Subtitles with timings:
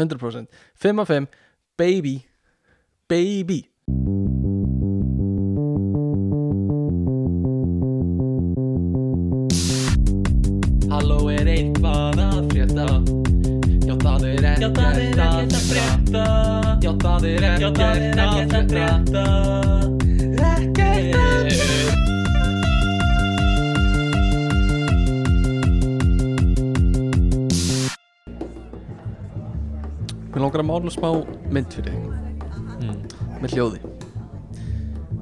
[0.00, 0.50] 100%
[0.80, 1.30] 5 af 5,
[1.78, 2.16] baby
[3.10, 3.58] baby.
[10.90, 12.86] Halló er eitthvað að frétta?
[13.82, 14.78] Já það er ekkert
[15.26, 16.26] að frétta.
[16.84, 19.24] Já það er ekkert að frétta.
[20.52, 20.79] Ekkert
[30.50, 31.10] langar að mála smá
[31.54, 32.20] mynd fyrir þig.
[32.80, 33.02] Mm.
[33.40, 33.80] með hljóði.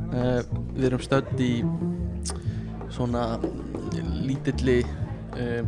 [0.08, 0.40] Uh,
[0.78, 1.52] Við erum stödd í
[2.94, 3.24] svona
[4.24, 4.78] lítilli
[5.36, 5.60] uh,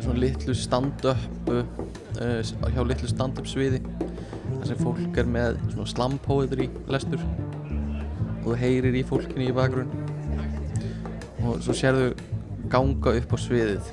[0.00, 2.40] svona litlu stand-up uh,
[2.72, 8.58] hjá litlu stand-up sviði þar sem fólk er með svona slam poetry lestur og þú
[8.62, 9.92] heyrir í fólkinu í bakgrunn
[11.44, 12.12] og svo sérðu
[12.72, 13.90] ganga upp á sviðið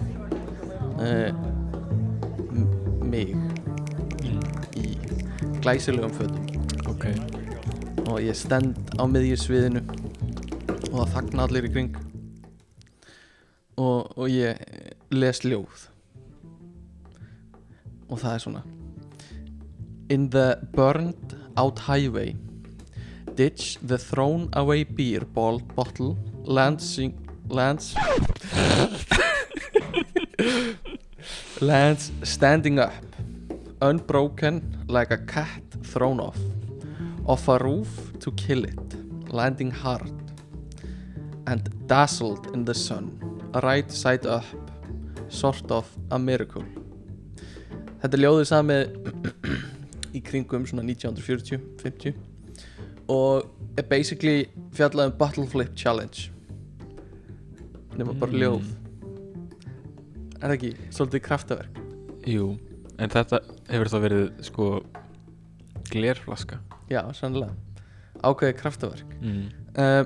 [3.12, 3.34] mig.
[3.36, 3.51] í
[5.62, 6.46] glæsilegum fötum.
[6.90, 7.06] Ok.
[8.10, 9.82] Og ég stend á miðjur sviðinu
[10.92, 11.98] og það þagna allir í kring.
[13.78, 14.60] Og, og ég
[15.14, 15.88] les ljóð.
[18.10, 18.64] Og það er svona.
[20.10, 22.36] In the burned out highway
[23.36, 27.00] Ditch the thrown away beer bottle Lands
[27.48, 27.96] Lands
[31.62, 33.11] Lands standing up
[33.82, 36.38] Unbroken like a cat thrown off.
[37.26, 38.96] Off a roof to kill it.
[39.34, 40.12] Landing hard.
[41.48, 43.18] And dazzled in the sun.
[43.64, 44.46] Right side up.
[45.30, 46.64] Sort of a miracle.
[48.02, 48.82] Þetta er ljóðið samið
[50.18, 52.16] í kringum svona 1940-50
[53.12, 53.46] og
[53.78, 56.30] er basically fjallað um Bottle Flip Challenge.
[57.98, 58.42] Nema bara Mm.
[58.42, 58.66] ljóð.
[60.42, 61.82] Er það ekki svolítið kraftaverk?
[62.26, 62.58] Jú
[63.02, 63.40] en þetta
[63.72, 64.68] hefur þá verið sko
[65.92, 66.60] glerflaska.
[66.92, 67.56] Já, sannlega
[68.22, 69.14] ákveðið kraftaverk.
[69.24, 69.46] Mm.
[69.82, 70.04] uh,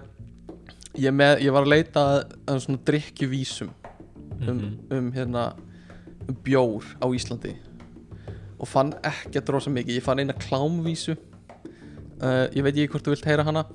[0.96, 2.04] ég, með, ég var að leita
[2.48, 4.70] að, svona drikkjuvísum um, Mhm.
[4.96, 5.44] um hérna
[6.30, 7.54] um bjór á Íslandi
[8.60, 9.98] og fann ekkert rosa mikið.
[10.00, 11.18] Ég fann eina klámvísu.
[12.22, 13.66] Uh, ég veit ekki hvort þú vilt heyra hana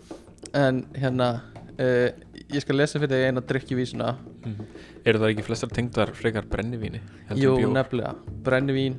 [0.57, 1.43] en hérna
[1.77, 2.09] uh,
[2.55, 4.17] ég skal lesa fyrir þig eina drikkjuvísuna
[4.47, 4.65] Mhm.
[5.07, 7.01] eru það ekki flestar tengdar frekar brennivíni
[7.37, 8.97] jú, nefnilega, brennivín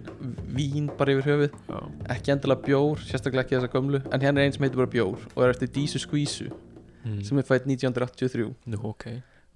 [0.56, 1.52] vín bara yfir höfuð.
[1.70, 1.92] Já.
[2.16, 5.18] ekki endilega bjór, sérstaklega ekki þessa gömlu en hérna er einn sem heitir bara bjór
[5.36, 6.52] og er eftir Dísu Skvísu
[7.06, 7.24] Mm.
[7.24, 9.06] sem er fætt 1983 nú ok.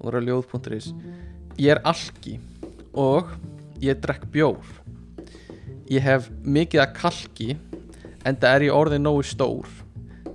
[0.02, 0.94] Og er á ljóð.is
[1.58, 2.40] ég er alki
[2.94, 3.28] og
[3.80, 4.58] ég drekk bjór.
[5.90, 7.58] Ég hef mikið að kalki
[8.26, 9.68] en það er ég orðið nógu stór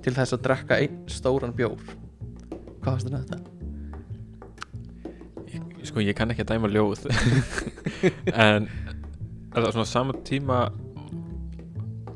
[0.01, 1.77] til þess að drekka einn stóran bjór
[2.81, 3.61] hvað fannst þér um þetta?
[5.51, 7.05] ég, sko ég kann ekki að dæma ljóð.
[8.31, 8.67] En
[9.51, 10.61] er það svona sama tíma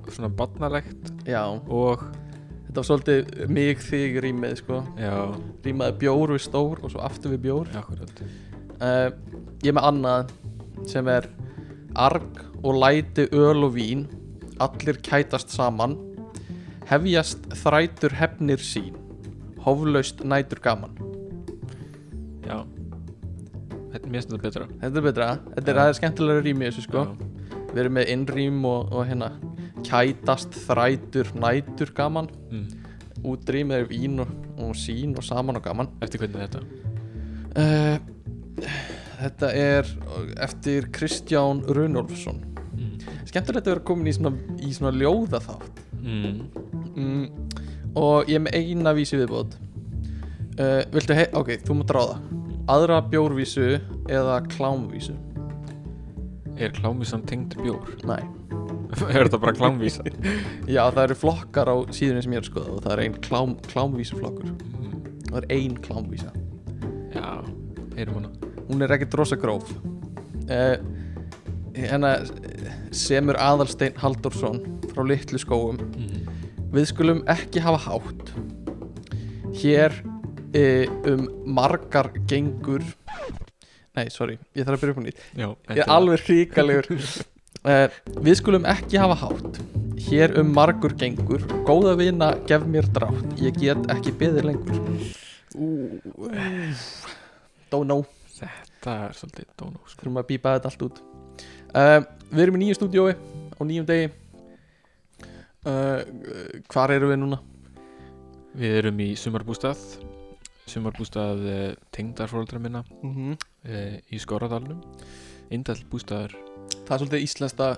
[0.10, 1.12] svona barnalegt?
[1.28, 2.06] Já, og?
[2.66, 4.82] Þetta var svolítið mig þig rýmið sko.
[5.00, 5.14] Já,
[5.66, 7.72] rýmaði bjór við stór og svo aftur við bjór.
[7.78, 8.24] Akkurat.
[8.76, 9.14] Uh,
[9.64, 10.34] ég er með annað
[10.90, 11.30] sem er
[11.96, 14.08] arg og læti öl og vín.
[14.64, 15.98] Allir kætast saman.
[16.90, 19.05] Hefjast þrætur hefnir sín
[19.66, 20.96] hóflaust nætur gaman.
[22.46, 22.62] Já.
[23.94, 24.68] Þetta mér stundar betra.
[24.82, 27.06] Þetta er betra, þetta er aðeins skemmtilega rými þessu sko,
[27.72, 29.32] við erum með innrým og, og hérna
[29.86, 32.32] kætast þrætur nætur gaman.
[32.52, 32.66] Mm.
[33.26, 34.30] útrým er vín og,
[34.62, 35.90] og sín og saman og gaman.
[36.06, 36.62] Eftir hvernig er þetta?
[37.56, 37.98] Uh,
[39.24, 39.90] þetta er
[40.46, 42.44] eftir Kristján Runolfsson
[42.76, 42.92] mm.
[43.26, 47.45] skemmtilegt að vera komin í svona, í svona ljóða þátt Mm.
[47.96, 49.56] Og ég er með eina vísi viðbót.
[50.56, 52.18] Uh, viltu hei, ok, þú mátt ráða.
[52.72, 53.76] Aðra bjórvísu
[54.10, 55.16] eða klámvísu?
[56.56, 57.92] Er klámvísan tengd bjór?
[58.08, 58.18] Næ,
[59.12, 60.06] er þetta bara klámvísa?
[60.76, 63.20] Já það eru flokkar á síðunni sem ég er að skoða og það er ein
[63.28, 64.96] klám, klámvísu flokkur mm.
[65.30, 66.32] það er ein klámvísa.
[67.16, 67.28] Já,
[67.96, 68.52] heyrum hana.
[68.70, 69.72] Hún er ekkert rosa gróf.
[70.48, 70.80] Uh,
[71.76, 72.18] hérna
[72.96, 74.62] semur Aðalsteinn Halldórsson
[74.94, 76.05] frá Litlu skóum mm.
[76.76, 78.32] Við skulum ekki hafa hátt.
[79.56, 79.94] Hér
[80.52, 80.64] e,
[81.08, 81.22] um
[81.56, 82.84] margar gengur.
[83.96, 85.22] Nei, sorry, ég þarf að byrja upp á nýtt.
[85.40, 87.86] Já, Ég er alveg hríkalegur uh,
[88.26, 89.62] Við skulum ekki hafa hátt.
[90.10, 91.46] Hér um margur gengur.
[91.64, 93.40] Góða vina, gef mér drátt.
[93.40, 94.84] Ég get ekki beðið lengur.
[97.72, 98.04] Don't know.
[98.36, 100.02] Þetta er svolítið dónó sko.
[100.02, 101.02] Þurfum að bípa þetta allt út.
[101.72, 102.02] Uh,
[102.36, 103.16] Við erum í nýju stúdiói
[103.56, 104.10] Á nýjum degi
[105.66, 106.02] uh,
[106.72, 107.40] Hvar erum við núna?
[108.56, 109.82] við erum í sumarbústað
[110.72, 113.38] sumarbústað uh, tengdarfóreldra minna Mm -hmm.
[113.70, 114.82] uh, í Skorradalnum.
[115.52, 116.34] Indall bústaður.
[116.86, 117.78] Það er svolítið íslenska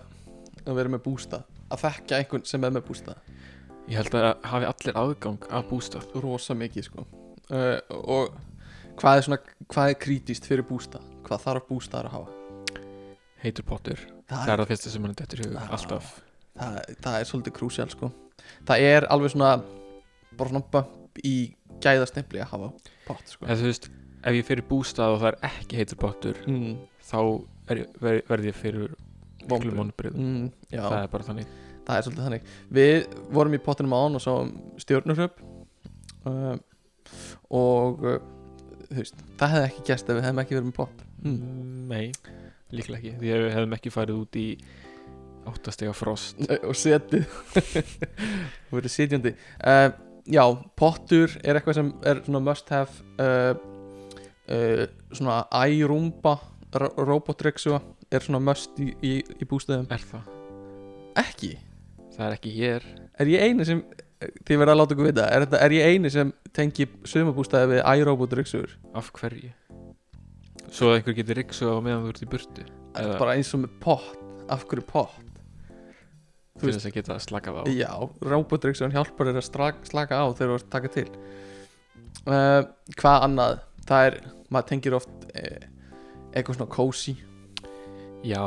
[0.65, 3.17] að vera með bústað að þekka einhvern sem er með bústað.
[3.87, 6.03] Ég held að hafi allir aðgang að bústað.
[6.15, 7.05] Rosa mikið sko.
[7.89, 8.31] Og
[8.95, 11.01] hvað er svona hvað er krítíst fyrir bústað?
[11.23, 12.31] Hvað þarf bústaðar að hafa?
[13.43, 13.99] Heitur pottur
[14.29, 15.67] það, er það fyrsta sem mann dettur í hug Já.
[15.71, 16.21] Alltaf
[16.57, 18.11] það, það er svolítið krúsjál sko.
[18.67, 19.51] Það er alveg svona
[20.37, 21.35] bara svona bump í
[21.83, 22.71] gæðastempli að hafa
[23.07, 23.45] pott sko.
[23.47, 23.89] Eða þú veist
[24.27, 26.71] Ef ég fyrir bústað og það er ekki heitur pottur mm,
[27.05, 27.19] Þá
[27.77, 28.95] ég- ver, verð ég fyrir
[29.47, 31.51] vonbrið mm, Það er bara þannig.
[31.87, 32.47] Það er svolítið þannig.
[32.75, 32.97] Við
[33.37, 34.49] vorum í pottinum án og sáum
[34.81, 35.37] stjórnurhöp
[36.27, 36.57] uh,
[37.55, 38.17] og uh,
[38.91, 41.05] veist, það hefði ekki gæst ef við hefðum ekki verið með pott.
[41.23, 41.37] Mm.
[41.93, 42.11] Nei,
[42.75, 44.47] líklega ekki Því ef við hefðum ekki farið út í
[45.47, 46.39] áttastega frost.
[46.61, 47.25] Og setið.
[48.69, 49.33] Og verið sitjandi.
[49.61, 49.89] Uh,
[50.27, 50.43] já,
[50.79, 53.59] pottur er eitthvað sem er svona must have uh,
[54.51, 54.85] uh,
[55.15, 56.37] svona ærúmba
[56.77, 57.79] robotreksuga
[58.11, 60.27] er svona must í, í, í bústöðum Er það?
[61.17, 61.53] ekki,
[62.17, 62.85] Það er ekki hér.
[63.21, 63.81] Er ég eini sem
[64.17, 67.81] þið verða að láta okkur vita, er, þetta, er ég eini sem tengi sumabústæði við
[67.85, 69.51] ærobotreksugur Af hverju?
[70.73, 72.65] Svo að einhver getur riksu á meðan þú ert í burtu
[72.97, 73.17] Eða?
[73.21, 75.36] bara eins og með pott, af hverju pott
[76.61, 77.63] til þess að geta slakað á.
[77.71, 77.91] Já,
[78.33, 79.47] robotreksugan hjálpar þér að
[79.87, 81.07] slaka, á þegar þú ert að taka til.
[82.27, 82.61] Uh,
[82.97, 83.59] Hvað annað?
[83.87, 84.17] Það er,
[84.51, 85.67] maður tengir oft eh,
[86.33, 87.15] eitthvað svona cozy.
[88.27, 88.43] Já,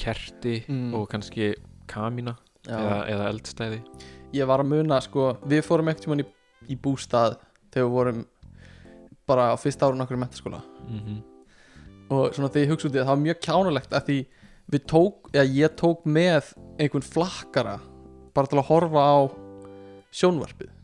[0.00, 0.94] kerti Mm.
[0.96, 1.50] og kannski
[1.90, 3.80] kamína eða, eða eldstæði.
[4.32, 6.26] Ég var að muna, sko, við fórum ekkert í,
[6.72, 7.36] í bústað
[7.72, 8.22] þegar við vorum
[9.26, 11.18] bara á fyrsta árun okkur í mentaskóla mm
[12.10, 14.14] og svona þegar ég hugsa út í það, það var mjög kjánulegt að því
[14.70, 17.78] við tók, eða ég tók með einhvern flakkara
[18.34, 19.18] bara til að horfa á
[20.14, 20.76] sjónvarpið.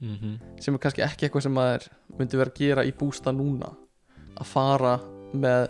[0.00, 0.60] -hmm.
[0.60, 1.86] sem er kannski ekki eitthvað sem maður
[2.18, 3.70] myndi vera að gera í bústa núna.
[4.40, 4.94] Að fara
[5.32, 5.68] með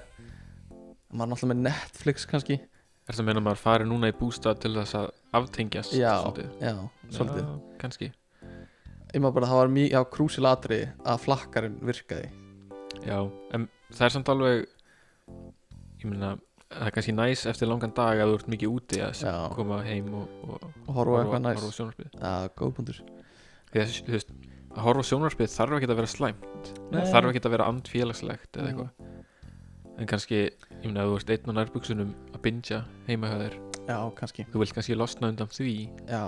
[1.11, 2.61] maður er náttúrulega með Netflix kannski.
[3.08, 5.08] Er það að meina að maður fari núna í bústað til þess að
[5.40, 6.50] aftengjast já, svolítið?
[6.61, 6.75] já,
[7.11, 7.49] svolítið.
[7.49, 8.12] Já, kannski.
[9.11, 12.28] Ég maður bara það var mjög krúsilatri að flakkarinn virkaði.
[13.02, 13.19] Já,
[13.56, 14.69] en það er samt alveg
[16.00, 16.37] ég meina
[16.70, 19.34] það er kannski næs eftir langan dag að þú ert mikið úti að Já.
[19.56, 22.11] koma heim og, og og horfa eitthvað næs horfa á sjónvarpið.
[22.14, 23.00] Já, góð punktur.
[23.70, 24.31] Þú veist,
[24.70, 26.70] að horfa á sjónvarpið þarf ekki að vera slæmt.
[26.90, 27.02] Nei.
[27.11, 29.08] þarf ekki að vera andfélagslegt eða eitthvað.
[30.00, 30.44] En kannski,
[30.81, 33.58] ég meina þú ert einn á nærbuksunum að bingja heima hjá þér
[33.90, 35.75] já, kannski, þú vilt kannski losna undan því.
[36.08, 36.22] Já,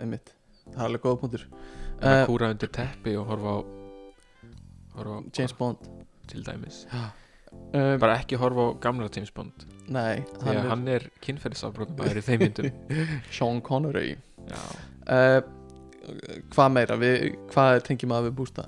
[0.00, 0.34] einmitt.
[0.70, 1.46] Það er alveg góð punktur.
[2.00, 3.58] En að uh, kúra undir teppi og horfa á
[4.98, 5.90] horfa á James Bond.
[6.30, 6.84] Til dæmis
[7.52, 9.66] um, bara ekki horfa á gamla James Bond.
[9.90, 12.70] Nei, því að hann er kynferðisafbrotum bara í þeim myndum.
[13.36, 14.14] Sean Connery.
[15.10, 15.40] Uh,
[16.54, 18.66] hvað meira, við, hvað tengjum að við bústa?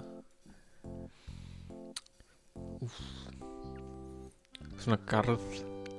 [4.82, 5.44] Svona garð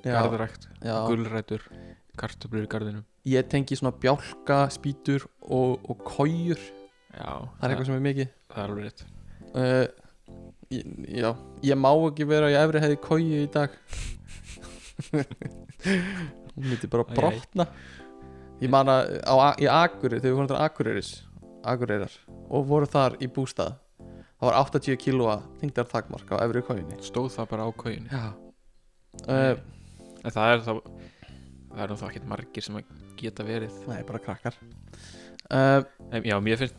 [0.03, 1.63] já, garðrækt, já, gulrætur
[2.19, 3.05] kartöflur í garðinum.
[3.31, 6.59] Ég tengi svona bjálka, spýtur og, og kójur
[7.13, 8.31] það er eitthvað sem er mikið.
[8.51, 9.03] það er alveg rétt.
[9.53, 9.85] Uh,
[10.73, 10.85] ég,
[11.21, 11.29] já,
[11.69, 13.75] ég má ekki vera í efri hefði kóju í dag.
[16.53, 17.13] Hún myndi bara æ.
[17.17, 17.67] brotna.
[18.61, 21.09] Ég man að á, í Akureyri þegar við fórum til Akureyris
[21.67, 22.13] Akureyrar
[22.53, 27.31] og voru þar í bústað það var 80 kílóa þingdar takmark á efri kójunni stóð
[27.35, 28.23] það bara á kóin já.
[29.27, 29.55] Uh,
[30.23, 30.71] en það er þá
[31.73, 33.75] það er þá ekkert margir sem að geta verið.
[33.89, 34.55] Nei, bara krakkar.
[35.49, 36.77] Uh, en, já, mér finnst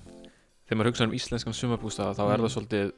[0.65, 2.45] þegar maður hugsa um íslenskan sumabústaða þá er Mm.
[2.47, 2.93] það svolítið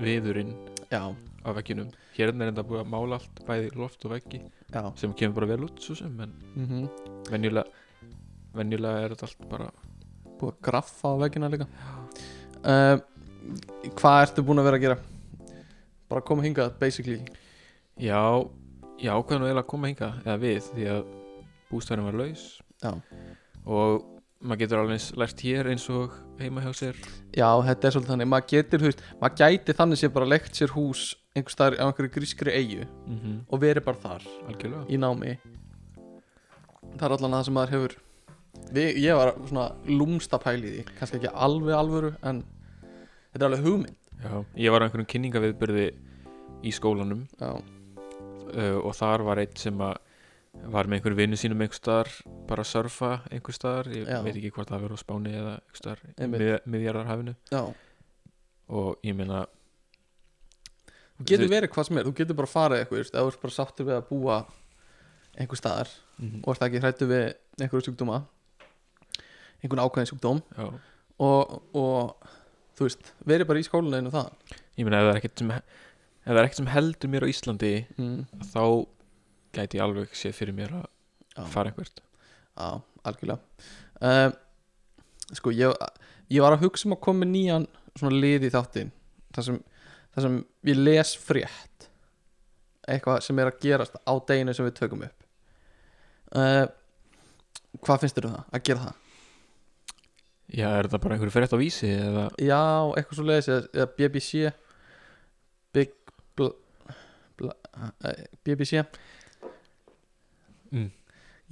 [0.00, 0.52] viðurinn
[0.90, 1.92] já, á veggjunum.
[2.16, 4.82] Hérna er enda búið að mála allt bæði loft og veggi já.
[5.00, 6.88] sem kemur bara vel út svo sem en mm
[7.30, 7.64] venjulega
[8.52, 9.68] venjulega er þetta allt bara
[10.40, 11.68] búið að graffa á veggina líka.
[12.62, 12.96] Uh,
[13.98, 14.98] hvað ertu búin að vera að gera?
[16.10, 17.22] Bara koma hingað basically?
[17.96, 18.20] Já,
[19.00, 21.04] já ákveðan eiginlega að koma hingað eða við því að
[21.70, 22.46] bústæðurinn var laus.
[22.82, 22.96] Já.
[23.62, 24.02] og
[24.42, 27.00] maður getur alveg lært hér eins og heima hjá sér.
[27.32, 30.74] Já, þetta er svolítið þannig, maður getur veist, maður gæti þannig sér bara leikt sér
[30.76, 33.36] hús einhvers staðar á einhverju grískri eigu mm -hmm.
[33.48, 34.84] og verið bara þar algjörlega.
[34.88, 35.38] í námi.
[36.98, 37.96] Það er allan það sem maður hefur
[38.72, 40.84] við, ég var svona lúmsta pæli í því.
[40.98, 42.44] Kannski ekki alveg alvöru en
[43.32, 43.96] þetta er alveg hugmynd.
[44.22, 45.86] Já, ég var á einhverjum kynningaviðbyrði
[46.62, 49.96] í skólanum já, uh, og þar var einn sem að
[50.52, 52.10] var með einhverjum vinnu sínum einhver staðar
[52.48, 54.18] bara að surfa einhver staðar ég Já.
[54.24, 56.42] veit ekki hvort það verður á Spáni eða einhver staðar Einmitt.
[56.42, 57.62] mið, miðjarðarhafinu já
[58.72, 59.40] og ég meina
[61.16, 63.42] þú getur Þú- verið hvað sem er, þú getur bara farið eitthvað, eða þú ert
[63.42, 64.38] bara sáttur við að búa
[65.40, 67.24] einhver staðar mm og ert ekki hrættu við
[67.58, 68.22] einhverju sjúkdóma
[69.62, 70.66] einhvern ákveðin sjúkdóm já,
[71.18, 72.28] og, og
[72.76, 74.28] þú veist, verið bara í skólaninu það
[74.76, 75.62] ég meina ef það er ekkert sem ef
[76.28, 78.20] það er ekkert sem heldur mér á Íslandi mm.
[78.52, 78.64] þá
[79.52, 80.86] gæti ég alveg séð fyrir mér að
[81.36, 81.44] Já.
[81.52, 82.02] fara einhvert.
[82.56, 82.70] Já,
[83.08, 83.68] algjörlega.
[84.02, 84.38] Um,
[85.32, 85.72] Sko, ég,
[86.28, 87.64] ég var að hugsa um að koma nýjan
[87.96, 88.90] svona lið í þáttin
[89.32, 89.58] þar sem,
[90.12, 90.34] þar sem
[90.68, 91.86] ég les frétt
[92.90, 95.28] eitthvað sem er að gerast á deginu sem við tökum upp.
[96.32, 96.66] Uh,
[97.80, 98.98] Hvað finnst þér um það, að gera það?
[100.52, 102.24] Já, er þetta bara einhverju frétt á vísi eða?
[102.44, 102.60] Já,
[102.98, 104.42] eitthvað svo leiðis eða, eða BBC
[105.72, 105.94] Big
[106.36, 106.50] bl,
[107.40, 108.12] bl, uh,
[108.44, 108.82] BBC
[110.72, 110.90] mm.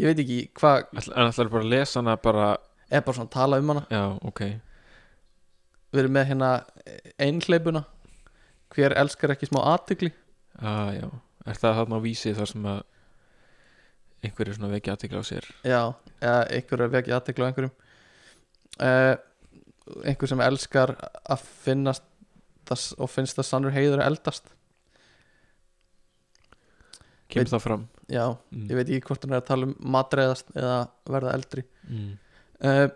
[0.00, 2.50] Ég veit ekki hvað En ætlar bara að lesa hana bara
[2.90, 3.82] er bara svona tala um hana?
[3.92, 4.40] Já, ok.
[5.92, 6.50] Við erum með hérna
[7.20, 7.84] einhleipuna
[8.74, 10.12] Hver elskar ekki smá aðtykli
[10.62, 11.06] ah, Já,
[11.46, 12.80] er það þarna á vísi þar sem að
[14.20, 15.46] einhverju svona vekja aðtekla á sér?
[15.64, 15.80] Já,
[16.20, 17.70] eða einhver er vekið aðtykli á einhverjum.
[18.80, 19.14] Uh,
[20.06, 20.92] Einhver sem elskar
[21.24, 22.04] að finnast
[22.68, 24.52] það, og finnst það sannur heiður að eldast.
[27.30, 28.66] Kemur Veit- það fram Já, mm.
[28.66, 32.08] ég veit ekki hvort hann er að tala um matreiðast eða verða eldri mm.
[32.66, 32.86] uh,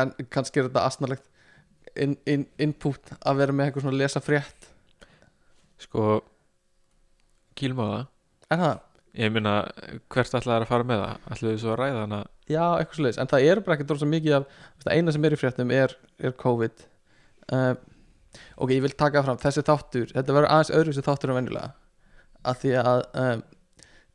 [0.00, 1.26] En kannski er þetta asnalegt
[1.98, 4.70] in, in, input að vera með eitthvað svona lesa frétt
[5.82, 6.20] Sko
[7.58, 8.06] Kýlum á það
[8.50, 8.86] Er það?
[9.20, 9.54] Ég meina,
[10.14, 11.28] hvert ætlaði að fara með það?
[11.34, 14.02] Ætlaði þið svo að ræða hana Já, eitthvað svo en það er bara ekki dróð
[14.02, 16.84] svo mikið af það eina sem er í fréttum er, er COVID
[17.52, 17.72] uh,
[18.56, 21.72] Ok, ég vil taka fram þessi þáttur, þetta verður aðeins öðru þessi þáttur en venjulega
[22.46, 23.42] að því að um,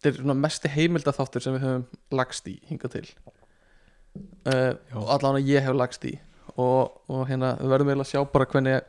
[0.05, 1.85] þetta er svona mesti heimilda þáttur sem við höfum
[2.19, 3.05] lagst í hingað til.
[4.45, 6.13] Uh, og allan að ég hef lagst í.
[6.55, 8.83] Og, og hérna við verðum eiginlega að sjá bara hvernig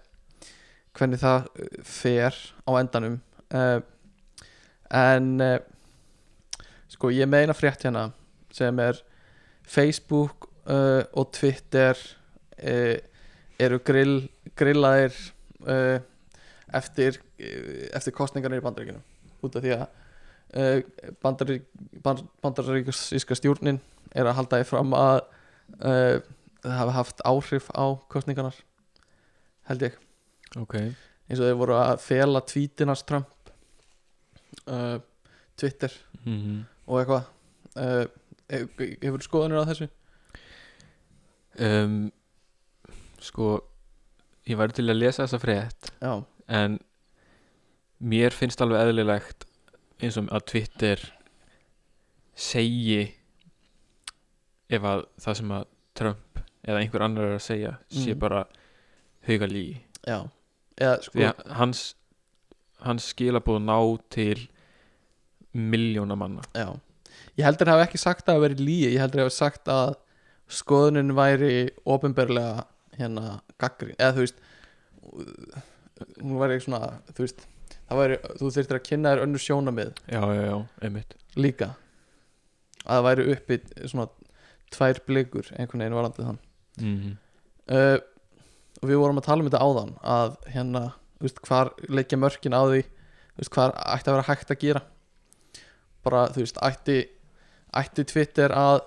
[0.96, 2.36] hvernig það uh, fer
[2.68, 3.16] á endanum.
[3.52, 3.80] Uh,
[4.92, 5.56] en uh,
[6.92, 8.10] sko ég meina frétt hérna
[8.54, 9.00] sem er
[9.66, 11.98] Facebook og Twitter
[12.58, 14.24] eru grill,
[14.58, 15.14] grillaðir
[16.74, 17.20] eftir,
[17.94, 18.98] eftir kostningarnir í bandaríkinu
[19.46, 19.84] út af því að
[22.44, 23.80] bandaríkíska stjórnin
[24.16, 25.18] er að halda því fram að
[25.82, 26.20] uh,
[26.62, 28.56] það hafi haft áhrif á kostningarnar
[29.70, 29.98] held ég.
[30.56, 30.76] Ok.
[31.26, 33.50] Eins og þeir voru að fela tvítinars Trump
[34.70, 34.98] uh,
[35.58, 35.92] Twitter
[36.24, 37.24] mm og eitthvað.
[37.74, 38.04] Uh,
[38.46, 39.88] hefur, hefur skoðanir á þessu?
[41.58, 42.12] um,
[43.20, 43.48] Sko
[44.46, 46.12] Ég væri til að lesa þessa frétt Já,
[46.46, 46.78] En
[47.98, 49.46] Mér finnst alveg eðlilegt
[50.02, 51.04] eins og að Twitter
[52.36, 53.00] segi
[54.68, 58.18] ef að það sem að Trump eða einhver annar er að segja sé Mm.
[58.20, 58.42] bara
[59.28, 60.28] hauga lígi já.
[60.76, 61.94] Eða sko, því að hans
[62.84, 63.78] hans skilabóð ná
[64.10, 64.48] til
[65.54, 66.42] miljóna manna.
[66.54, 66.76] Já.
[67.38, 69.94] Ég heldur hafa ekki sagt að það veri líi ég heldur hafa sagt að
[70.48, 72.66] skoðunin væri ofinberlega
[72.98, 74.38] hérna gaggrín, eða þú veist
[76.20, 77.46] hún væri svona þú veist,
[78.00, 81.16] væri, þú þurftir að kynna þér önnur sjónamið já, já, já, einmitt.
[81.36, 81.68] Líka.
[82.86, 84.08] Að það væri uppi svona
[84.74, 86.42] tvær blikur einhvern veginn varandi þann.
[86.80, 87.16] Mm
[87.72, 87.98] uh,
[88.76, 90.82] og við vorum að tala um þetta áðan að hérna,
[91.16, 94.60] þú veist, hvar leggja mörkin á því, þú veist, hvar ætti að vera hægt að
[94.60, 94.82] gera.
[96.04, 96.98] Bara, þú veist, ætti
[97.76, 98.82] ætti Twitter að,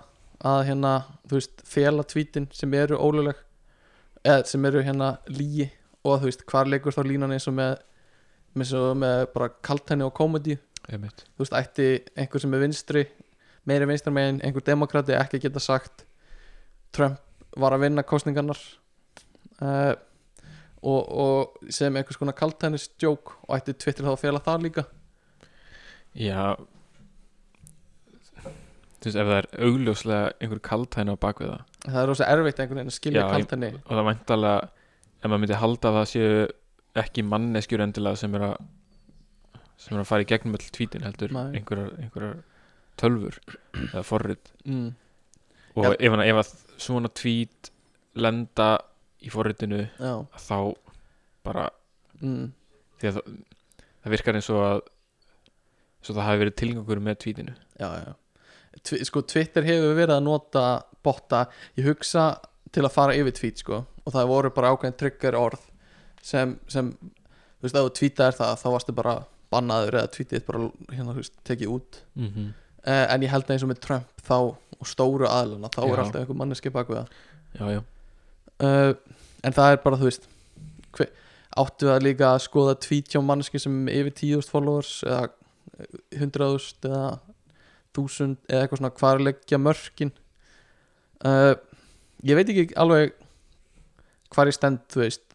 [0.45, 0.93] að hérna,
[1.29, 3.41] þú veist, fela tweetin sem eru óluleg
[4.23, 5.69] eða sem eru hérna lígi
[6.03, 7.77] og þú veist, hvar leggur þá línan eins og með
[8.59, 10.59] með, með bara kaltenni og komedi.
[10.89, 13.03] Þú veist, ætti einhver sem er vinstri
[13.69, 16.05] meiri vinstri megin, einhver demokrati ekki geta sagt
[16.95, 17.19] Trump
[17.59, 18.59] var að vinna kostningarnar
[19.61, 19.93] uh,
[20.79, 24.85] og, og sem einhvers konar kaltænisdjók og ætti Twitter þá að fela það líka.
[26.15, 26.55] Já.
[28.99, 31.65] Þú veist, ef það er augljóslega einhver kaltæni á bakvið það.
[31.85, 33.73] Það er rosa erfitt einhvern veginn að skilja kaltæni.
[33.83, 34.69] og það væntalega
[35.19, 36.39] ef maður myndi halda að það séu
[36.97, 38.55] ekki manneskjur endilega sem er að
[39.79, 42.39] sem er að fara í gegnum all tvítin heldur einhverjar, einhverjar
[42.99, 43.37] tölfur
[43.93, 44.51] eða forrit.
[44.65, 44.89] Mm,
[45.77, 45.91] og Já.
[45.95, 47.69] ef, ef að svona tvít
[48.19, 48.69] lenda
[49.23, 50.57] í forritinu já, þá
[51.45, 51.69] bara
[52.19, 52.49] mm,
[52.99, 53.37] því að það,
[54.03, 54.81] það virkar eins og að
[55.99, 58.11] svo það hafi verið tilgangur með tvítinu já, já.
[58.85, 60.65] Twi sko Twitter hefur verið að nota
[61.03, 61.45] botta,
[61.79, 62.29] ég hugsa
[62.75, 65.68] til að fara yfir tweet sko og það voru bara ákveðin trigger orð
[66.21, 69.15] sem, sem þú veist, ef þú tweetaðir það þá varstu bara
[69.49, 72.01] bannaður eða tweetið bara hérna, þú veist, tekið út.
[72.15, 72.49] Mm -hmm.
[72.87, 74.37] uh, en ég held að eins og með Trump þá
[74.79, 75.93] og stóru aðluna, þá Já.
[75.93, 77.07] er alltaf einhver manneski bak við það.
[77.59, 77.81] Já, já,
[78.63, 78.93] uh,
[79.43, 80.27] en það er bara, þú veist
[80.91, 81.09] hver,
[81.57, 85.29] áttu að líka að skoða tweet hjá manneski sem yfir 10.000 followers eða
[86.15, 87.19] 100.000 eða
[87.97, 90.11] 1000 eða eitthvað svona hvar leggja mörkin?
[91.25, 91.55] Uh,
[92.23, 93.15] ég veit ekki alveg
[94.29, 95.28] hvar ég stend, þú veist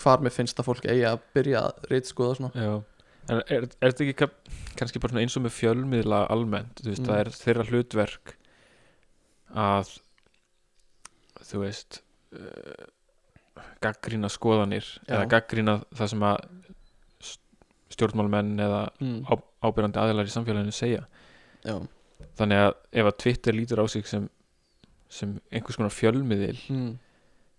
[0.00, 2.72] hvar mér finnst að fólk eigi að byrja að reytskoða svona já.
[3.28, 7.02] en er, er þetta ekki ka- kannski bara eins og með fjölmiðla almennt þú veist,
[7.02, 7.10] Mm.
[7.10, 8.34] það er þeirra hlutverk
[9.52, 9.92] að
[11.42, 12.00] þú veist
[12.32, 12.88] uh,
[13.82, 15.16] gaggrína skoðanir Já.
[15.18, 16.38] eða gaggrína það sem að
[17.92, 19.18] stjórnmálmenn eða mm.
[19.62, 21.02] ábyrjandi aðilar í samfélaginu segja
[21.66, 21.74] já,
[22.38, 22.70] þannig að
[23.02, 24.28] ef að Twitter lítur á sig sem,
[25.12, 26.92] sem einhvers konar fjölmiðil mm.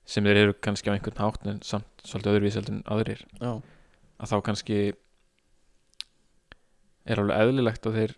[0.05, 3.51] Sem þeir eru kannski á einhvern hátt en samt svolítið öðruvísi heldur en aðrir já,
[4.19, 4.79] að þá kannski
[7.03, 8.15] er alveg eðlilegt að þeir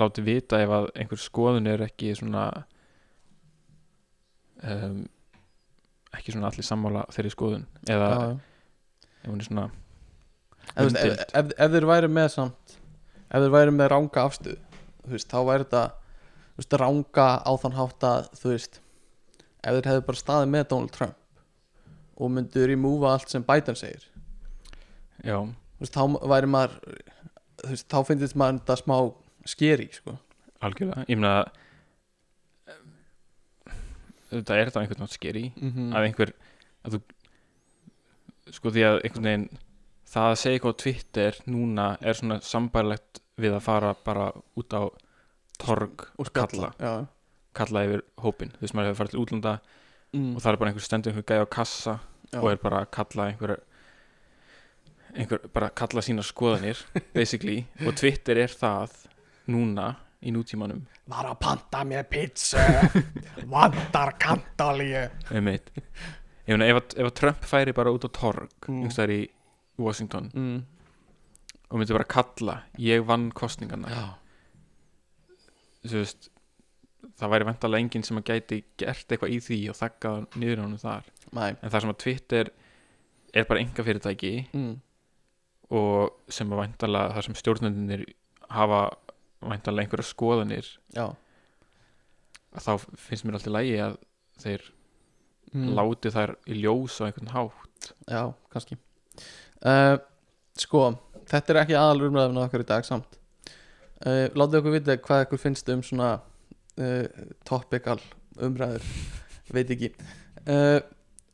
[0.00, 2.46] láti vita ef að einhver skoðun er ekki svona
[4.64, 5.02] um,
[6.16, 8.26] ekki svona allir sammála þeirri skoðun eða já,
[9.22, 9.68] ef hún er svona
[10.70, 12.76] Ef, ef, ef, ef þeir væri með samt
[13.30, 14.58] ef þeir væri með ranga afstuð
[15.04, 18.80] þú veist, þá væri þetta ranga á þann hátt að þú veist,
[19.60, 21.16] ef þeir hefðu bara staðið með Donald Trump
[22.20, 24.04] og myndu remúva allt sem Biden segir.
[25.24, 25.38] Já,
[25.80, 26.76] veist, þá væri maður
[27.64, 28.96] veist, þá finnst maður þetta smá
[29.48, 30.16] skeri, sko.
[30.60, 31.06] Algjörlega.
[31.08, 31.48] Ég meina
[34.30, 36.32] þetta er þetta einhvern veginn skeri mm að einhver
[36.86, 37.00] að þú
[38.56, 39.46] sko því að einhvern veginn
[40.10, 44.74] það að segja eitthvað á Twitter núna er svona sambærilegt við að fara bara út
[44.74, 44.82] á
[45.60, 46.94] torg og kalla, skalla já.
[47.60, 49.58] Kalla yfir hópin þú veist maður hefur farið til útlanda
[50.10, 50.32] Mm.
[50.34, 51.92] og það er bara einhver stendur einhver gæði á kassa
[52.32, 52.38] Já.
[52.42, 53.52] og er bara að kalla einhver
[55.14, 56.80] einhver bara að kalla sína skoðanir
[57.14, 58.96] basically og Twitter er það
[59.54, 59.84] núna
[60.26, 62.58] í nútímanum var að panta mér pizza
[63.54, 68.90] vandar kantalíu meina ef, að- ef að Trump færi bara út á torg Mm.
[68.90, 69.20] þar í
[69.78, 70.58] Washington mm.
[71.70, 73.94] og myndi bara kalla ég vann kostningarna
[75.86, 76.29] þú veist
[77.20, 80.64] það væri vantarlega enginn sem að gæti gert eitthvað í því og þakkað niður á
[80.64, 81.10] honum þar.
[81.36, 82.52] Mæ en það sem að Twitter
[83.30, 84.74] er bara enga fyrirtæki mm.
[85.78, 88.04] og sem að vantarlega það sem stjórnendinir
[88.50, 88.82] hafa
[89.40, 91.06] vantarlega einhverja skoðanir já.
[92.58, 93.98] þá finnst mér alltaf lægi að
[94.42, 94.68] þeir
[95.52, 95.72] mm.
[95.78, 97.92] láti þær í ljós á einhvern hátt.
[98.10, 98.80] Já, kannski.
[99.60, 99.96] Uh,
[100.60, 100.90] Sko,
[101.30, 103.16] þetta er ekki aðal umræðum okkar í dag samt.
[104.00, 106.10] Uh, Látið okkur vita hvað ykkur finnst um svona
[106.78, 107.06] uh,
[107.46, 107.98] topical
[108.40, 108.84] umræður
[109.50, 109.90] veit ekki.
[110.46, 110.78] Uh,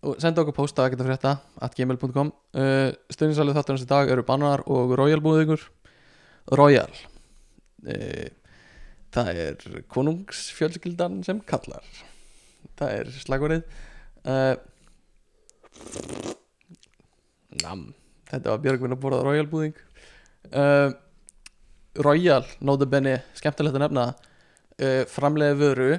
[0.06, 1.32] og senda okkur posta að geta frétta
[1.64, 5.62] at gmail.com uh, Stundinsælið þátturins í dag eru Bannar og Royal búðingur
[6.56, 6.92] Royal.
[9.16, 11.82] Það er konungsfjölskyldan sem kallar.
[12.78, 13.64] Það er slagurinn
[17.62, 17.88] Nam
[18.26, 19.76] Þetta var Björgvin að borða Royal búðing.
[22.06, 24.06] Royal Nótabenni, skemmtilegt að nefna
[24.82, 25.90] uh, Framleiði vöru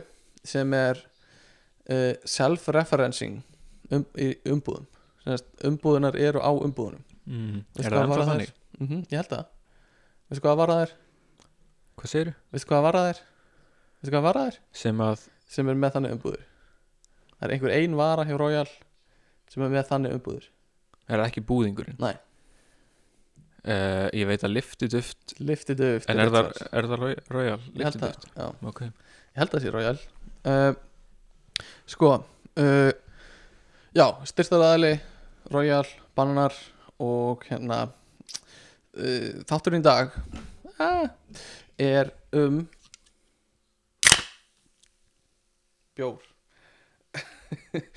[0.47, 0.99] sem er
[1.91, 3.41] uh, Self-referencing
[3.91, 4.87] um, í umbúðum
[5.67, 7.63] Umbúðunar eru á umbúðunum mm.
[7.83, 8.53] Er það ennþá þannig?
[8.79, 9.47] mm Ég held það
[10.27, 10.93] Veistu hvað var það er?
[11.97, 12.35] hvað segirðu?
[12.53, 13.19] Veistu hvað var það er?
[13.97, 14.59] Veistu hvað var það er?
[14.83, 16.45] sem að Sem er með þannig umbúður
[17.37, 18.69] Það er einhver ein vara hjá Royal
[19.47, 20.47] sem er með þannig umbúður
[21.07, 22.15] er það ekki búðingurinn Nei,
[23.67, 27.59] uh, ég veit að liftiduft liftið duft en er það, er það Roy- Royal?
[27.75, 28.31] Ég held það, liftiduft?
[28.37, 28.47] já.
[28.71, 29.97] Ok, Ég held það sé Royal.
[30.47, 30.73] Uh,
[31.89, 32.91] Sko uh,
[33.97, 34.93] Já, styrstaðaðli
[35.53, 35.85] Royal,
[36.17, 36.53] Bananar
[37.01, 40.11] og hérna uh, Þátturinn í dag
[41.77, 42.63] er um
[45.97, 46.21] Bjór.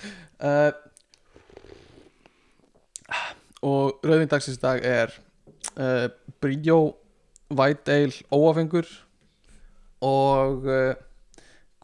[3.60, 5.12] Og rauðvinn dagsins í dag er
[5.76, 6.08] uh,
[6.40, 6.96] Bríó
[7.50, 8.88] White Ale óafengur
[10.00, 10.94] og uh,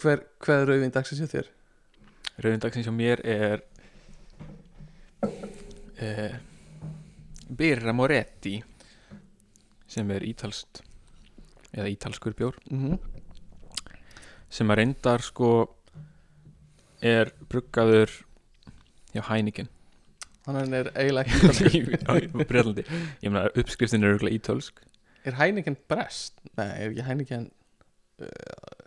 [0.01, 1.53] hver, hver er rauðvinn dagsins hjá þér?
[2.37, 3.63] rauðindagsins hjá mér er
[5.25, 6.35] uh,
[7.47, 8.59] Birra Moretti
[9.89, 10.83] sem er ítalst
[11.77, 12.59] eða ítalskur bjór.
[12.71, 12.99] Mm
[14.57, 15.49] sem að reyndar sko
[17.05, 18.13] er bruggaður
[19.13, 19.69] hjá Heineken
[20.47, 21.31] Hann er eiginlega
[21.75, 21.81] í
[22.47, 24.83] Breitlandi ég meina uppskriftin er örgulega ítölsk.
[25.27, 26.39] Er Heineken brest?
[26.55, 27.49] Nei, er ekki Heineken
[28.23, 28.29] uh,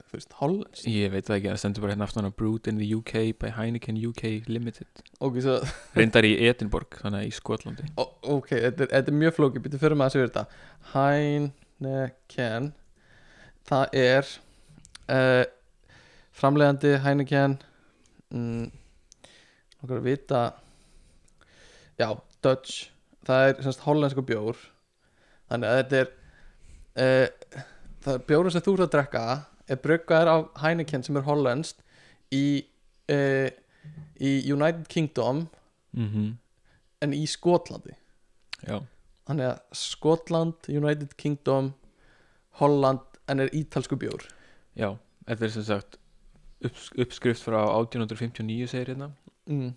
[0.10, 0.86] Þú veist, Hollands?
[0.90, 3.52] Ég veit það ekki, það stendur bara hérna aftan á Brewed in the UK by
[3.54, 5.04] Heineken UK Limited.
[5.22, 5.60] Ok, svo,
[5.94, 7.86] reyndar í Edinborg, þannig að í Skotlandi.
[7.94, 8.08] Ó,
[8.40, 9.64] ok, þetta er, þetta er mjög flókið.
[9.68, 10.46] Býttu fyrir maður að segja þetta.
[10.96, 12.72] Heineken
[13.70, 14.30] Það er
[15.14, 15.44] uh,
[16.40, 17.60] Framleiðandi Heineken.
[18.34, 18.72] Mm,
[19.84, 20.42] Okkur að vita
[22.00, 22.10] Já,
[22.46, 22.90] Dutch.
[23.28, 24.58] Það er semst hollensku bjór.
[25.52, 26.12] Þannig að þetta er
[27.04, 27.64] uh,
[28.00, 29.24] Það er bjóru sem þú ert að drekka
[29.70, 31.82] er bruggaður af Heineken sem er hollenskt
[32.34, 32.44] í
[33.12, 33.50] uh,
[34.20, 35.48] í United Kingdom
[35.98, 36.30] mm
[37.00, 37.94] en í Skotlandi.
[38.68, 38.82] Já,
[39.24, 41.70] þannig að Skotland, United Kingdom
[42.60, 44.26] Holland en er ítalsku bjór.
[44.76, 44.90] Já,
[45.30, 45.96] þetta er sem sagt
[46.68, 49.08] upps- uppskrift frá 1859 segir hérna.
[49.48, 49.70] Mm.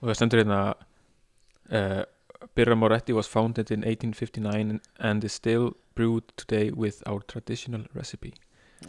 [0.00, 0.60] Og það stendur hérna
[1.72, 2.02] uh,
[2.56, 8.34] Birra Moretti was founded in 1859 and is still brewed today with our traditional recipe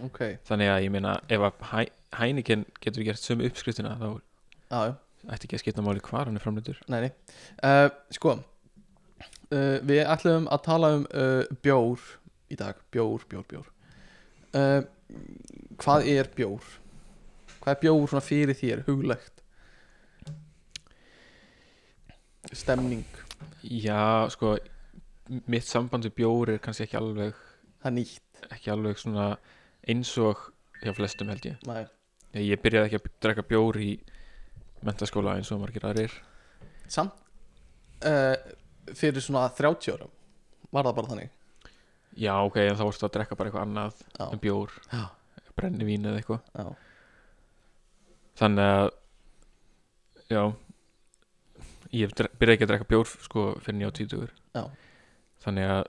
[0.04, 4.10] ok, þannig að ég meina ef að Heineken getur gert sömu uppskriftina þá
[4.72, 7.12] já ætti ekki að skipta máli hvar hann er framleitur Nei, nei.
[7.64, 12.04] Uh, sko uh, Við ætlum að tala um uh, bjór
[12.54, 13.72] í dag Bjór, bjór, bjór
[14.60, 14.84] uh,
[15.82, 16.70] Hvað er bjór?
[17.64, 19.37] Hvað er bjór svona fyrir þér, huglegt?
[22.56, 23.06] Stemning.
[23.64, 24.56] Já sko
[25.52, 27.34] mitt samband við bjór er kannski ekki alveg
[27.82, 28.42] Það er nýtt.
[28.54, 29.26] ekki alveg svona
[29.88, 30.46] eins og
[30.84, 31.58] hjá flestum held ég.
[31.68, 31.84] Nei.
[32.38, 33.90] ég, ég byrjaði ekki að drekka bjór í
[34.86, 36.14] mentaskóla eins og margir aðrir.
[36.88, 37.14] Samt
[38.06, 38.36] uh,
[38.96, 40.12] Fyrir svona 30 árum
[40.72, 41.32] Var það bara þannig?
[42.18, 44.72] Já ok, en þá varstu að drekka bara eitthvað annað Já, en bjór,
[45.58, 46.48] brennivín eða eitthvað.
[46.56, 46.68] Já.
[48.38, 48.88] þannig að
[50.32, 50.42] já
[51.94, 54.64] ég byrjaði ekki að drekka bjór sko fyrir nýja á títugur Já.
[55.46, 55.84] þannig að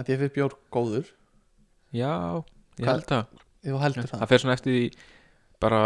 [0.00, 1.06] að fyrir bjór góður.
[1.92, 2.10] Já,
[2.78, 3.26] ég Hvað- held það.
[3.64, 4.20] Þú heldur það.
[4.20, 4.84] Það fer svona eftir því
[5.60, 5.80] bara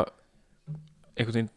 [1.16, 1.50] einhvern veginn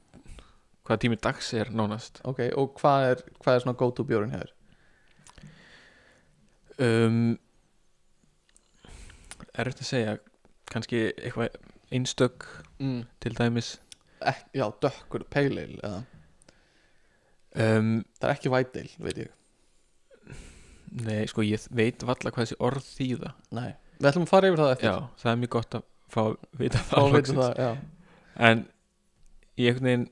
[0.88, 2.22] hvaða tími dags er nánast.
[2.26, 4.54] Ok, og hvað er, hvað er svona go to bjórin hér?
[6.80, 7.38] um,
[9.58, 10.18] er þetta að segja.
[10.72, 11.56] Kannski eitthvað
[11.92, 12.46] einstök
[12.80, 13.06] Mm.
[13.20, 13.78] til dæmis.
[14.22, 16.06] Ek, já, dökkur, ale eða
[17.64, 19.34] um, Það er ekki ale, veit ég.
[21.04, 23.34] Nei, sko ég veit valla hvað þessi orð þýða.
[23.58, 24.90] Nei, við ætlum að fara yfir það eftir.
[24.90, 26.22] Já, það er mjög gott að fá
[26.62, 27.82] vita Fá að vita það,
[28.48, 28.64] en
[29.58, 30.08] ég einhvern veginn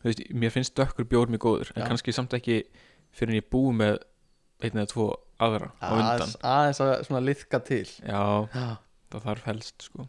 [0.00, 1.88] þú veist, mér finnst dökkur bjór mjög góður en Já.
[1.88, 2.60] kannski samt ekki
[3.16, 3.98] fyrir en ég búi með
[4.60, 5.08] einn eða tvo
[5.40, 6.32] aðra á undan.
[6.44, 7.86] Aðeins, að svona liðka til.
[8.04, 8.66] Já, Já,
[9.12, 10.06] það þarf helst sko.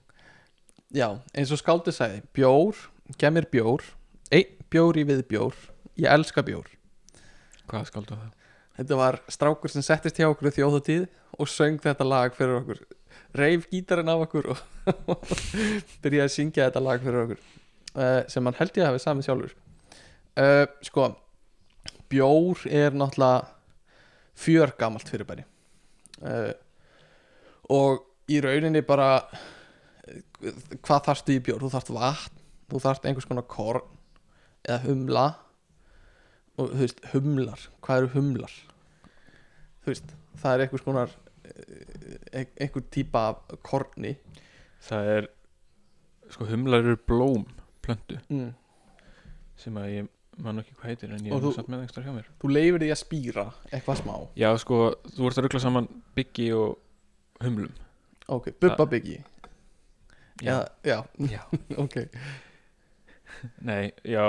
[0.92, 2.80] Já eins og skáldið sagði Bjór,
[3.16, 3.86] gef mér bjór
[4.32, 5.56] Einn bjór í við bjór
[6.00, 6.68] Ég elska bjór.
[7.70, 8.32] Hvað skáldu það?
[8.78, 12.82] Þetta var strákur sem settist hjá okkur þjóðatíð og söng þetta lag fyrir okkur.
[13.36, 14.62] Reif gítarinn af okkur og
[16.04, 19.28] byrjaði að syngja þetta lag fyrir okkur uh, sem hann held ég að hafi samið
[19.28, 19.56] sjálfur.
[20.40, 21.08] Uh, Sko
[22.12, 23.48] bjór er náttúrulega
[24.42, 25.46] fjör gamalt fyrirbæri.
[26.24, 26.52] Uh,
[27.72, 29.14] og í rauninni bara
[30.82, 31.62] hvað þarftu í bjór?
[31.64, 32.40] Þú þarft vatn
[32.72, 33.88] þú þarft einhvers konar korn
[34.64, 35.26] eða humla
[36.60, 38.56] og þú veist, humlar, hvað eru humlar?
[39.82, 44.16] þú veist, það er einhvers konar eh, einhver típa af korni.
[44.86, 45.30] Það er
[46.32, 47.46] sko humlar eru blóm
[47.84, 48.20] plöntu.
[48.30, 48.52] Mm.
[49.62, 50.08] sem að ég
[50.42, 52.30] man ekki hvað heitir en ég Og er samt með einhverstað hjá mér.
[52.42, 54.14] þú leifir því að spýra eitthvað smá?
[54.40, 54.78] Já sko,
[55.12, 56.78] þú ert að ruggla saman byggi og
[57.44, 57.74] humlum.
[58.32, 59.18] Ok, bubba byggi
[60.42, 60.56] já,
[60.88, 60.98] já, já,
[61.36, 61.42] já.
[61.78, 61.98] ok.
[63.68, 64.24] Nei, já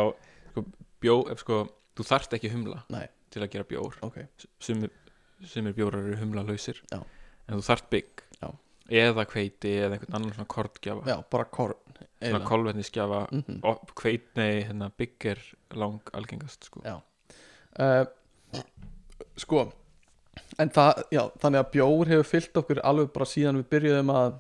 [0.51, 0.65] sko,
[1.01, 1.63] bjó, ef sko,
[1.97, 3.07] þú þarft ekki humla Nei.
[3.33, 4.19] til að gera bjór ok,
[4.63, 4.93] sumir,
[5.45, 7.01] sumir bjórar eru humla lausir Já.
[7.01, 8.49] en þú þarft bygg Já.
[9.03, 14.27] eða hveiti eða einhvern annan svona kortgjafa já, bara korn svona kolvetnisgjafa mm -hmm.
[14.37, 15.39] nei, hérna bygg er
[15.75, 17.01] lang algengast sko Já.
[17.79, 18.07] uh,
[19.37, 19.73] sko
[20.59, 24.39] en það, já, þannig að bjór hefur fyllt okkur alveg bara síðan við byrjuðum að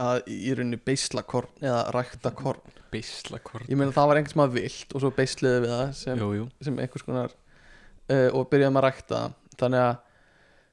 [0.00, 2.74] að í rauninni beisla korn eða rækta korn.
[2.92, 3.66] Beisla korn.
[3.68, 6.48] Ég meina það var einhvers maður vilt og svo beisliði við það sem jú, jú.
[6.64, 9.38] sem einhvers konar uh, og byrjaðum að rækta það.
[9.62, 9.94] þannig að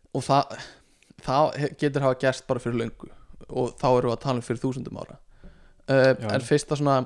[0.09, 0.57] og það,
[1.27, 3.11] það getur hafa gerst bara fyrir löngu.
[3.49, 5.19] Og þá erum við að tala um fyrir þúsundum ára.
[5.89, 6.97] Uh, en fyrsta svona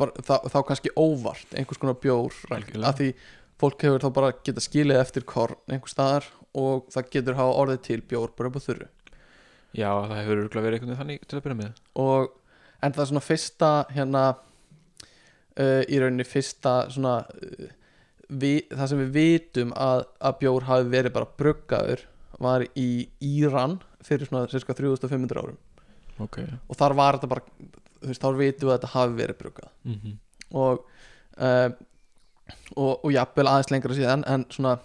[0.00, 2.36] bara, þá, þá kannski óvart einhvers konar bjór.
[2.50, 3.10] Að því
[3.60, 7.82] fólk hefur þá bara geta skilið eftir korn einhvers staðar og það getur hafa orðið
[7.84, 8.88] til bjór bara upp á þurru
[9.72, 11.80] já, það hefur örugglega verið veginn þannig til að byrja með.
[12.02, 12.28] Og
[12.82, 17.72] en það er svona fyrsta hérna uh, í rauninni fyrsta svona uh,
[18.28, 22.06] vi, það sem við vitum að, að bjór hafi verið bara bruggaður
[22.42, 22.90] var í
[23.24, 25.58] Íran fyrir svona cirka 3500 árum.
[26.22, 26.40] Ok.
[26.68, 27.44] Og þar var þetta bara
[27.96, 29.70] þú veist, þá vitum við að þetta hafi verið bruggað.
[29.84, 30.18] Mm -hmm.
[30.50, 30.84] og
[31.40, 31.70] uh,
[32.76, 34.76] og, og jafnvel aðeins lengra síðan en svona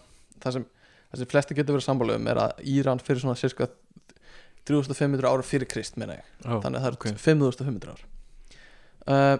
[0.42, 0.66] það sem,
[1.12, 3.68] það sem flesti getur verið sammála um er að Íran fyrir svona cirka
[4.70, 7.06] 3500 ára fyrir krist meina ég oh, þannig að það ok.
[7.12, 8.04] er 5500 ár
[9.08, 9.38] uh,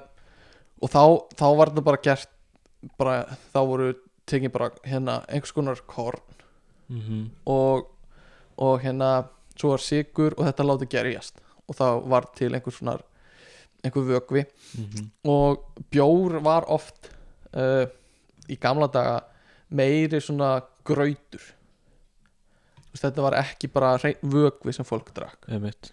[0.82, 1.04] og þá,
[1.38, 2.32] þá var þetta bara gert
[2.98, 3.16] bara,
[3.54, 3.92] þá voru
[4.30, 6.22] tekin bara hérna einhvers konar korn
[6.90, 7.24] mm -hmm.
[7.46, 7.88] og,
[8.58, 12.98] og hérna svo var sigur og þetta láti gerjast og þá var til einhvers svona
[13.84, 14.46] einhver vögvi
[14.78, 15.06] Mm -hmm.
[15.24, 17.12] og bjór var oft
[17.54, 17.86] uh,
[18.48, 19.24] í gamla daga
[19.70, 21.42] meiri svona grautur
[22.92, 25.48] veist, þetta var ekki bara vögvi sem fólk drakk.
[25.50, 25.92] Einmitt.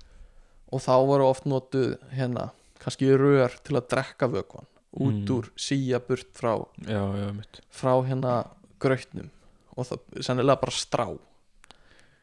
[0.72, 4.66] og þá voru oft notuð hérna kannski rör til að drekka vökvan
[4.98, 5.30] út Mm.
[5.37, 7.28] úr síja burt frá, já, já,
[7.70, 8.34] frá hérna
[8.80, 9.30] grautnum.
[9.76, 11.18] Og það sennilega bara strá.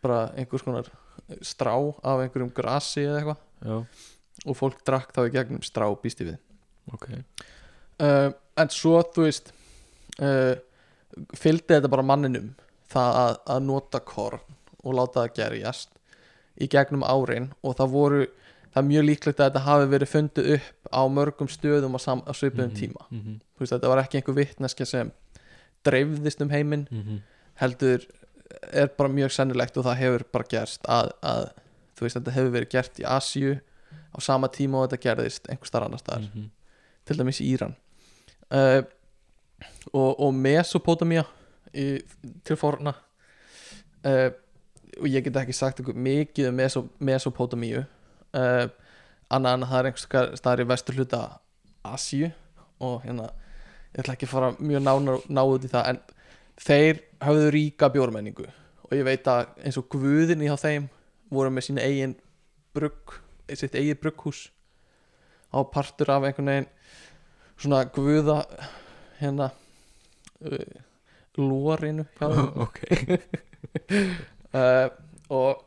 [0.04, 0.90] Bara einhvers konar
[1.42, 3.86] strá af einhverjum grasi eða eitthvað.
[4.46, 6.38] Og fólk drakk þá í gegnum strá býst ég við.
[6.94, 7.08] Ok.
[8.00, 9.54] Uh, en svo þú veist
[10.20, 10.56] uh,
[11.34, 12.52] fylgdi þetta bara manninum
[12.92, 14.42] það að, að nota korn
[14.86, 15.96] og láta það gerjast
[16.62, 18.22] í gegnum árin og það voru
[18.76, 22.22] það er mjög líklegt að þetta hafi verið fundið upp á mörgum stöðum á, sam,
[22.28, 25.12] á svipuðum Mhm, tíma mhm, þú veist þetta var ekki einhver vitneskja sem
[25.86, 27.20] dreifðist um heiminn mhm.
[27.62, 28.04] heldur
[28.72, 31.48] er bara mjög sennilegt og það hefur bara gerst að, að
[31.96, 33.56] þú veist þetta hefur verið gert í Asíu
[34.16, 36.50] á sama tíma og þetta gerðist einhver starf annar staðar Mhm.
[37.06, 37.76] til dæmis í Íran
[38.52, 38.82] uh,
[39.94, 41.24] og, og Mesopotamia
[41.76, 42.02] í,
[42.44, 42.94] til forna
[44.06, 44.30] uh,
[45.00, 47.86] og ég get ekki sagt ykkur mikið um Meso, Mesopotamíu.
[48.36, 48.68] Uh,
[49.32, 51.22] annað en að það er einhvers staðar í vestur hluta
[51.86, 52.30] Asíu
[52.84, 53.30] og hérna
[53.96, 56.02] ég ætla ekki að fara mjög nána, náðu út í það en
[56.66, 58.46] þeir höfðu ríka bjórmenningu
[58.86, 60.90] og ég veit að eins og guðinni hjá þeim
[61.34, 62.16] voru með sína eigin
[62.76, 63.16] brugg
[63.54, 64.50] sitt eigin brugghús.
[65.54, 66.70] Á partur af einhvern veginn
[67.56, 68.42] svona guða
[69.22, 69.52] hérna
[70.44, 70.80] uh,
[71.40, 72.50] lórinu hjá þeim.
[72.66, 72.80] Ok
[74.56, 74.88] uh,
[75.36, 75.64] og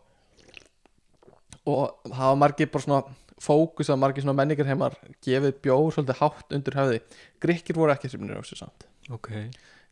[1.68, 6.20] og það var margir bara svona fókus að margir svona menningar heimar gefið bjór svolítið
[6.22, 7.00] hátt undir höfði.
[7.44, 8.86] Grikkir voru ekki sem á þessu samt.
[9.12, 9.28] Ok.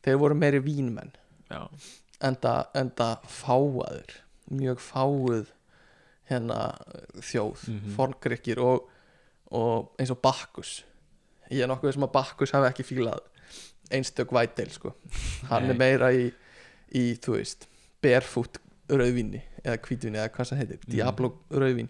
[0.07, 1.13] Þeir voru meiri vínmenn.
[2.25, 4.17] Enda, enda fáaður
[4.57, 5.53] mjög fáuð
[6.31, 6.73] hérna
[7.21, 7.95] þjóð mm Mhm.
[7.95, 8.89] forngrikkir og,
[9.53, 10.81] og eins og Bakkus
[11.51, 13.21] ég er nokkuð sem að Bakkus hafi ekki fílað
[13.93, 14.95] einstök væteil sko.
[15.51, 15.71] Hann Nei.
[15.71, 16.33] er meira í,
[16.91, 17.69] í þú veist,
[18.03, 18.59] barefoot
[18.90, 20.92] rauðvinni eða hvítvinni eða hvað það heitir Mhm.
[20.94, 21.88] Diablo rauðvin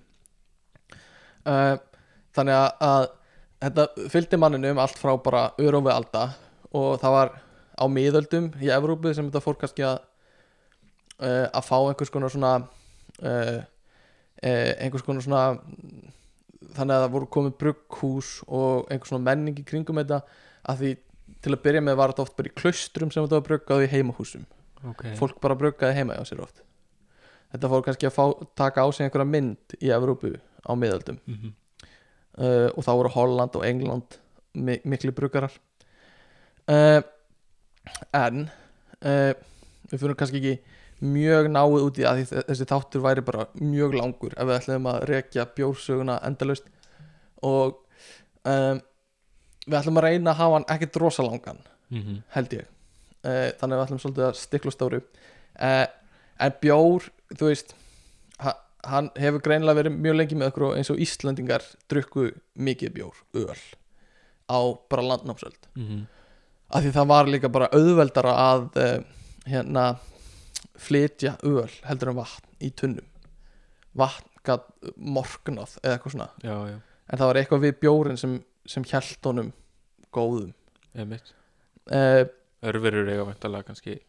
[1.46, 1.76] uh,
[2.36, 3.06] þannig að, að
[3.66, 6.24] þetta fylgdi manninu um allt frá bara örófi alda
[6.76, 7.32] og það var
[7.76, 9.98] á miðöldum í Evrópu sem þetta fór kannski að
[11.20, 12.52] uh, að fá einhvers konar svona
[13.22, 13.58] uh,
[14.42, 15.42] einhvers konar svona
[16.76, 20.22] þannig að það voru komið brugghús og einhvers svona menning í kringum þetta
[20.68, 20.94] að því
[21.44, 23.88] til að byrja með var þetta oft bara í klaustrum sem þetta var bruggað í
[23.92, 24.44] heimahúsum.
[24.88, 25.02] Ok.
[25.18, 26.62] Fólk bara bruggaði heima hjá sér oft
[27.56, 28.24] þetta fór kannski að fá,
[28.56, 31.18] taka á sig einhverja mynd í Evrópu á miðöldum.
[31.26, 31.52] Mhm.
[32.38, 34.18] uh, og þá voru Holland og England
[34.54, 35.52] mi miklu bruggarar
[36.68, 37.00] uh,
[38.16, 38.46] en
[39.04, 39.32] uh,
[39.90, 40.54] við fyrir kannski ekki
[41.06, 45.02] mjög náið út í að þessi þáttur væri bara mjög langur ef við ætlum að
[45.10, 46.64] rekja bjórsöguna endalaust.
[47.44, 47.76] Og
[48.48, 48.80] um,
[49.66, 51.60] við ætlum að reyna að hafa hann ekkert rosalangan
[51.92, 52.16] Mhm.
[52.34, 52.64] held ég.
[53.22, 54.98] Uh, þannig að við ætlum svolítið að stikla á stóru.
[55.60, 55.86] Uh,
[56.42, 57.74] en bjór þú veist
[58.42, 58.52] ha,
[58.86, 63.22] hann hefur greinilega verið mjög lengi með okkur og eins og Íslandingar drukku mikið bjór,
[63.42, 63.64] öl
[64.46, 64.58] á
[64.90, 65.58] bara landnámsöld.
[65.74, 66.06] Mhm.
[66.70, 69.02] af því það var líka bara auðveldara að uh,
[69.46, 69.98] hérna
[70.76, 73.06] flytja öl heldur en vatn í tunnum.
[73.94, 76.28] Vatn gat morgnað eða eitthvað svona.
[76.42, 76.78] Já, já,
[77.10, 78.34] en það var eitthvað við bjórin sem,
[78.66, 79.52] sem hjælt honum
[80.14, 80.52] góðum.
[80.96, 82.26] Uh,
[82.66, 84.00] örverur eiga vantarlega kannski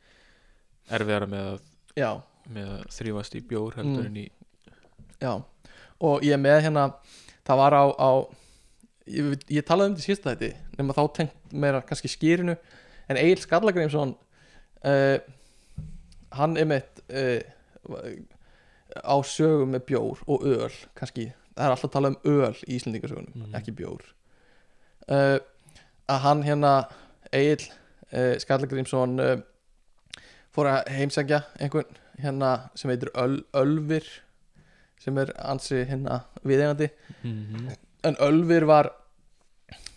[0.89, 1.62] erfiðara með að,
[1.99, 2.10] já
[2.54, 4.06] með að þrýfast í bjór heldur Mm.
[4.12, 4.32] en í
[5.22, 5.32] Já,
[6.00, 6.94] og ég með hérna
[7.48, 8.12] það var á, á
[9.08, 12.58] ég, ég talaði um þetta í síðasta þetta nema þá tengt meira kannski skýrinu
[13.10, 14.16] en Egil Skallagrimsson
[14.86, 15.18] uh,
[16.38, 17.42] hann er mitt uh,
[19.04, 22.78] á sögum með bjór og öl kannski, það er alltaf að tala um öl í
[22.78, 23.56] Íslendingasögunum, Mhm.
[23.58, 24.04] ekki bjór
[25.10, 25.40] uh,
[26.08, 26.74] að hann hérna
[27.34, 27.66] Egil
[28.40, 29.38] Skallagrimsson uh,
[30.56, 34.06] fór að heimsækja einhvern hérna sem heitir Öl, Ölvir
[35.01, 36.89] sem er ansi hérna viðeigandi.
[37.23, 37.69] Mhm.
[38.03, 38.91] en Ölvir var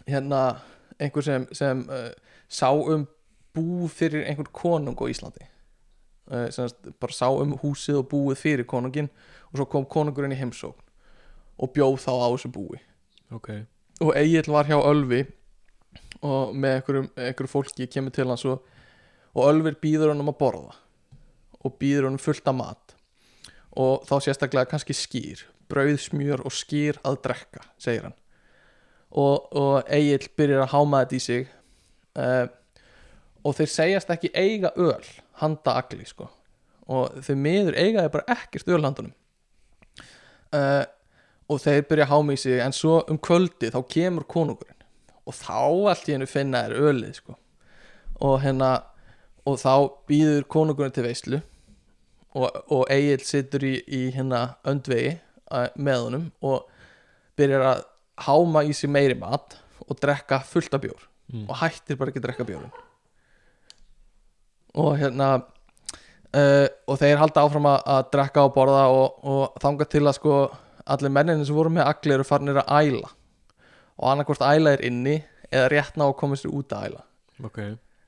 [0.07, 0.61] hérna
[0.99, 2.11] einhver sem, sem uh,
[2.49, 3.07] sá um
[3.55, 5.47] bú fyrir einhvern konung á Íslandi.
[6.31, 9.11] Uh, sem sagt, bara sá um húsið og búið fyrir konungin
[9.51, 10.83] og svo kom konungurinn í heimsókn
[11.61, 12.81] og bjóð þá á þessu búi.
[13.31, 13.51] Ok,
[14.01, 15.25] og Egil var hjá Ölvi
[16.21, 18.63] og með einhverjum fólki kemur til hans og,
[19.35, 20.77] og Ölvir býður honum að borða
[21.65, 22.95] og býður honum fullt af mat.
[23.79, 28.17] Og þá sérstaklega kannski skýr brauð, smjör og skýr að drekka segir hann.
[29.11, 31.47] Og, og Egil byrjar að háma þetta í sig
[32.19, 32.47] uh,
[33.47, 35.07] og þeir segjast ekki eiga öl
[35.41, 36.29] handa agli sko.
[36.91, 39.15] Og þeir miður eigaði bara ekkert öl handunum
[40.55, 40.85] uh,
[41.51, 44.79] og þeir byrja að háma í sig en svo um kvöldi þá kemur konungurinn.
[45.27, 47.37] Og þá allt í hennu finna er ölið sko.
[48.27, 48.77] Og hérna
[49.49, 49.75] og þá
[50.11, 51.41] býður konungurinn til veislu
[52.37, 55.17] og, og Egil situr í, í hérna öndvegi
[55.81, 56.69] með honum og
[57.39, 57.83] byrjar að
[58.27, 61.47] háma í sig meiri mat og drekka fullt af bjór mm.
[61.49, 62.75] og hættir bara ekki að drekka bjórinn.
[64.79, 69.89] Og hérna uh, og þeir halda áfram að, að drekka og borða og, og þanga
[69.91, 70.37] til að sko
[70.91, 73.13] allir menninni sem voru með agli eru farnir að æla.
[74.01, 75.19] Og annarkvort æla er inni
[75.51, 77.07] eða rétt ná að koma sér út að æla.
[77.49, 77.63] Ok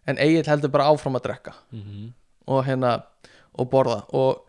[0.07, 1.55] en Egil heldur bara áfram að drekka.
[1.75, 2.11] Mm
[2.47, 2.97] og hérna
[3.55, 4.03] og borða.
[4.17, 4.47] Og,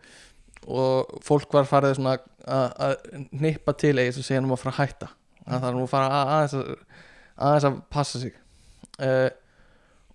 [0.66, 4.74] og fólk var farið svona að- nippa til Egil og segja hann um að fara
[4.74, 5.08] að hætta.
[5.44, 6.76] Það þarf nú að fara að, aðeins að
[7.36, 8.34] aðeins að passa sig.
[8.98, 9.30] Uh,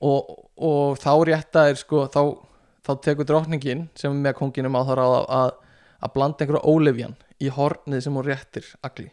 [0.02, 2.22] og, og þá rétta er sko þá,
[2.88, 5.52] þá tekur drottningin sem er með konginum á það ráð að,
[6.00, 9.10] að, blanda einhverja ólefjan í hornið sem hún réttir agli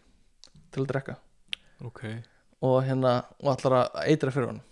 [0.70, 1.16] til að drekka.
[1.84, 2.04] Ok.
[2.62, 4.62] Og hérna og ætlar að eitra fyrir en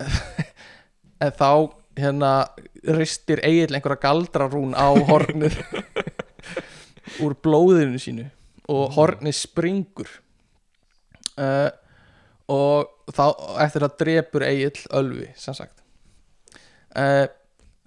[1.24, 1.50] en þá
[1.96, 2.32] hérna
[2.96, 5.56] ristir Egil einhverja galdrarún á hornið
[7.24, 8.28] úr blóðinu sínu
[8.72, 10.10] og hornið springur.
[11.36, 11.68] Uh,
[12.50, 13.24] og þá
[13.64, 15.82] eftir að drepur Egil Ölvi sem sagt.
[16.96, 17.26] Uh,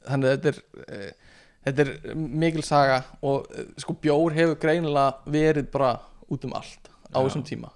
[0.05, 1.29] þannig að þetta er uh,
[1.65, 3.47] þetta er mikil saga og
[3.79, 5.95] sko bjór hefur greinilega verið bara
[6.29, 7.23] út um allt á Já.
[7.25, 7.71] þessum tíma.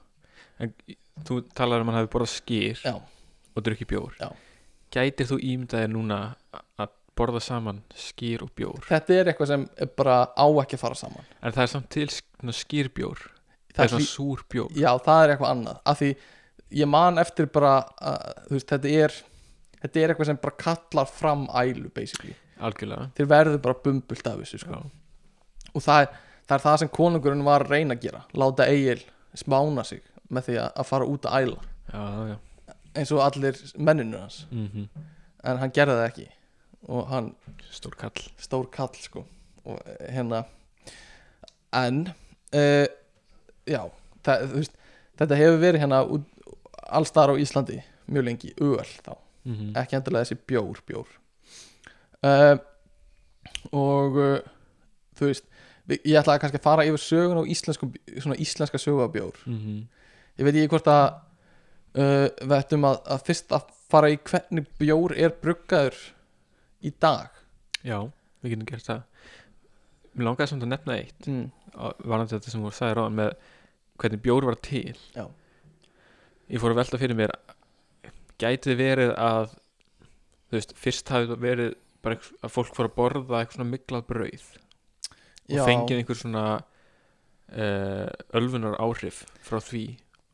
[0.61, 0.73] En
[1.27, 2.95] þú talar um að hann hafi borðað skýr Já.
[3.53, 4.17] Og drukki bjór.
[4.19, 4.29] Já.
[4.93, 6.19] gætir þú ímyndaðir núna
[6.77, 8.85] að borða saman skýr og bjór?
[8.87, 11.27] Þetta er eitthvað sem er bara á ekki að fara saman.
[11.41, 12.07] En það er samt til
[12.63, 13.21] skýrbjór
[13.73, 14.71] það það er svona súr bjór.
[14.77, 15.79] Já, það er eitthvað annað.
[15.89, 16.09] Af því
[16.79, 19.17] ég man eftir bara uh, veist, þetta er
[19.83, 23.09] þetta er eitthvað sem bara kallar fram ælu basically, algjörlega.
[23.17, 24.79] Þeir verður bara bumbult af þessu sko.
[25.73, 26.15] Og það er,
[26.47, 28.23] það er það sem konungurinn var að reyna að gera.
[28.37, 29.01] Láta Egil
[29.37, 31.69] smána sig með því að, að fara út að æla.
[31.93, 32.35] Já, já.
[32.95, 34.47] Eins og allir menninu hans.
[34.51, 34.87] Mm
[35.43, 36.25] en hann gerði það ekki.
[36.87, 37.25] Og hann
[37.71, 38.21] stór kall.
[38.39, 39.25] stór kall sko.
[39.65, 40.43] Og eh, hérna
[41.73, 42.05] en
[42.55, 42.85] uh,
[43.67, 43.81] já,
[44.23, 44.77] það, veist
[45.19, 45.99] þetta hefur verið hérna
[46.93, 49.17] allstar á Íslandi mjög lengi, öl þá.
[49.43, 51.09] Mm ekki endilega þessi bjór bjór.
[52.23, 52.55] Uh,
[53.75, 54.37] og uh,
[55.17, 55.49] þú veist
[55.91, 57.89] ég ætlaði kannski að fara yfir sögun á íslensku,
[58.39, 59.35] íslenska sögu af bjór.
[59.45, 59.83] -hmm.
[60.39, 61.19] ég veit ekki hvort að
[61.99, 65.99] uh, við ættum að, að fyrst að fara í hvernig bjór er bruggaður
[66.83, 67.33] í dag
[67.85, 67.99] já,
[68.43, 69.03] við getum gert það
[70.13, 71.45] mér langaði samt að nefna eitt mm.
[72.05, 73.31] varandi þetta sem voru sagði ráðan með
[74.01, 75.25] hvernig bjór var til Já.
[76.49, 77.33] ég fór að velta fyrir mér
[78.41, 83.57] gæti verið að þú veist, fyrst hafi verið bara að fólk fór að borða eitthvað
[83.57, 85.65] svona miklað brauð og Já.
[85.67, 89.85] fengið einhver svona uh, ölfunar áhrif frá því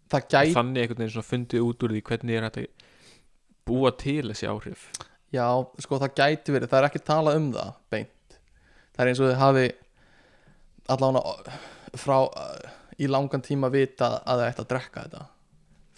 [0.10, 2.60] gæti þannig einhvern veginn svona fundið út úr því hvernig er að
[3.70, 4.88] búa til þessi áhrif.
[5.30, 5.46] Já,
[5.84, 8.38] sko það gæti verið, það er ekki talað um það beint.
[8.96, 9.66] Það er eins og þið hafi
[10.90, 11.60] allavega
[12.00, 12.18] frá
[13.00, 15.26] í langan tíma vita að það ætti að drekka þetta.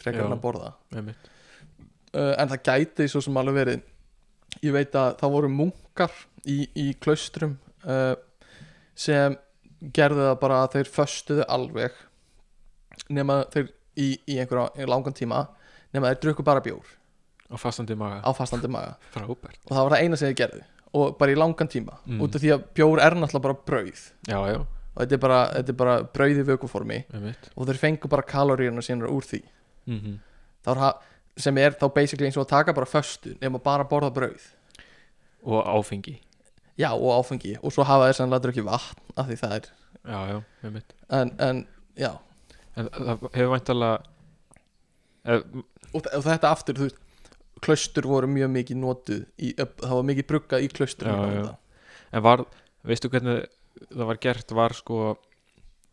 [0.02, 0.74] Frekar en að borða.
[0.98, 3.88] uh, en það gæti svo sem alveg verið.
[4.66, 7.56] Ég veit að það voru munkar í, í klaustrum
[7.88, 8.16] uh,
[8.98, 9.38] sem
[9.96, 11.96] gerðu það bara að þeir föstuðu alveg
[13.10, 13.72] nema þeir
[14.02, 15.46] í, í einhverja langan tíma
[15.94, 16.98] nema þeir drukku bara bjór.
[17.52, 18.96] Á fastandi maga, á fastandi maga.
[19.16, 19.60] Frábært.
[19.68, 21.98] Og það var það eina sem þið gerðu og bara í langan tíma.
[22.06, 22.22] Mm.
[22.26, 24.02] út af því að bjór er náttúrulega bara brauð.
[24.28, 24.58] Já, já,
[24.92, 26.98] og þetta er bara, þetta er bara brauð í vökuformi.
[27.16, 27.52] Einmitt.
[27.56, 29.42] Og þeir fengu bara kaloríuna sínar úr því.
[29.92, 30.20] Mm
[30.62, 33.88] Það var það sem er þá basically eins og að taka bara föstu nema bara
[33.90, 34.44] borða brauð.
[35.42, 36.20] Og áfengi.
[36.78, 37.56] Já og áfengi.
[37.64, 40.38] Og svo hafa þeir sannlega drukkið vatn af því það er já, já,
[40.68, 40.94] einmitt.
[41.10, 41.64] En, en
[41.98, 42.12] já
[42.90, 43.98] það hefur væntalega
[45.36, 45.44] ef,
[45.94, 47.02] og, og þetta aftur þú veist
[47.62, 51.50] klaustur voru mjög mikið notuð í, það var mikið bruggað í klaustur Já, já.
[52.18, 52.46] en var,
[52.88, 53.44] veistu hvernig
[53.92, 55.02] það var gert var sko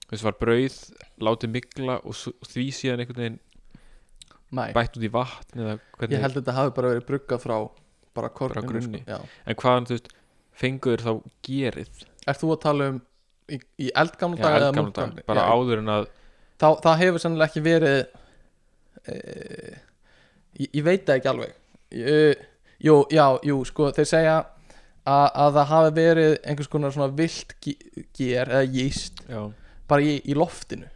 [0.08, 0.78] þess var brauð,
[1.20, 2.16] látið mikla og
[2.48, 3.40] því síðan einhvern veginn
[4.56, 5.60] Nei, bætt út í vatn
[6.08, 7.56] ég held að þetta hafi bara verið bruggað frá
[8.16, 9.02] bara grunni.
[9.02, 9.12] sko.
[9.12, 9.18] Já.
[9.44, 10.08] en hvaðan þú veist
[10.58, 11.12] fenguður þá
[11.44, 12.96] gerið Ert þú að tala um
[13.52, 16.08] í, í eldgamla Já, dag eða eldgamla dag, bara Já, áður en að
[16.60, 17.98] þá, það hefur sannlega ekki verið
[19.08, 19.16] e,
[20.58, 21.56] ég, ég veit það ekki alveg.
[21.88, 22.16] E,
[22.84, 27.54] jú, já, jú, sko þeir segja að, að það hafi verið einhvers konar svona vilt
[27.62, 29.40] ger eða jíst já,
[29.90, 30.90] bara í, í loftinu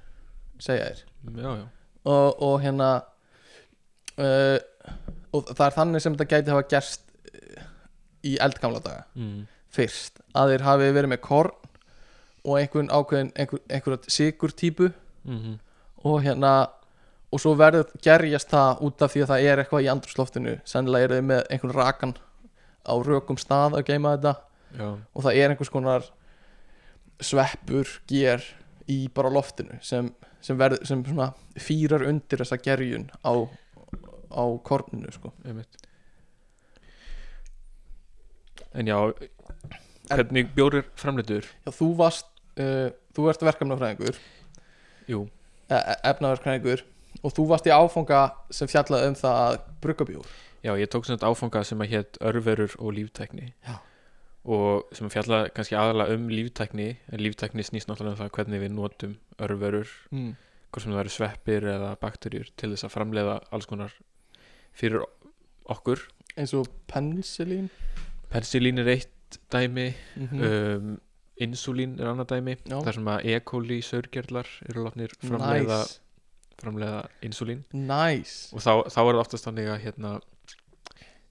[0.62, 1.06] segja þeir.
[1.38, 1.64] Já, já,
[2.10, 2.90] og, og hérna
[4.18, 4.58] uh,
[5.32, 7.08] og það er þannig sem þetta gæti hafa gerst
[8.26, 9.04] í eldgamla daga.
[9.18, 11.58] Mm, fyrst að þeir hafi verið með korn
[12.42, 14.90] og einhvern ákveðin einhver, einhverja sigur típu
[15.24, 15.58] mm
[16.02, 16.52] og hérna
[17.32, 21.06] og svo verður gerjast það út af því að það er eitthvað í andrúsloftinu sennilega
[21.06, 22.14] eru þið með einhvern rakan
[22.82, 24.32] á rökum stað að geima þetta.
[24.72, 26.08] Já, og það er einhvers konar
[27.22, 28.44] sveppur, ger
[28.90, 30.10] í bara loftinu sem,
[30.42, 33.32] sem, verð, sem svona fýrar undir þessa gerjun á,
[34.34, 35.32] á korninu sko.
[38.72, 38.96] en já
[40.08, 42.26] hvernig bjórir framleitur Já, þú varst
[42.58, 44.18] uh, þú ert verkefnafræðingur
[45.10, 45.26] jú,
[45.68, 46.84] e efnaverkfræðingur
[47.22, 50.32] og þú varst í áfanga sem fjallaði um það að brugga bjór
[50.62, 53.52] já ég tók svona áfanga sem að hétt örverur og líftækni.
[53.66, 53.80] Já.
[54.42, 58.62] og sem að fjalla kannski aðalega um líftækni en líftækni snýst náttúrulega um það hvernig
[58.62, 60.32] við notum örverur mm.
[60.70, 63.94] hvort sem það eru sveppir eða bakterjur til þess að framleiða alls konar
[64.74, 65.04] fyrir
[65.70, 66.02] okkur.
[66.34, 67.70] Eins og penicillin
[68.32, 69.92] penicillin er eitt dæmi.
[70.16, 71.00] Mm um,
[71.40, 72.78] insulín er annað dæmi Já.
[72.84, 73.40] þar sem að E.
[73.40, 76.00] coli saurgerlar eru látnir framleiða, nice,
[76.60, 78.50] framleiða insulín nice.
[78.54, 80.12] og þá, þá er það oftast þannig að hérna,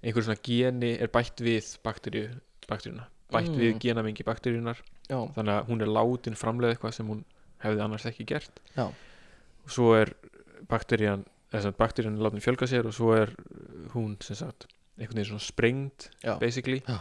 [0.02, 2.30] einhver svona geni er bætt við bakteríu
[2.68, 3.60] bakteríuna, bætt Mm.
[3.60, 4.78] við genamengi bakteríunar
[5.10, 7.24] Já, þannig að hún er látin framleiða eitthvað sem hún
[7.64, 8.88] hefði annars ekki gert Já.
[8.88, 10.14] og svo er
[10.68, 13.34] bakterían sem sagt, bakterían er látin fjölga sér og svo er
[13.93, 16.99] hún sem sagt einhvern veginn svona sprengt basically Já.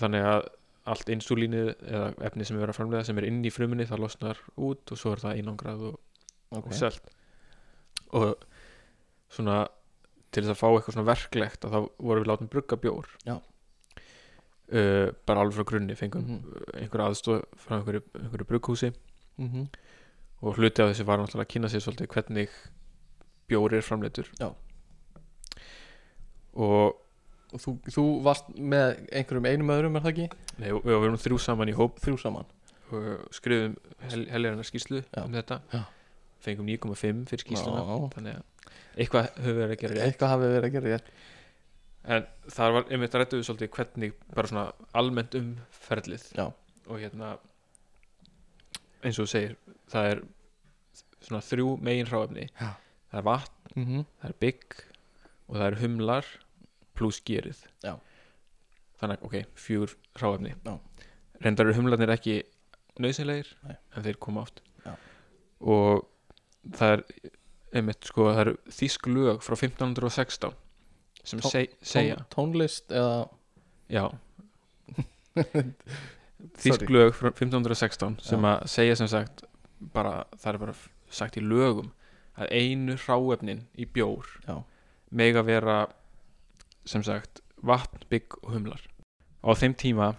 [0.00, 0.48] þannig að
[0.90, 4.00] allt insulínið eða efni sem er verið að framleiða sem er inn í fruminni það
[4.02, 6.00] losnar út og svo er það einangrað og,
[6.58, 7.12] ok og selt
[8.12, 8.32] og
[9.32, 9.60] svona
[10.32, 13.36] til þess að fá eitthvað svona verklegt að þá vorum við látum brugga bjór Já.
[14.72, 16.66] uh, bara alveg frá grunni fengum mm Mhm.
[16.82, 18.92] einhver aðstof frá einhverju, einhverju brugghúsi
[19.38, 19.66] mm
[20.42, 22.50] og hluti af þessu var náttúrulega að kynna sér svolítið hvernig
[23.46, 24.48] bjór er framleitur Já.
[26.58, 26.96] og
[27.52, 30.28] Og þú, þú varst með einhverjum einum öðrum er það ekki?
[30.58, 32.48] nei, við vorum þrjú saman í hóp Þrjú saman
[32.92, 33.76] og skrifum
[34.08, 35.22] hel, heljarnar skýrslu Já.
[35.24, 35.82] um þetta Já.
[36.44, 37.94] fengum 9,5 fyrir skýrsluna Já.
[38.16, 41.12] þannig að eitthvað við verið að gera Eitthvað hafi verið að gera rétt
[42.02, 44.64] en það var einmitt rættu við svolítið hvernig bara svona
[44.98, 45.50] almennt um
[45.86, 46.46] ferlið Já.
[46.88, 47.34] og hérna
[49.02, 49.56] eins og þú segir
[49.92, 50.22] það er
[51.22, 52.72] svona þrjú megin hráefni Já.
[53.12, 54.06] það er vatn, mm -hmm.
[54.20, 54.82] það er bygg
[55.48, 56.26] og það er humlar
[56.98, 57.94] pluss gerið Já.
[59.00, 60.74] þannig ok, fjögur hráefni Já.
[61.42, 62.40] reyndar eru humlarnir ekki
[63.02, 64.94] nöðsynlegir en þeir koma oft Já.
[65.60, 66.04] og
[66.76, 67.04] það er
[67.72, 70.52] einmitt sko, það eru þýsk lög frá 1516
[71.24, 73.28] sem Tó- seg, segja Tón, Tónlist eða
[73.92, 74.06] Já.
[76.62, 79.44] Þísk lög frá 1516 sem að segja sem sagt
[79.94, 80.74] bara, það er bara
[81.12, 81.92] sagt í lögum
[82.40, 84.56] að einu hráefnin í bjór Já.
[85.14, 85.76] mega vera
[86.88, 88.82] sem sagt vatn, bygg og humlar.
[89.42, 90.12] Á þeim tíma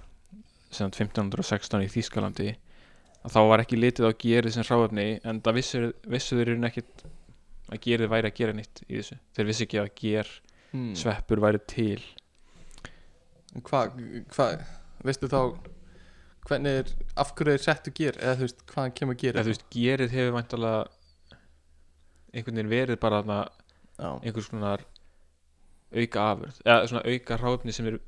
[0.74, 2.54] sem sagt 1516 í Þískalandi
[3.24, 6.68] að þá var ekki litið á gerið sem hráefni en það vissu, vissu þeir eru
[6.70, 7.06] ekkit
[7.74, 9.20] að gerið væri að gera nýtt í þessu.
[9.36, 10.34] Þeir vissi ekki að ger
[10.74, 10.90] hmm.
[11.00, 12.02] sveppur væri til.
[13.64, 14.02] Hvað,
[14.34, 14.50] hva,
[15.06, 15.40] veistu þá
[16.48, 19.54] hvernig er, af hverju er settu ger eða þú veist, hvaðan kemur ger eða þú
[19.54, 20.82] veist, gerið hefur væntalega
[22.34, 23.22] einhvern veginn verið bara
[24.24, 24.84] einhvers konar
[25.94, 28.02] auka afurð eða svona auka ráfni sem eru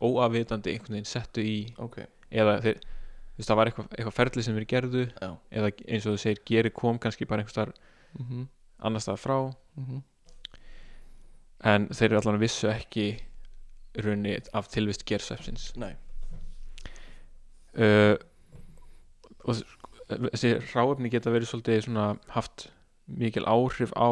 [0.00, 1.98] óafvitandi einhvern veginn settu í ok.
[2.32, 5.30] eða þeir, þú veist, það var eitthvað, eitthvað ferli sem þeir gerðu Já.
[5.50, 8.46] eða eins og þú segir, geri kom kannski bara einhvers þar mm -hmm.
[8.78, 9.38] annars staðar frá.
[9.76, 10.02] Mm
[11.64, 13.06] en þeir eru allan vissu ekki
[14.04, 15.92] runni af tilvist gersvepsins Nei,
[17.78, 18.16] uh,
[19.44, 19.62] og
[20.34, 22.68] þessi ráefni geta verið svolítið svona haft
[23.06, 24.10] mikil áhrif á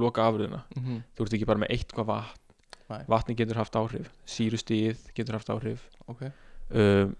[0.00, 2.40] loka afröðuna mm þú ert ekki bara með eitt hvað vatn.
[2.84, 3.04] Nei.
[3.08, 4.10] vatni getur haft áhrif.
[4.28, 5.86] Sírustíð getur haft áhrif.
[6.06, 6.26] Ok.
[6.70, 7.14] Um,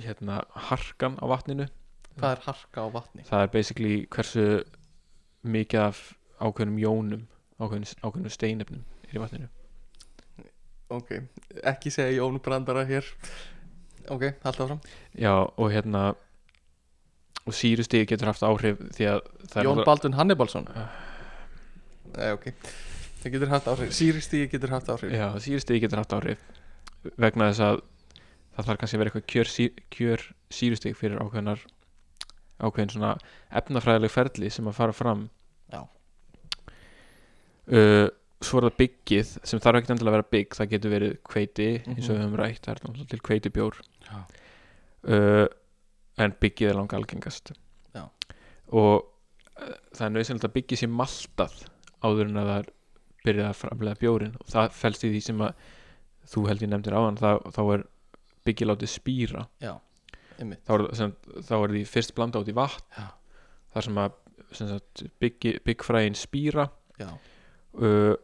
[0.00, 1.68] hérna harkan á vatninu.
[2.18, 3.22] Hvað er harka á vatni?
[3.28, 4.46] það er basically hversu
[5.46, 6.00] mikið af
[6.40, 7.22] ákveðnum jónum
[7.60, 9.48] ákveðnum, ákveðnum steinefnum er í vatninu.
[10.90, 11.12] Ok,
[11.70, 13.06] ekki segja Jón Brandara hér.
[14.10, 14.80] Ok, halda áfram.
[15.14, 16.14] Já og hérna
[17.46, 19.20] og sírustíð getur haft áhrif því að
[19.52, 20.68] það Jón Baldvin Hannibalsson
[22.16, 22.46] Nei, ok
[23.20, 26.44] Það getur haft áhrif Sýristíði getur haft áhrif já sírustíð getur haft áhrif
[27.20, 27.80] vegna þess að
[28.56, 29.50] það þarf kannski að vera eitthvað kjör,
[29.96, 31.60] kjör sírustíð fyrir ákveðnar
[32.60, 33.10] ákveðin svona
[33.60, 35.22] efnafræðileg ferli sem að fara fram
[35.72, 35.80] Já.
[37.72, 38.08] uh,
[38.40, 41.68] svo er það byggið sem þarf ekki endilega að vera bygg það getur verið kveiti
[41.84, 42.16] eins og Mhm.
[42.16, 44.20] við höfum rætt það er náttúrulega til kveitibjór Já.
[45.04, 45.46] uh,
[46.24, 47.52] en byggið er langa algengast
[47.94, 48.04] Já.
[48.72, 49.04] og
[49.60, 51.60] uh, það er nöðsynlegt að byggið sé maltað
[52.06, 52.70] áður en að það er
[53.24, 55.64] byrjað að framlega bjórin og það felst í því sem að
[56.30, 57.84] þú held ég nefndir áðan þá, þá er
[58.48, 59.44] byggið látið spýra.
[59.60, 59.74] Já,
[60.40, 61.12] þá er, sem,
[61.44, 63.08] þá er því fyrst blanda út í vatn Já.
[63.74, 64.16] þar sem að
[64.56, 66.64] sem sagt, byggi, byggfræðin spýra.
[66.98, 67.10] Já,
[67.78, 68.14] uh,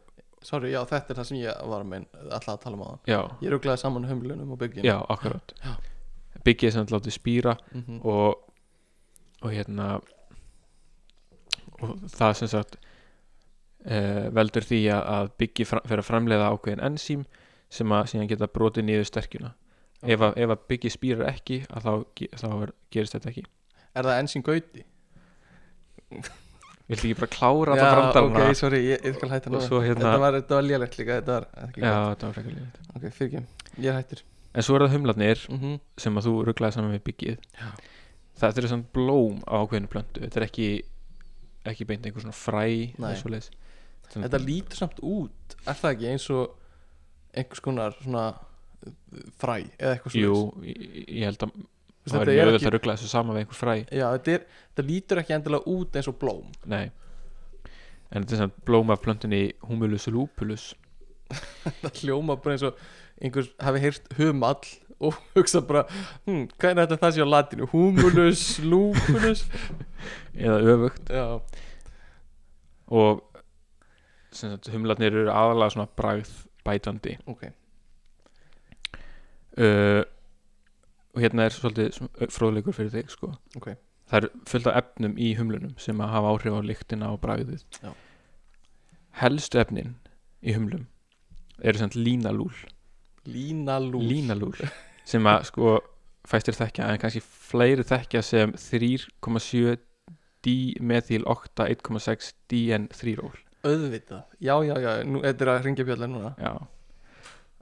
[0.42, 2.88] sorry, já, þetta er það sem ég var að meina alltaf að tala um á
[2.88, 4.88] þann já, Ég ruglaði saman humlunum og byggjum.
[4.88, 5.54] Já, akkurat.
[5.62, 5.76] Já.
[6.46, 8.42] byggið sem þetta látið spýra mm og
[9.44, 9.86] og hérna
[11.84, 12.78] og það sem sagt
[13.86, 17.24] uh, veldur því að, byggi fra, fyrir að framleiða ákveðin ensím
[17.72, 19.52] sem að síðan geta brotið niður sterkjuna.
[20.06, 21.92] Ef, að, ef að byggi spýrar ekki að þá,
[22.42, 23.46] þá er, gerist þetta ekki.
[23.96, 24.84] Er það enn sín gauti?
[26.86, 29.80] viltu ekki bara klára Já, þetta brandarana ok, sorry, ég, ég skal hætta nú svo
[29.82, 33.30] hérna Þetta var, var lélegt líka, þetta var já, þetta var frekar lífið Ok, fyrir
[33.40, 34.22] ekki, ég hættur.
[34.56, 37.70] En svo er það humlarnir mm sem að þú rugglaði saman við byggið Já.
[38.42, 40.68] þetta er svona blóm á ákveðinu plöntu þetta er ekki
[41.66, 42.62] ekki beint einhver svona fræ
[42.94, 43.50] eða svoleiðis.
[43.50, 43.64] Svona-
[44.14, 46.54] Þetta lítur samt út, er það ekki eins og
[47.36, 48.92] einhvers konar svona uh,
[49.40, 50.84] fræ eða eitthvað jú, svoleiðis?
[50.86, 51.56] ég, ég held að
[52.06, 53.74] það er mjög ekki, að ruggla þessu saman við einhver fræ.
[53.90, 56.56] Já, þetta, er, þetta lítur ekki endilega út eins og blóm.
[56.70, 56.84] Nei.
[58.06, 60.70] En þetta er svona blóm af plöntunni humulus lupulus.
[61.82, 62.82] Það hljóma bara eins og
[63.18, 64.68] einhvers hafi heyrt humall
[65.02, 65.82] og hugsa bara,
[66.24, 67.66] hm, hvað er þetta það sé á latinu?
[67.72, 69.42] Humulus, lupulus?
[70.46, 71.10] Eða öfugt.
[71.12, 71.26] Já,
[72.86, 73.35] og
[74.36, 76.32] sagt, humlarnir eru aðalega svona bragð
[76.66, 77.48] bætandi ok.
[79.56, 80.02] Uh,
[81.16, 82.00] og hérna er svolítið
[82.32, 83.32] fróðleikur fyrir þig sko.
[83.56, 83.70] Ok.
[84.06, 87.64] það er fullt af efnum í humlunum sem að hafa áhrif á lyktina og bragðið.
[87.82, 87.92] Já.
[89.22, 89.96] helstu efnin
[90.42, 90.86] í humlum
[91.64, 92.52] eru sagt línalúl.
[93.26, 94.54] Línalús línalúl
[95.08, 95.78] sem að sko
[96.26, 99.78] fæstir þekkja en kannski fleiri þekkja sem 3,7
[100.46, 106.32] dimethyl 8 1,6 DN3-ról Auðvitað, já, já, já, nú, þetta er að ringja bjöllar núna.
[106.38, 106.52] Já.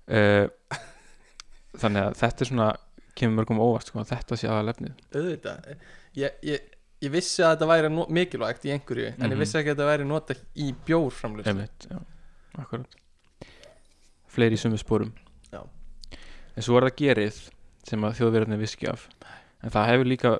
[0.04, 0.78] Uh,
[1.80, 2.66] þannig að þetta er svona
[3.16, 5.70] kemur mörgum óvart sko að þetta sé aðal efnið Auðvitað,
[6.18, 6.66] ég, ég,
[7.06, 9.32] ég vissi að þetta væri mikilvægt í einhverju en Mhm.
[9.32, 11.98] ég vissi ekki að þetta væri nota í bjórframlust Einmitt, já,
[12.60, 12.98] akkurat.
[14.34, 15.12] Fleiri í sömu spórum
[15.52, 15.62] Já.
[16.56, 17.40] En svo er það gerið
[17.88, 19.08] sem að þjóðverðinni viski af.
[19.62, 20.34] En það hefur líka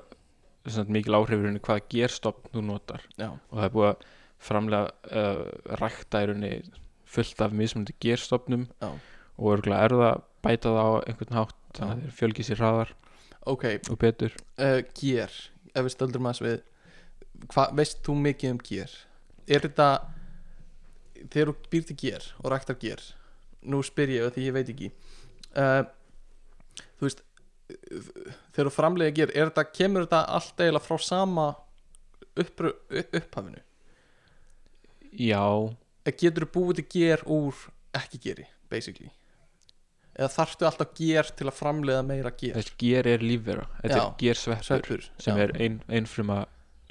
[0.89, 3.01] mikil áhrifurinn hvaða gerstofn þú notar.
[3.17, 4.05] Já, og það er búið að
[4.41, 5.45] framlega uh,
[5.81, 6.53] rækta í rauninni
[7.15, 8.89] fullt af mismunandi gerstofnum já,
[9.37, 12.93] og örgulega er það bæta það á einhvern hátt þannig að þeir fjölgi sér hraðar
[13.45, 13.65] ok.
[13.91, 14.37] og betur.
[14.59, 15.33] Uh, Gér,
[15.73, 16.63] ef við stöldrum aðeins við
[17.51, 18.91] Hvað, veist þú mikið um gér?
[19.45, 19.87] Er þetta
[21.19, 23.03] þegar þú býr til gér og ræktar gér
[23.65, 24.89] nú spyr ég því ég veit ekki
[25.57, 25.83] uh,
[26.97, 27.23] þú veist
[28.53, 31.47] þegar þú framlega gér er þetta, kemur þetta allt eiginlega frá sama
[32.37, 33.63] upp, upphafinu
[35.19, 35.43] Já,
[36.05, 37.61] eða getur þú búið til gér úr
[37.95, 39.11] ekki geri, basically?
[40.15, 43.65] Eða þarftu alltaf gér til að framleiða meira gér þess ger er lífvera.
[43.81, 44.03] Þetta Já.
[44.05, 46.37] er gersveppur sveppur, sem já, er ein, einfruma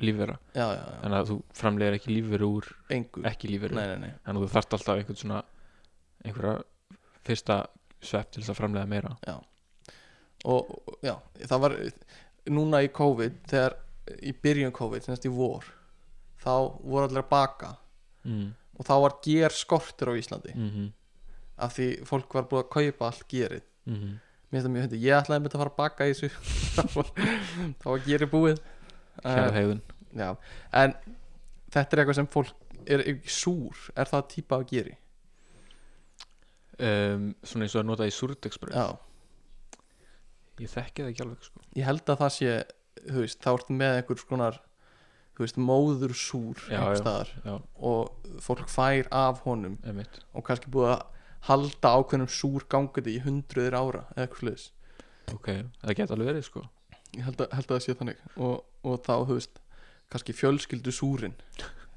[0.05, 0.37] lífvera.
[0.53, 3.23] Já, já, já, þannig að þú framlegir ekki lífveru úr engu.
[3.31, 3.79] ekki lífveru.
[3.79, 5.41] Nei, nei, nei, þannig að þú þarft alltaf einhvern svona
[6.25, 6.57] einhverja
[7.25, 7.59] fyrsta
[8.05, 9.15] svepp til þess að framlega meira.
[10.45, 11.15] Og og- já,
[11.47, 11.77] það var
[12.53, 13.79] núna í COVID þegar
[14.21, 15.65] í byrjun COVID, semst í vor
[16.45, 16.53] þá
[16.85, 17.77] voru allir að baka
[18.25, 18.51] mm.
[18.79, 20.55] og þá var ger skortur á Íslandi.
[20.55, 20.93] Mm -hmm.
[21.57, 23.63] af því fólk var búið að kaupa allt gerið.
[23.87, 24.15] Mm -hmm.
[24.51, 26.29] mér finnst það mjög hundi, ég ætlaði að mynda að fara að baka í þessu.
[27.81, 28.59] Þá var, gerið búið.
[30.15, 30.37] Já,
[30.73, 30.95] en
[31.71, 32.55] þetta er eitthvað sem fólk
[32.87, 34.97] er ekki súr, er það típa af geri?
[36.75, 38.97] Um, svona eins og að nota í súrdegsbröð já,
[40.59, 41.61] ég þekki það ekki alveg sko.
[41.79, 42.55] ég held að það sé
[43.05, 44.59] þú veist, þá ertu með einhver skonar
[45.35, 47.57] þú veist, móður súr Já, já.
[47.77, 49.79] og fólk fær af honum.
[49.85, 51.03] Emitt og kannski búið að
[51.49, 54.71] halda ákveðnum súr gangandi í hundruðir ára eða eitthvað sluðis
[55.33, 55.49] ok,
[55.83, 56.63] það geta alveg verið sko.
[57.15, 58.23] ég held að, held að það sé þannig.
[58.37, 58.55] Og,
[58.85, 59.61] og þá, þú veist,
[60.13, 61.37] kannski fjölskyldu súrin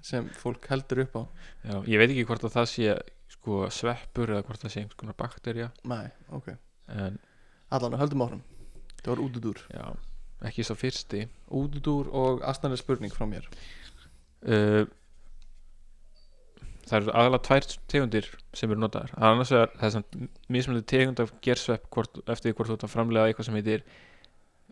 [0.08, 1.24] sem fólk heldur upp á.
[1.68, 2.98] Já, ég veit ekki hvort að það sé
[3.34, 6.06] sko, sveppur eða hvort það sé einhvers konar bakterja nei,
[6.38, 6.54] ok,
[6.94, 7.18] en
[7.74, 8.44] allan, höldum áfram.
[9.02, 9.84] Það var útudúr, já,
[10.46, 13.48] ekki svo fyrsti útudúr og aðstæðanlega spurning frá mér
[14.46, 14.84] uh,
[16.88, 20.20] það eru aðalega tvær tegundir sem eru notaðar Það er annars það er samt
[20.54, 23.88] mismunandi tegund af gersvepp hvort, eftir hvort þú ert að framlega eitthvað sem heitir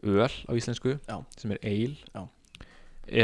[0.05, 1.17] öl á íslensku Já.
[1.39, 2.23] sem er eil Já.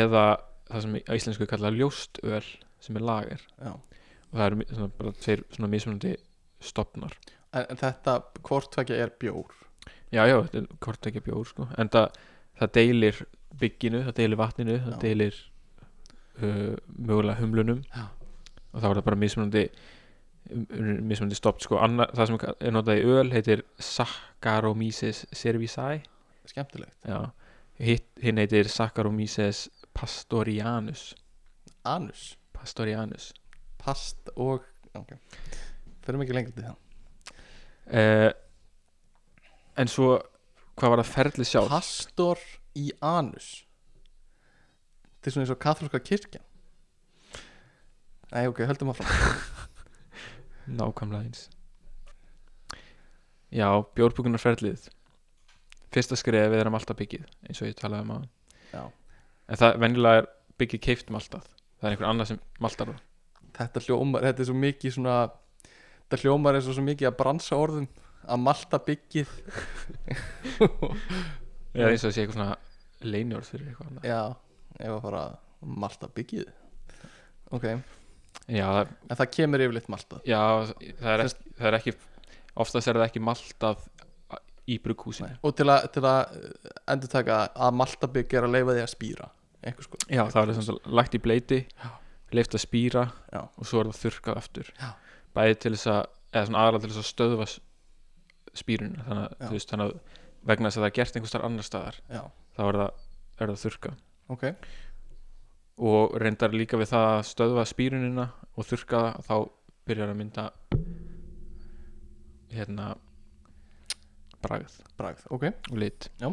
[0.02, 0.26] eða
[0.72, 2.44] það sem á íslensku er kallað ljóst öl
[2.82, 3.74] sem er lager já.
[3.76, 6.16] og það eru svona, bara tveir svona mismunandi
[6.64, 7.16] stopnar
[7.52, 8.14] En, en þetta
[8.48, 9.56] hvort tvekja er bjór
[10.12, 11.68] já já, þetta er hvort ekki bjór sko.
[11.78, 12.20] en það,
[12.62, 13.24] það deilir
[13.62, 15.00] bygginu, það deilir vatninu það Já.
[15.02, 15.40] deilir
[16.42, 18.06] uh, mögulega humlunum Já.
[18.72, 19.66] og þá er það bara mismunandi
[20.52, 21.80] um, mismunandi stopt sko.
[21.82, 26.02] Anna, það sem er notað í öl heitir Saccharomyces cerevisiae
[26.50, 27.30] skemmtilegt, já.
[27.82, 31.12] Hitt, hinn heitir Saccharomyces pastorianus
[31.88, 33.32] anus pastorianus
[33.82, 34.66] past og,
[34.98, 35.16] ok
[36.02, 36.76] fyrir mikið lengur til það
[37.98, 38.32] uh,
[39.82, 40.14] en svo
[40.82, 41.70] hvað var það ferli sjálf?
[41.70, 42.40] Pastor
[42.78, 43.50] í anus.
[45.20, 46.46] Þetta er svona eins og katholska kirkjan.
[48.32, 49.12] Nei, ok, höldum áfram.
[50.80, 51.46] Nákvæmlega eins.
[53.52, 54.88] Já, bjórbúkunarferlið
[55.92, 58.28] fyrsta skrefið er að malta byggið eins og ég talaði um að
[59.52, 60.28] en það venjulega er
[60.62, 63.02] byggið keift maltað það er einhver annar sem maltar það.
[63.58, 65.16] Þetta hljómar, þetta er svo mikið svona
[66.12, 67.90] Þetta hljómar er svo mikið að bransa orðum
[68.28, 69.32] Að malta byggið.
[71.72, 72.58] Eða eins og það sé eitthvað svona
[73.12, 74.08] leinjórð fyrir eitthvað annað.
[74.12, 74.22] Já,
[74.82, 76.50] ef að fara að malta byggið.
[77.52, 77.82] Ok, en
[78.52, 81.94] já, það, það kemur yfirleitt malta já það, er ekki, það er ekki
[82.64, 83.82] oftast er það ekki maltað
[84.72, 85.34] í brugghúsinu.
[85.48, 86.38] Og til að, til að
[86.94, 89.28] endur taka að malta bygg er að leifa því að spýra
[89.62, 91.60] Einhver sko já, það er svona lagt í bleiti
[92.34, 93.04] leift að spýra
[93.36, 93.42] Já.
[93.44, 94.70] og svo er það þurrkað aftur.
[94.80, 94.90] Já.
[95.36, 96.00] bæði til þess að
[96.32, 97.60] eða svona aðalega til þess að stöðva s-
[98.58, 100.20] spýruna þannig að, veist, þannig að
[100.52, 102.24] vegna þess að það er gert einhver starf annar staðar Já,
[102.58, 103.04] þá er það,
[103.38, 104.00] er það þurrkað
[104.32, 104.48] ok.
[105.82, 109.36] Og reyndar líka við það að stöðva spýrunina og þurrka það þá
[109.90, 110.46] byrjar að mynda
[112.52, 112.92] hérna
[114.44, 114.78] bragð.
[115.00, 115.48] Bragð, ok.
[115.72, 116.10] Og lit.
[116.22, 116.32] Já.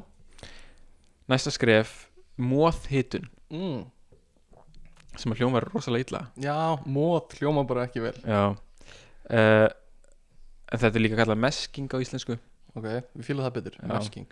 [1.28, 2.08] næsta skref
[2.40, 3.82] móðhitun mm.
[5.18, 6.22] sem að hljóma er rosalega illa.
[6.40, 8.14] Já, mót hljóma bara ekki vel.
[8.24, 8.56] Já.
[9.28, 9.68] Uh,
[10.68, 12.38] en þetta er líka kallað mesking á íslensku.
[12.76, 13.88] Ok, við fýlum það betur Já.
[13.90, 14.28] Masking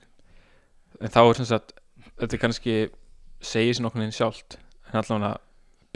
[1.00, 1.74] en þá er sem sagt
[2.20, 2.76] þetta er kannski
[3.40, 4.58] segir sér nokkuð inn sjálft
[4.90, 5.34] en allavega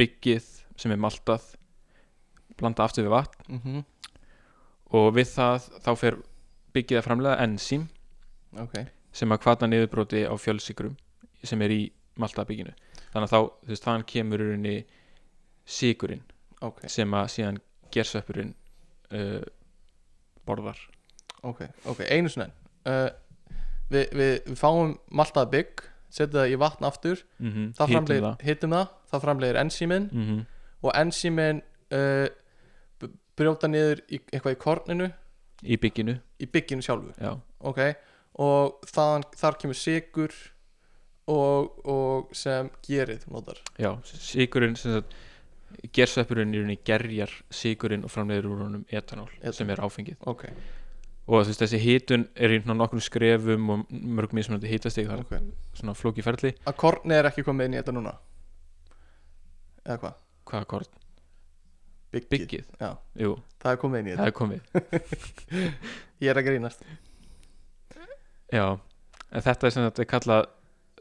[0.01, 1.55] byggið sem er maltað
[2.61, 3.57] blanda aftur við vatn.
[3.61, 3.87] Mm
[4.91, 6.17] og við það þá fer
[6.75, 7.89] byggið að framlega enzím
[8.59, 8.75] Ok,
[9.15, 10.97] sem að kvata niðurbróti á fjölsykrum
[11.47, 11.83] sem er í
[12.19, 12.73] maltabygginu
[13.13, 14.75] þannig að þá, þú veist, þannig kemur í rauninni
[15.71, 16.25] sykurinn
[16.67, 17.61] ok, sem að síðan
[17.95, 18.51] gersveppurinn
[19.15, 19.45] uh,
[20.49, 20.81] borðar
[21.43, 22.53] ok, ok, einu enn.
[22.87, 23.09] uh,
[23.91, 27.73] við, við, við fáum maltað bygg setjum það í vatn aftur mm -hmm.
[27.79, 30.45] það framlegir, hittum það, það framlegir enzímin mm -hmm.
[30.83, 31.63] og enzímin
[31.95, 32.29] uh,
[33.37, 35.11] brjóta niður í, eitthvað í korninu
[35.63, 37.81] í bygginu í bygginu sjálfu já, ok,
[38.41, 40.35] og þaðan, þar kemur sigur
[41.31, 45.15] og, og sem gerið notar já, sykurinn sem sagt
[45.97, 49.57] gersveppurinn í rauninni gerjar sykurinn og framleiðir úr honum etanól Etanól.
[49.57, 50.19] sem er áfengið.
[50.31, 50.47] Ok,
[51.27, 55.53] og veist, þessi hitun er í nokkrum skrefum og mörg mismunandi hitastig það er ok.
[55.81, 56.55] svona flóki ferli.
[56.67, 58.17] Að korni er ekki komið inn í þetta núna?
[59.85, 60.19] Eða hvað,
[60.51, 60.97] hvaða kort?
[62.11, 62.71] byggið, byggið,
[63.23, 64.31] jú, það er komið inn í það þetta.
[64.31, 64.63] er komið.
[66.25, 66.83] Ég er að grínast.
[68.51, 68.65] Já,
[69.31, 70.49] en þetta er sem þetta er kallað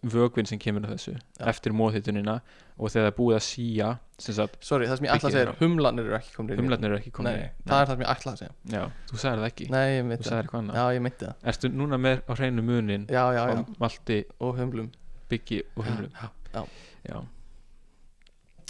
[0.04, 1.48] vögvinn sem kemur á þessu Já.
[1.52, 2.38] eftir móðhitunina
[2.80, 3.90] og þegar það er búið að síja
[4.20, 7.12] sorry, það sem ég ætla að segja er humlanir eru ekki komið humlarnir eru ekki
[7.16, 8.54] komin nei, það er það sem ég ætla að segja.
[8.74, 10.30] Já, þú sagðir það ekki, nei, ég þú meinti það.
[10.30, 10.80] sagðir eitthvað annað.
[10.80, 11.36] Já, ég meinti það.
[11.52, 14.90] Ertu núna með á hreinu munin já, já, já, malti, og humlum.
[15.30, 16.12] Byggi og humlum.
[16.16, 16.64] já, já.
[17.10, 17.20] Já.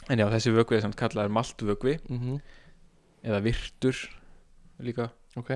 [0.09, 2.39] En já, þessi vögvi er samt kallaður maltvögvi Mm
[3.19, 3.97] eða virtur
[4.80, 5.09] líka.
[5.36, 5.49] Ok.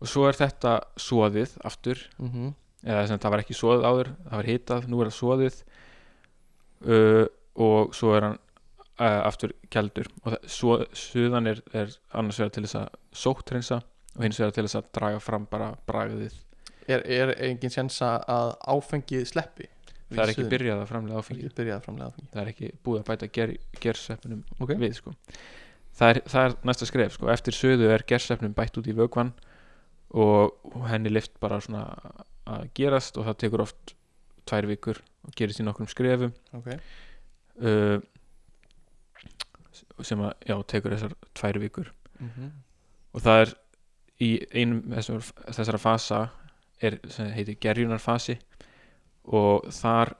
[0.00, 2.00] Og svo er þetta soðið aftur.
[2.16, 2.54] Mm
[2.86, 5.60] eða sem það var ekki soðið áður það var hitað, nú er það soðið.
[6.86, 7.24] Uh,
[7.66, 8.40] og svo er hann
[9.00, 13.80] uh, aftur keldur og suðan er, er annars vegar til þess að sóttrensa
[14.16, 16.36] og hins vegar til þess að draga fram bara bragðið.
[16.86, 19.70] Er, er engin sjensa að áfengið sleppi
[20.10, 22.68] það er ekki byrjað að framlega áfengi ekki byrjað að framlega áfengi það er ekki
[22.86, 25.14] búið að bæta ger, gersefnum ok, við sko.
[25.98, 27.30] það, er, það er næsta skref sko.
[27.32, 29.32] eftir suðu er gersefnum bætt út í vögvan
[30.14, 31.82] og henni lift bara svona
[32.46, 33.96] að gerast og það tekur oft
[34.46, 36.34] tvær vikur og gerist í nokkrum skrefum.
[36.56, 36.70] Ok.
[37.56, 37.98] Uh,
[40.04, 41.92] sem að, já, tekur þessar tvær vikur.
[42.20, 42.54] Mm
[43.16, 43.52] og það er
[44.20, 45.24] í einum þessar,
[45.56, 46.20] þessara fasa
[46.84, 48.36] er, sem heitir gerjunarfasi
[49.36, 50.12] og þar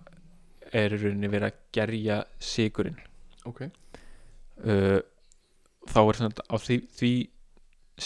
[0.72, 2.98] er í rauninni verið að gerja sigurinn
[3.46, 3.66] ok,
[4.64, 4.98] uh,
[5.86, 7.12] þá er svona á því, því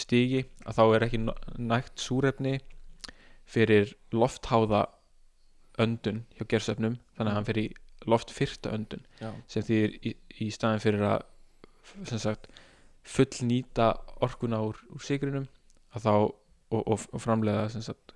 [0.01, 1.21] stígi að þá er ekki
[1.71, 2.59] nægt súrefni
[3.51, 4.85] fyrir loftháða
[5.81, 7.79] öndun hjá gersefnum þannig að hann fyrir
[8.09, 11.27] loftfyrta öndun já, sem þýðir í, í staðin fyrir að
[12.21, 12.47] sagt
[13.07, 13.91] fullnýta
[14.21, 15.47] orkuna úr, úr sigrinum
[15.97, 16.13] þá
[16.71, 18.13] og, og, og framlega sagt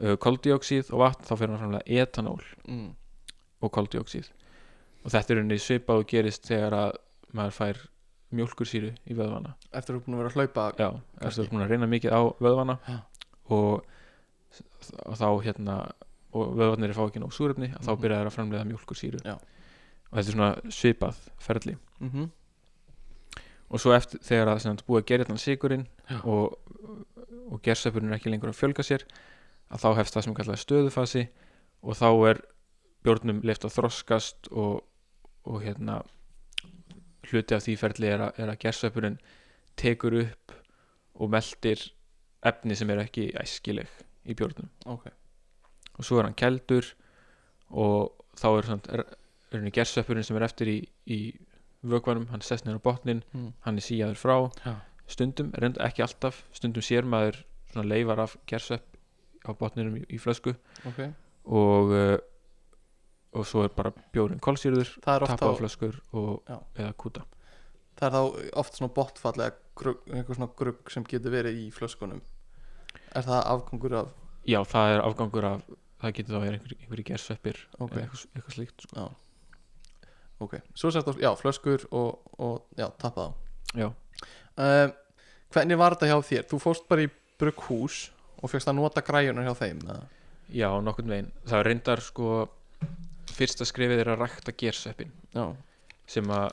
[0.00, 2.92] uh, koldíóksíð og vatn þá fyrir hann framlega etanól mm.
[3.64, 4.30] og koldíóksíð
[5.04, 6.94] og þetta er unni svipað og gerist þegar að
[7.34, 7.82] maður fær
[8.34, 10.88] mjólkursýru í vöðvana eftir að þú er búin að vera að hlaupa já,
[11.20, 12.96] eftir að búin að reyna mikið á vöðvana Já.
[13.56, 13.90] og,
[15.06, 15.76] og þá hérna
[16.34, 18.00] og vöðvarnir er fá ekki nóg súrefni að þá Mhm.
[18.02, 19.34] byrja þær að framlega mjólkursýru Já.
[19.34, 22.30] og þetta er svona svipað ferli mm
[23.74, 26.18] og svo eftir þegar að sem sagt, búið að gera þann sigurinn Já.
[26.24, 26.58] og,
[27.50, 29.04] og gersöpurinn er ekki lengur að fjölga sér
[29.72, 31.22] að þá hefst það sem kallar stöðufasi
[31.82, 32.42] og þá er
[33.04, 34.84] bjórnum leift að þroskast og,
[35.48, 36.02] og hérna
[37.30, 39.18] hluti af því ferli er að, er að gersveppurinn
[39.80, 40.54] tekur upp
[41.18, 41.80] og meldir
[42.44, 43.88] efni sem er ekki æskileg
[44.26, 44.70] í bjórnum.
[44.90, 45.08] Ok.
[45.98, 46.88] Og svo er hann keldur
[47.70, 48.90] og þá er, samt,
[49.52, 51.20] hann gersveppurinn sem er eftir í, í
[51.84, 53.50] vökvanum, hann sest niður á botnin mm.
[53.66, 54.36] hann er síjaður frá.
[54.64, 54.74] Já.
[55.10, 58.96] stundum, reynd ekki alltaf stundum sér maður svona leifar af gersvepp
[59.44, 60.54] á botninum í, í flösku.
[60.88, 61.02] Ok.
[61.44, 62.16] Og uh,
[63.34, 66.58] og svo er bara bjórin kolsýrður það er oft tappa á á flöskur og, Já.
[66.78, 67.24] eða kúta.
[67.98, 71.66] Það er þá oft svona botfall eða grugg, einhver svona grugg sem getur verið í
[71.74, 72.22] flöskunum
[73.14, 74.12] er það afgangur af
[74.44, 75.68] já, það er afgangur af
[76.02, 79.06] það getur þá verið einhver, einhverjir gersveppir ok, eða eitthvað, eitthvað slíkt sko.
[80.44, 83.30] ok svo sett á, já, flöskur og, og já, tappa
[83.72, 83.88] já,
[84.58, 84.90] þá uh,
[85.54, 86.50] hvernig var þetta hjá þér?
[86.50, 88.02] þú fórst bara í brugghús
[88.42, 90.02] og fegst að nota græjunar hjá þeim eða?
[90.52, 91.32] já, nokkurn veginn.
[91.48, 92.28] Það er reyndar sko
[93.34, 95.46] fyrsta skrifið er að rækta gersveppin já,
[96.10, 96.50] sem að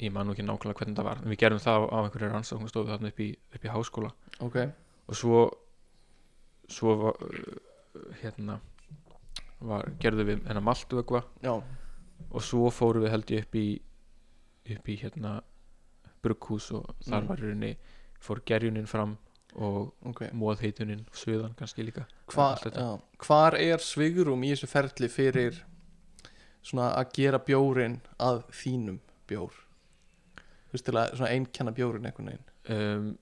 [0.00, 2.30] ég man nú ekki nákvæmlega hvernig það var en við gerum það á, á einhverju
[2.30, 4.14] rannsóknastofu þarna upp í, upp í háskóla.
[4.44, 4.56] Ok
[5.08, 5.40] og svo
[6.68, 8.60] svo var uh, hérna
[9.64, 11.54] var, gerðum við hennar maltvögva já,
[12.30, 13.66] og svo fórum við held ég upp í
[14.74, 15.34] upp í hérna
[16.24, 17.28] brugghús og þar Mm.
[17.28, 17.76] var rauninni
[18.24, 19.16] fór gerjunin fram
[19.54, 20.30] og ok.
[20.32, 22.06] móðheitunin og sviðan kannski líka.
[22.32, 25.60] Hva, já, hvar er svigrum í þessu ferli fyrir
[26.64, 28.98] svona að gera bjórin að þínum
[29.28, 29.52] bjór?
[30.34, 32.48] Þú veist til að einkenna bjórin einhvern veginn.
[32.72, 33.18] Um,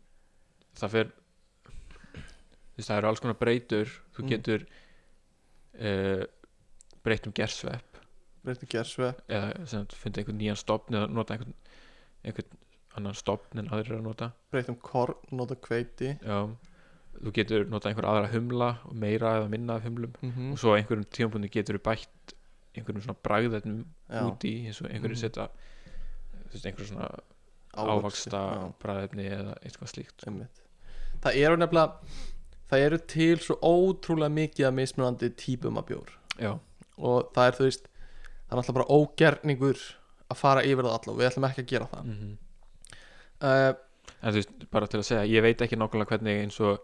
[0.79, 1.13] það þú
[2.83, 3.95] veist það eru alls konar breytur.
[4.17, 4.29] Þú Mm.
[4.35, 4.67] getur
[5.81, 6.25] uh,
[7.05, 8.01] breytt um gersvepp.
[8.43, 11.55] Breyttu gersve eða sem sagt fundið einhvern nýjan stopn eða nota einhvern,
[12.27, 12.59] einhvern
[12.99, 14.31] annan stopn en aðrir að nota.
[14.53, 16.39] Breytum korn, nota kveiti já,
[17.23, 20.13] þú getur nota einhver aðra humla og meira eða minna af humlum.
[20.27, 22.35] Mm og svo einhverjum tímapunkti getur þú bætt
[22.75, 25.23] einhverjum svona bragðetnum já, út í eins og einhverju Mhm.
[25.23, 25.47] setja
[26.51, 27.09] þú veist, einhverjum svona
[27.79, 30.31] ávaksta já, bragðetni eða eitthvað slíkt sko.
[30.31, 30.63] einmitt.
[31.23, 31.93] það eru nefnilega
[32.73, 36.15] það eru til svo ótrúlega mikið af mismunandi típum af bjór.
[36.41, 36.55] Já,
[36.97, 39.85] og það er þú veist það er alltaf bara ógerningur
[40.33, 42.09] að fara yfir það alla og við ætlum ekki að gera það.
[42.09, 42.33] Mm
[43.43, 43.75] uh,
[44.23, 46.77] en þú veist, bara til að segja ég veit ekki nákvæmlega hvernig eins og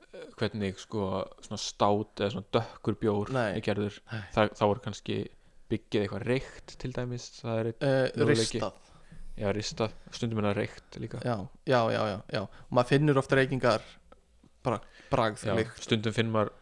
[0.00, 1.08] eh, hvernig sko
[1.44, 3.48] svona stát eða svona dökkur bjór Nei.
[3.58, 4.22] er gerður, Nei.
[4.36, 5.18] það, þá er kannski
[5.70, 7.28] byggið eitthvað reykt til dæmis.
[7.38, 8.86] Það er uh, ristað.
[9.38, 11.20] Já, ristað, stundum er það reykt líka.
[11.24, 11.36] Já,
[11.70, 12.40] já, já, já, já.
[12.42, 13.84] Og maður finnur oft reykingar
[14.66, 14.80] bara
[15.10, 16.54] bragð, já, stundum finn maður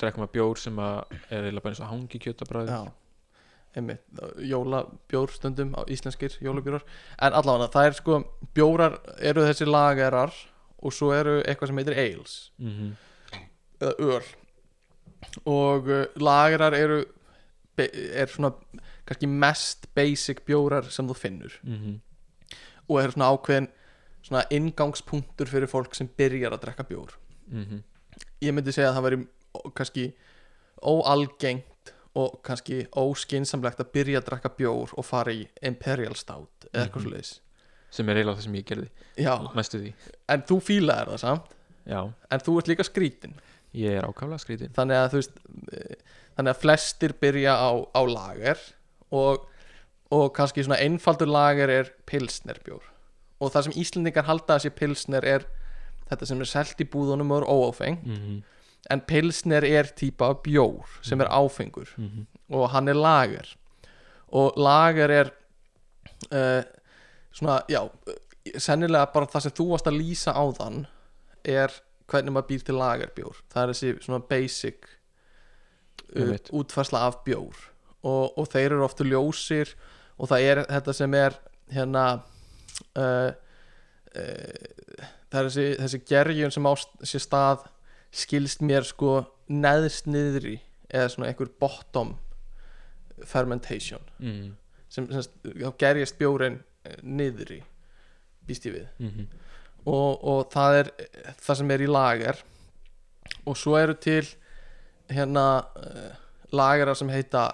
[0.00, 0.96] drekkum maður bjór sem að
[1.30, 2.80] er eiginlega bara eins og hangi kjötabræð já,
[3.76, 4.02] einmitt.
[4.44, 6.84] Jólabjór stundum á íslenskir jólabjórar.
[7.22, 8.18] En allavega það er sko
[8.56, 10.34] bjórar eru þessi lagerar
[10.76, 12.90] og svo eru eitthvað sem heitir ales mm -hmm.
[13.80, 14.26] eða öl.
[15.44, 17.04] Og uh, lagerar eru
[17.78, 18.52] er svona
[19.04, 21.60] kannski mest basic bjórar sem þú finnur.
[21.62, 22.00] Mhm.
[22.88, 23.68] og eru svona ákveðin
[24.22, 27.16] svona ingangspunktur fyrir fólk sem byrjar að drekka bjór
[27.50, 27.82] Mhm.
[28.42, 29.26] ég myndi segja að það væri
[29.74, 30.12] kannski
[30.82, 36.86] óalgengt og kannski óskinsamlegt að byrja að drekka bjór og fara í Imperial Stout eða
[36.86, 37.02] eitthvað Mhm.
[37.06, 37.40] svo leiðis
[37.90, 39.34] sem er eiginlega það sem ég gerði já,
[40.28, 41.44] en þú fílaðir það samt.
[41.86, 43.34] Já, en þú ert líka skrítin.
[43.72, 44.72] Ég er ákaflega skrítin.
[44.74, 45.30] Þannig að veist
[45.72, 45.94] eh,
[46.36, 48.58] þannig að flestir byrja á, á lager
[49.12, 49.46] og,
[50.10, 52.82] og kannski svona einfaldur lager er pilsnerbjór.
[53.40, 55.46] Og það sem Íslendingar halda að sé pilsner er
[56.10, 57.98] þetta sem er selt í búðunum og er óáfeng.
[58.04, 58.42] Mm -hmm.
[58.90, 61.88] en pilsner er típa af bjór sem er áfengur.
[61.96, 62.26] Mhm.
[62.48, 63.56] og hann er lager.
[64.28, 65.30] Og lager er
[66.32, 66.62] uh,
[67.32, 67.90] svona, já
[68.58, 70.86] sennilega bara það sem þú varst að lýsa á þann
[71.44, 71.72] er
[72.10, 73.40] hvernig maður býr til lagerbjór.
[73.50, 74.86] Það er þessi svona basic
[76.14, 77.56] uh, útfærsla af bjór.
[78.06, 79.74] Og, og þeir eru ofta ljósir
[80.16, 81.38] og það er þetta sem er
[81.74, 82.04] hérna
[82.94, 83.30] uh,
[84.14, 86.72] uh, það er þessi, þessi gerjun sem á
[87.06, 87.66] sér stað
[88.16, 89.18] skilst mér sko
[89.52, 92.14] neðst niðri eða svona einhver bottom
[93.26, 94.02] fermentation.
[94.18, 94.54] Mm.
[94.92, 97.62] Sem, sem þá gerjast bjórin eh, niðri
[98.46, 98.86] býst ég við.
[98.98, 99.26] -hmm.
[99.84, 100.92] og, og það er
[101.42, 102.42] það sem er í lager.
[103.46, 104.24] Og svo eru til
[105.10, 106.12] hérna uh,
[106.54, 107.48] lagerar sem heita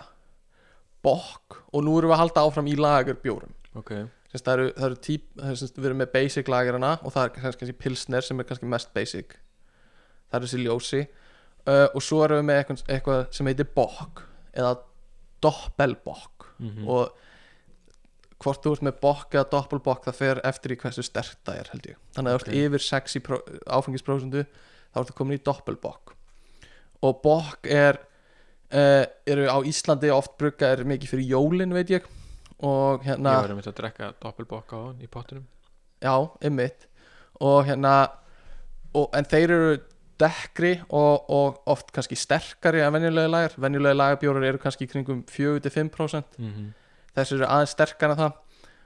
[1.05, 1.63] bokk.
[1.73, 3.55] Og nú erum við að halda áfram í lagerbjórum.
[3.81, 3.93] Ok,
[4.41, 7.75] það eru, það eru típ, það við erum með basic lagerana og það er kannski,
[7.83, 9.35] pilsner sem er kannski mest basic.
[10.31, 11.03] Það er þessi ljósi.
[11.63, 14.23] Uh, og svo erum við með eitthvað, eitthvað sem heitir bokk
[14.57, 14.73] eða
[15.45, 16.49] doppelbokk.
[16.63, 17.19] Mm og
[18.43, 21.69] hvort þú ert með bokk eða doppelbokk það fer eftir í hversu sterkt það er
[21.71, 21.99] held ég.
[22.17, 22.43] Þannig að Ok.
[22.43, 23.45] þú ert yfir 6 í pró-
[23.77, 26.15] áfengisprósentu þá ertu komin í doppelbokk.
[27.07, 28.01] Og bokk er
[28.75, 32.03] uh, eru á Íslandi oft brugga er mikið fyrir jólin veit ég
[32.63, 35.47] og hérna Ég var einmitt að drekka doppelbokk á hann í pottinum.
[36.03, 36.15] Já,
[36.47, 36.89] ymmit
[37.43, 37.95] og hérna
[38.95, 39.73] og, en þeir eru
[40.23, 43.57] dekkri og, og oft kannski sterkari en venjulega lagar.
[43.59, 46.73] Venjulega lagabjórar eru kannski kringum 4-5% mm -hmm.
[47.17, 48.33] þessi eru aðeins sterkar en það.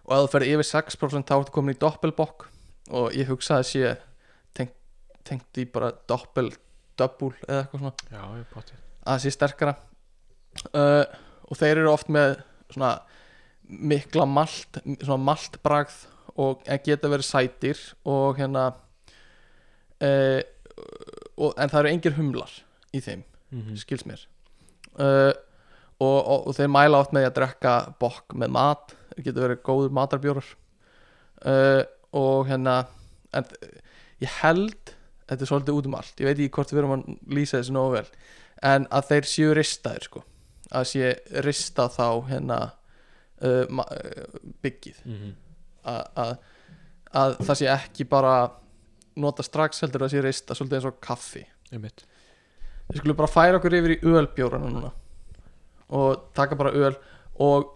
[0.07, 2.47] Og ef þú ferð yfir 6% þá ertu komin í doppelbokk.
[2.91, 3.97] Og ég hugsaði að sé
[4.55, 4.75] tengt,
[5.25, 6.53] tengt í bara doppel
[6.97, 7.93] double eða eitthvað svona.
[8.11, 8.23] Já,
[8.57, 8.73] að
[9.07, 9.75] það sé sterkara.
[10.73, 11.05] Uh,
[11.51, 12.39] og þeir eru oft með
[12.71, 13.01] svona
[13.69, 15.97] mikla malt svona maltbragð
[16.43, 18.69] og geta verið sætir og hérna
[20.05, 20.41] uh,
[21.37, 22.53] og, en það eru engir humlar
[22.95, 24.23] í þeim, mm skils mér.
[24.97, 25.33] Uh,
[26.01, 29.97] og, og, og þeir mæla oft með að drekka bokk með mat geta verið góður
[29.97, 30.49] matarbjórar.
[31.45, 31.83] Uh,
[32.17, 32.87] og hérna
[33.37, 33.45] en
[34.23, 34.95] ég held
[35.27, 37.07] þetta er svolítið út um allt, ég veit ekki hvort við erum að
[37.37, 38.07] lýsa þessu nógu vel
[38.65, 40.23] en að þeir séu ristaðir sko.
[40.75, 41.11] Að sé
[41.45, 42.59] rista þá hérna
[43.43, 45.33] uh, uh, byggið -hmm.
[45.85, 46.37] að, að,
[47.13, 48.37] að það sé ekki bara
[49.17, 53.59] nota strax heldur að það sé rista svolítið eins og kaffi við skulum bara færa
[53.59, 54.93] okkur yfir í ölbjórana núna
[55.97, 56.95] og taka bara öl
[57.39, 57.73] og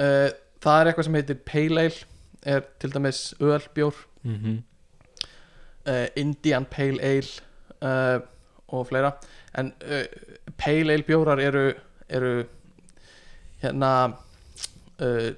[0.00, 0.30] uh,
[0.62, 2.08] það er eitthvað sem heitir Pale Ale
[2.42, 4.62] er til dæmis ölbjór mm -hmm.
[5.90, 7.30] uh, Indian Pale Ale
[7.82, 8.20] uh,
[8.68, 9.12] og fleira
[9.54, 10.04] en uh,
[10.58, 11.74] Pale Ale bjórar eru
[12.08, 12.44] eru
[13.62, 14.16] hérna
[15.02, 15.30] uh,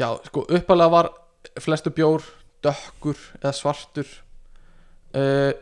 [0.00, 1.10] já sko uppalega var
[1.60, 2.24] flestu bjór
[2.64, 4.08] dökkur eða svartur.
[5.10, 5.52] Uh,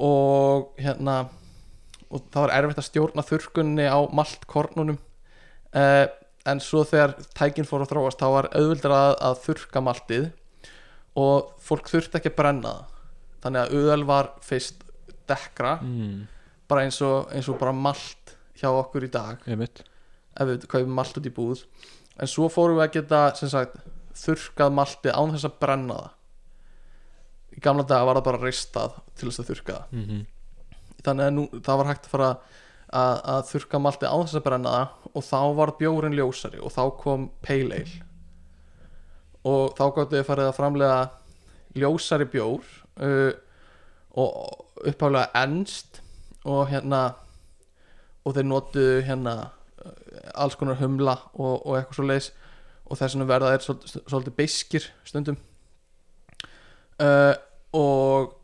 [0.00, 1.26] og hérna
[2.08, 6.06] og það var erfitt að stjórna þurrkunni á maltkornunum uh,
[6.44, 10.26] en svo þegar tækin fór að þróast þá var auðvildar að, að þurrka maltið
[11.20, 13.00] og fólk þurfti ekki að brenna það.
[13.44, 14.84] Þannig að öðal var fyrst
[15.28, 16.14] dekkra mm.
[16.70, 19.44] bara eins og, eins og bara malt hjá okkur í dag.
[19.48, 19.84] Einmitt
[20.34, 21.64] ef við kaupum malt út í búð.
[22.20, 23.78] En svo fórum við að geta sagt,
[24.18, 26.12] þurrkað maltið án þess að brenna það.
[27.54, 29.92] Í gamla daga var það bara ristað til þess að þurrka það.
[29.92, 30.26] Mm -hmm.
[31.04, 32.30] þannig að nú, það var hægt að fara
[32.94, 36.72] að, að þurrka maltið án þess að brenna það og þá var bjórin ljósari og
[36.72, 38.00] þá kom pale ale.
[39.44, 41.10] Og þá gáttu við farið að framlega
[41.74, 42.64] ljósari bjór
[43.02, 43.32] uh,
[44.14, 46.00] og upphálega ennst
[46.44, 47.14] og hérna
[48.24, 49.34] og þeir notuðu hérna
[50.34, 52.30] alls konar humla og, og eitthvað svo leis
[52.84, 55.38] og þess vegna verða þeir svolítið, svolítið beiskir stundum.
[57.00, 57.34] Uh,
[57.74, 58.34] og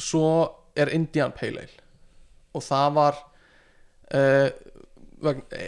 [0.00, 0.30] svo
[0.78, 1.84] er Indian Pale Ale.
[2.56, 3.18] Og það var
[4.14, 4.48] uh,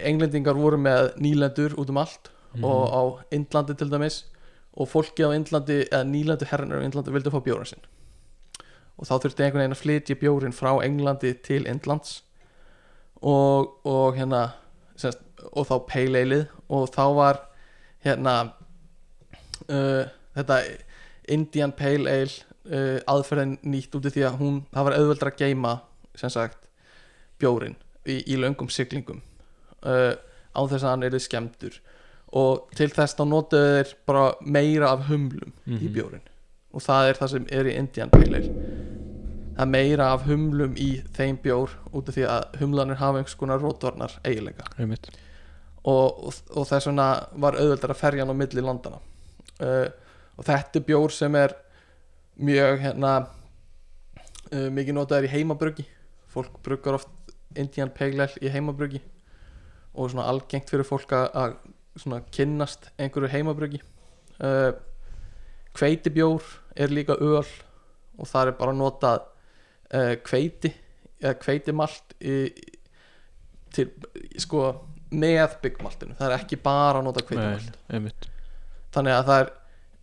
[0.07, 2.63] englendingar voru með nýlendur út um allt Mhm.
[2.65, 4.25] og á Indlandi til dæmis.
[4.73, 7.79] Og fólki á Indlandi eða nýlendu herrinar á Indlandi vildi fá bjóran sinn.
[8.97, 12.23] Og þá þurfti einhvern veginn að flytja bjórin frá Englandi til Indlands.
[13.21, 14.51] Og, og hérna
[15.01, 15.21] semst,
[15.51, 17.39] og þá pale aleið og þá var
[18.05, 18.35] hérna
[19.69, 20.03] uh,
[20.37, 20.57] þetta
[21.31, 22.31] Indian Pale Ale
[22.71, 25.73] uh, aðferðin nýtt út af því að hún það var auðveldra að geima
[26.17, 26.57] sem sagt
[27.41, 27.75] bjórin
[28.05, 29.21] í, í löngum siglingum
[29.85, 30.13] uh,
[30.51, 31.77] á þess að hann er skemmtur
[32.31, 35.93] og til þess þá notuðu þeir bara meira af humlum í Mhm.
[35.95, 36.21] bjórin.
[36.71, 38.51] Og það er það sem er í Indian Pale Ale
[39.55, 43.37] það er meira af humlum í þeim bjór út af því að humlanir hafa einhvers
[43.39, 47.07] konar rótvarnar eiginleika og, og, og þess vegna
[47.43, 49.01] var auðveldar að ferja hann á milli landana
[49.61, 49.87] uh,
[50.37, 51.55] og þetta er bjór sem er
[52.41, 53.13] mjög hérna
[54.51, 55.85] uh, mikið notaður í heimabruggi.
[56.31, 59.01] Fólk bruggar oft Indian Pale Ale í heimabruggi
[59.91, 61.57] og svona algengt fyrir fólk að,
[62.31, 63.81] kynnast einhverju heimabruggi.
[64.39, 64.71] Uh,
[65.75, 66.45] hveitibjór
[66.75, 69.27] er líka öl og það er bara notað
[69.93, 70.71] uh, hveiti
[71.21, 72.35] eða hveitimalt í,
[73.75, 73.89] til
[74.41, 74.65] sko
[75.11, 78.31] með byggmaltinu, það er ekki bara að nota hveitimalt Nei,
[78.95, 79.53] þannig að það er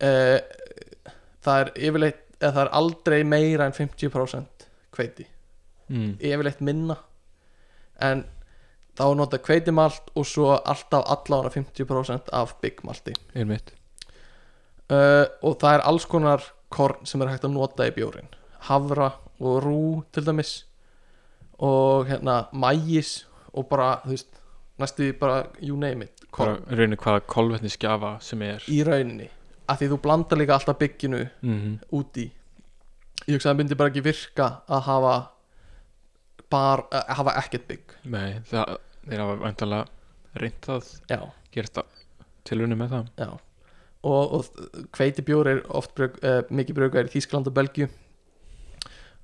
[0.09, 0.57] uh,
[1.45, 5.25] það er yfirleitt eða það er aldrei meira en 50% hveiti,
[5.91, 6.11] mm.
[6.23, 6.95] yfirleitt minna.
[8.03, 8.23] En
[8.99, 13.13] þá nota hveitimalt og svo alltaf allána 50% af byggmalti
[14.91, 18.27] uh, og það er alls konar korn sem er hægt að nota í bjórin
[18.67, 19.81] havra og rú
[20.11, 20.65] til dæmis.
[21.59, 24.39] Og hérna mægis og bara þú veist
[24.79, 26.23] næstu bara you name it.
[26.37, 28.63] Bara korn raunin hvaða kolvetni skjafa sem er.
[28.67, 29.29] Í rauninni.
[29.69, 32.29] Af því þú blandar líka alltaf bygginu mm út í.
[33.27, 35.15] Ég hugsa að það myndi bara ekki virka að hafa
[36.49, 37.95] bara, að hafa ekkert bygg.
[38.09, 41.21] Nei, það, þeir hafa vantanlega reynt það já,
[41.53, 41.95] Gert það
[42.47, 43.09] tilunni með það.
[43.19, 43.29] Já.
[44.09, 47.89] Og, og hveitibjór er oft brug, uh, mikið brugað í Þískland og Belgíu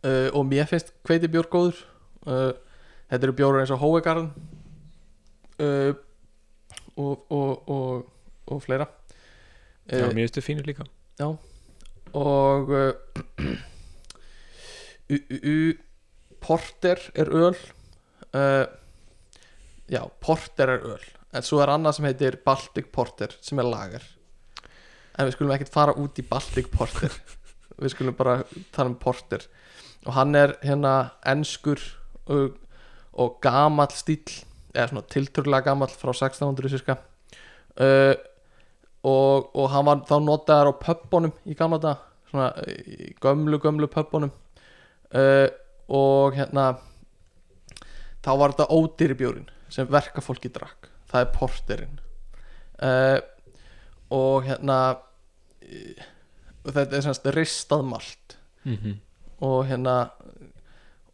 [0.06, 1.82] uh, og mér finnst hveitibjór góður.
[2.26, 2.52] Uh,
[3.10, 4.32] þetta eru bjórar eins og Hóegarden
[5.62, 5.92] uh,
[6.96, 8.06] og, og, og,
[8.50, 8.88] og fleira.
[9.86, 10.88] Já, mér finnst þið fínir líka.
[12.18, 12.94] og uh,
[15.10, 15.58] u, u,
[16.46, 17.56] Porter er öl.
[19.90, 21.06] Já, Porter er öl.
[21.36, 24.06] En svo er annað sem heitir Baltic Porter sem er lager.
[25.16, 27.14] En við skulum ekkert fara út í Baltic Porter.
[27.82, 28.38] Við skulum bara
[28.72, 29.44] tala um Porter
[30.06, 31.82] og hann er hérna enskur
[32.26, 32.56] og,
[33.14, 34.22] og gamall stíl
[34.76, 36.98] eða svona tilturlega gamall frá 1600 cirka
[37.80, 38.16] uh,
[39.06, 43.90] og, og hann var þá notaður á pöppunum í gamla dag svona í gömlu gömlu
[43.92, 44.34] pöppunum
[45.16, 45.48] uh,
[45.88, 46.74] og hérna
[48.26, 50.90] þá var þetta ódýri bjórin sem verkafólki drakk.
[51.12, 51.98] Það er porterinn.
[52.76, 53.20] Uh,
[54.14, 56.06] og hérna uh,
[56.66, 58.38] þetta er semst ristað malt.
[58.66, 58.96] Mm -hmm.
[59.44, 59.96] Og hérna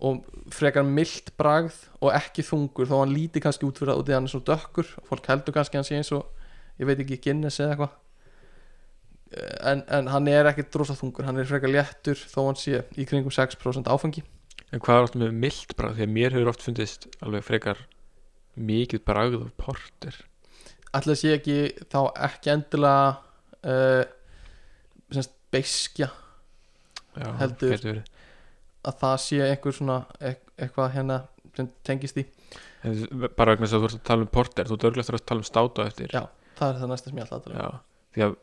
[0.02, 4.16] og frekar mild bragð og ekki þungur þó hann líti kannski út fyrir það í
[4.18, 7.20] hann er svo dökkur fólk heldur kannski að hann sé eins og ég veit ekki
[7.22, 7.98] Guinness eða eitthvað.
[9.38, 12.82] Eh, en, en hann er ekki drosa þungur hann er frekar léttur þó hann sé
[12.98, 14.26] í kringum 6% áfengi.
[14.72, 16.02] En hvað er alltaf með mild bragð?
[16.02, 17.86] Að mér hefur oft fundist alveg frekar
[18.58, 20.18] mikið bragð af porter.
[20.92, 21.60] Að sé ekki
[21.92, 23.06] þá ekki endilega
[23.64, 24.04] uh,
[25.12, 26.10] semst beiskja
[27.18, 28.04] Já, Heldur.
[28.88, 31.18] að það sé einhver svona eit- eitthvað hérna
[31.56, 32.26] sem tengist í
[32.84, 35.40] En bara vegna þess að þú ert að tala um porter þú örglega að tala
[35.44, 36.10] um státa eftir.
[36.16, 36.24] Já.
[36.58, 37.80] það er það næsta sem ég ætla að tala um.
[38.16, 38.36] Því að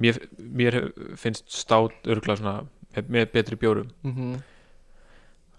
[0.00, 0.78] mér, mér
[1.20, 2.54] finnst stát örglega svona
[3.08, 3.90] með, betri bjórum.
[4.04, 4.38] Mm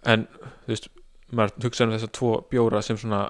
[0.07, 0.27] en
[0.65, 0.87] þú veist,
[1.35, 3.25] maður hugsa um þessar tvo bjóra sem svona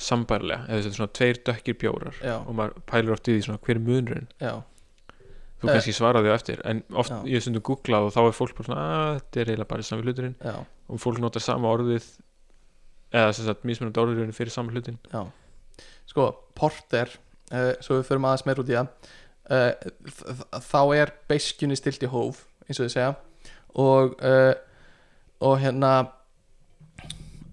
[0.00, 3.44] sambærlega eða þetta er svona tveir dökkir bjórar Já, og maður pælir oft í því
[3.44, 4.28] svona hver er munurinn.
[4.40, 4.54] Já,
[5.64, 5.78] þú Eh.
[5.78, 7.18] kannski svaraði á eftir en oft Já.
[7.24, 9.82] ég hef stundum googlað og þá er fólk bara svona að þetta er eiginlega bara
[9.88, 10.36] sami hluturinn.
[10.44, 10.56] Já,
[10.88, 12.06] og fólk notar sama orðið
[13.14, 15.24] eða sem sagt mismunandi orðurinn fyrir sama hlutin já.
[16.10, 17.08] Sko, porter
[17.52, 18.88] uh, svo við förum aðeins meir út í það
[19.50, 23.14] uh, þá er beiskjunni stilt í hóf eins og þið segja.
[23.74, 24.54] Og uh,
[25.44, 25.94] og hérna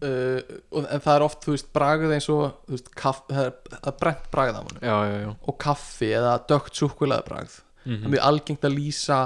[0.01, 3.51] og, en það er oft, þú veist, bragð eins og þú veist, kaff, það er,
[3.91, 8.25] er brent bragð af hann og kaffi eða dögt súkkulaði bragð það mm er mjög
[8.29, 9.19] algengt að lýsa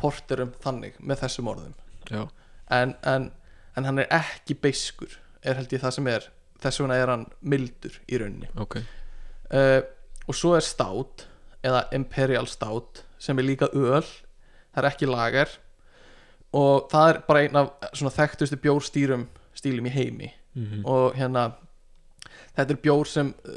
[0.00, 1.74] porterum þannig með þessum orðum.
[2.70, 3.30] En, en,
[3.76, 6.28] en hann er ekki beiskur er held ég það sem er
[6.60, 8.50] þess vegna er hann mildur í rauninni.
[8.60, 8.80] Ok.
[9.50, 9.80] Uh,
[10.28, 11.26] og svo er stát
[11.66, 15.56] eða imperial stát sem er líka öl það er ekki lager.
[16.56, 20.30] Og það er bara einn af svona þekktustu bjórstýrum stílum í heimi.
[20.54, 21.52] Mm og hérna
[22.56, 23.52] þetta er bjór sem uh,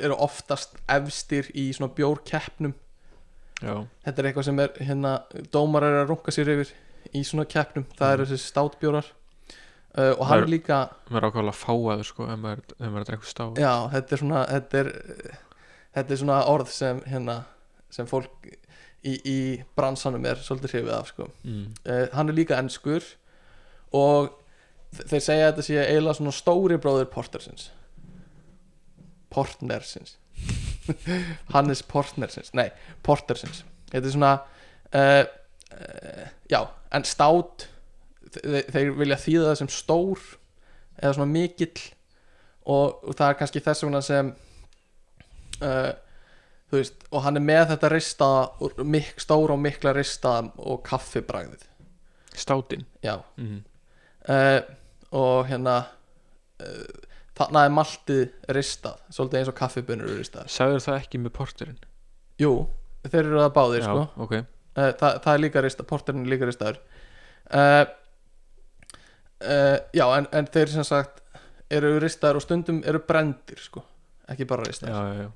[0.00, 2.74] eru oftast efstir í svona bjórkeppnum
[3.62, 5.12] já, þetta er eitthvað sem er hérna
[5.54, 6.72] dómar er að runga sér yfir
[7.14, 7.86] í svona keppnum.
[7.98, 9.06] Það eru þessi státbjórar.
[9.98, 10.76] Uh, og hann er- líka
[11.08, 13.58] maður er ákvæmlega fáaður sko ef maður, ef maður er að drekka stát.
[13.58, 14.90] Já, þetta er svona þetta er,
[15.96, 17.38] þetta er svona orð sem hérna
[17.90, 18.50] sem fólk
[19.02, 19.38] í, í
[19.78, 21.26] bransanum er svolítið hrifið af sko.
[21.42, 21.64] mm.
[21.88, 23.02] uh, hann er líka ennskur
[23.96, 24.28] og
[24.92, 27.70] þe- þeir segja að þetta sé eiginlega svona stóri bróðir Portersins.
[29.32, 30.16] Portnersins
[31.54, 32.68] Hannes Portnersins nei,
[33.06, 34.34] Portersins þetta er svona
[34.94, 35.22] uh,
[35.74, 36.60] uh, já,
[36.94, 37.68] en stát
[38.34, 40.26] þe þeir vilja þýða það sem stór
[40.98, 41.72] eða svona mikill
[42.68, 44.30] og, og það er kannski þess vegna sem
[45.64, 45.90] uh,
[46.68, 51.64] þú veist og hann er með þetta ristaða mik, stóra og mikla ristaða og kaffibræðið.
[52.38, 53.16] Státin já.
[53.36, 53.62] Mm.
[54.28, 54.60] uh,
[55.16, 55.78] og hérna
[56.62, 57.07] uh,
[57.38, 61.78] þarna er maltið ristað svolítið eins og kaffibunur eru ristað sagður það ekki með porterinn?
[62.38, 62.52] Jú,
[63.06, 64.24] þeir eru það báðir já, sko.
[64.24, 64.34] ok.
[64.38, 66.80] Uh, það, það er líka ristað, porterinn er líka ristaður.
[67.48, 67.82] Uh,
[69.42, 71.22] uh, já, en, en þeir sem sagt
[71.74, 73.82] eru ristaður og stundum eru brendir sko,
[74.30, 75.28] ekki bara ristaður já, já,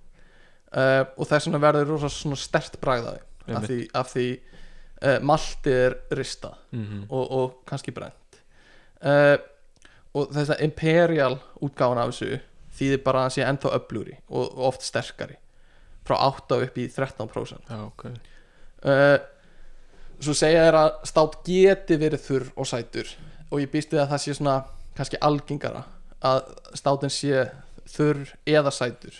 [0.73, 3.23] uh, og þess vegna verður rosa stert bragðaði
[3.53, 4.27] af því, af því
[5.27, 8.37] maltið er ristað mm og, og kannski brent
[9.03, 9.35] uh,
[10.13, 12.41] og þess að imperial útgáfan af þessu
[12.77, 15.39] þýðir bara að hann sé ennþá öflugri og, og oft sterkari.
[16.07, 18.07] Frá 8 upp í 13% já, ok.
[18.83, 19.19] Uh,
[20.23, 23.11] svo segja þér að stát geti verið þurr og sætur
[23.53, 24.57] og ég býst við að það sé svona
[24.97, 25.85] kannski algengara
[26.23, 26.41] að
[26.79, 27.45] státin sé
[27.93, 29.15] þurr eða sætur.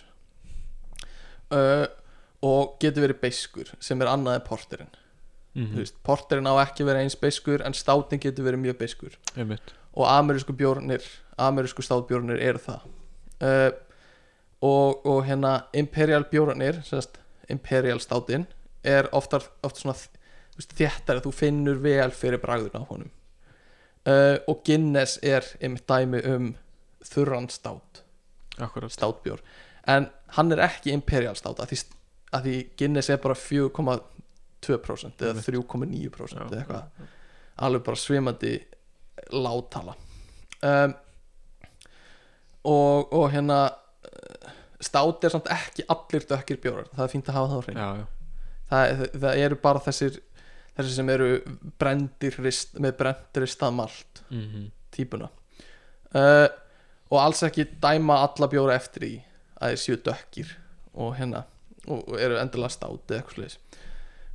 [1.53, 1.87] Uh,
[2.43, 4.99] og geti verið beiskur sem er annað en porterinn.
[5.53, 9.17] Mm veist, porterinn á ekki verið eins beiskur en státin getur verið mjög beiskur.
[9.37, 11.05] Einmitt og amerísku bjórnir
[11.41, 12.85] amerísku státbjórnir eru það.
[13.43, 13.71] Uh,
[14.63, 16.83] og, og hérna imperial bjórnir
[17.51, 18.47] imperial státin
[18.85, 19.41] er ofta
[19.75, 19.97] svona
[20.57, 23.11] veist, þéttari, þú finnur vel fyrir bragðun á honum.
[24.03, 26.53] Uh, og Guinness er einmitt dæmi um
[27.07, 28.03] þurran stát.
[28.59, 29.43] Akkurat státbjór.
[29.89, 31.79] En hann er ekki imperial stát að því,
[32.37, 35.49] að því Guinness er bara 4,2% eða Einmitt.
[35.49, 36.47] 3,9% Já.
[36.47, 37.09] eða eitthvað.
[37.63, 38.53] alveg bara svimandi
[39.31, 39.95] láttala
[40.63, 40.95] um,
[42.63, 43.61] og, og hérna
[44.07, 44.51] eh,
[44.83, 46.91] stát er samt ekki allir dökkir bjórar.
[46.95, 48.05] Það er fínt að hafa það á já,
[48.71, 50.21] það, það eru bara þessir
[50.77, 51.31] þessir sem eru
[51.81, 55.31] brendir með brendir ristað malt mm típuna.
[56.13, 56.45] Uh,
[57.09, 59.13] og alls ekki dæma alla bjóra eftir í
[59.57, 60.51] að þeir séu dökkir
[60.93, 61.47] og hérna
[61.89, 63.57] og, eru endilega státi eða eitthvað sliðis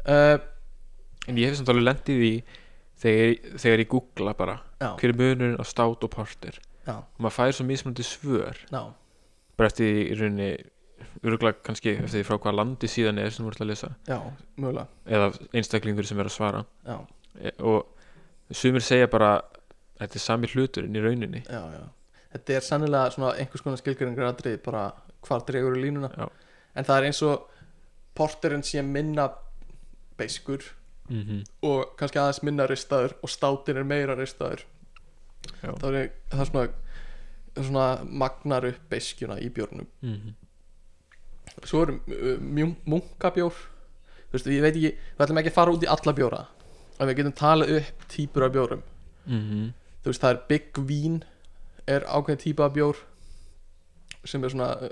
[0.09, 0.37] uh,
[1.29, 2.31] en ég hef samt alveg lendið í
[3.01, 7.19] þegar, þegar ég googla bara já, hver er munurinn á stát og porter já, og
[7.19, 8.57] maður fær svo mismunandi svör.
[8.71, 8.81] Já,
[9.57, 10.49] bara eftir því í rauninni
[11.23, 13.89] örgulega kannski eftir því frá hvað landi síðan er sem ert að lesa.
[14.07, 14.17] Já,
[14.57, 14.87] mögulega.
[15.05, 16.65] Eða einstaklingur sem er að svara.
[16.87, 16.97] Já,
[17.37, 17.85] E- og
[18.49, 19.41] sumir segja bara
[19.99, 21.43] þetta er sami hluturinn í rauninni.
[21.45, 21.83] Já, já.
[22.33, 24.87] Þetta er sannilega svona einhvers konar skilgjöringar aðrið bara
[25.27, 26.09] hvar dregur í línuna.
[26.17, 26.29] Já.
[26.75, 27.47] en það er eins og
[28.17, 29.27] porterinn sé minna
[30.17, 30.63] beiskur
[31.09, 31.43] mm -hmm.
[31.61, 34.65] og kannski aðeins minna ristaður og státin er meira ristaður
[35.63, 35.71] Já.
[35.79, 36.67] það er, það er svona
[37.63, 40.33] svona magnar upp beiskjuna í bjórnum Mm -hmm.
[41.65, 45.71] svo er uh, mjún- munkabjór þú veist, ég veit ekki við ætlum ekki að fara
[45.71, 46.45] út í alla bjóra
[46.99, 48.81] en við getum talað upp típur af bjórum
[49.25, 51.23] Mm þú veist, það er Big Vín
[51.87, 52.95] er ákveðin típa af bjór
[54.25, 54.89] sem er svona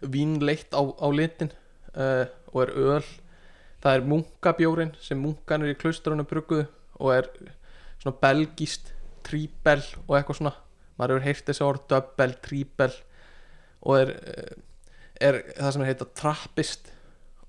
[0.00, 1.52] vínleitt á, á litin
[1.96, 3.04] uh, og er öl
[3.82, 6.66] það er munkabjórin sem munkanir í klaustrunum brugguðu
[7.02, 7.30] og er
[8.02, 8.92] svona belgist
[9.26, 10.54] tríbel og eitthvað svona.
[10.98, 12.96] Maður hefur heyrt þessi orð double, tríbel
[13.82, 14.56] og er, uh,
[15.20, 16.92] er það sem er heita trappist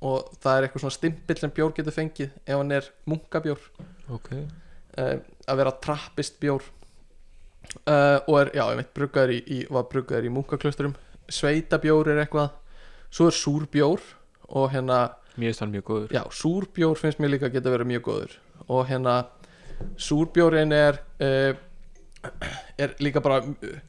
[0.03, 3.67] og það er eitthvað svona stimpill sem bjór getur fengið ef hann er munkabjór.
[4.13, 4.31] Ok.
[4.97, 5.17] Uh,
[5.47, 6.65] að vera trappist bjór.
[7.87, 10.97] Uh, og er, já, ég veit, bruggaður í, í var bruggaður í munkaklösturum
[11.31, 12.51] sveitabjór er eitthvað.
[13.13, 14.01] Svo er súrbjór
[14.53, 16.11] og hérna, mér finnst hann mjög góður.
[16.13, 18.35] Já, súrbjór finnst mér líka að geta verið mjög góður.
[18.69, 19.15] Og hérna,
[19.97, 21.55] súrbjórin er uh,
[22.79, 23.79] er líka bara uh,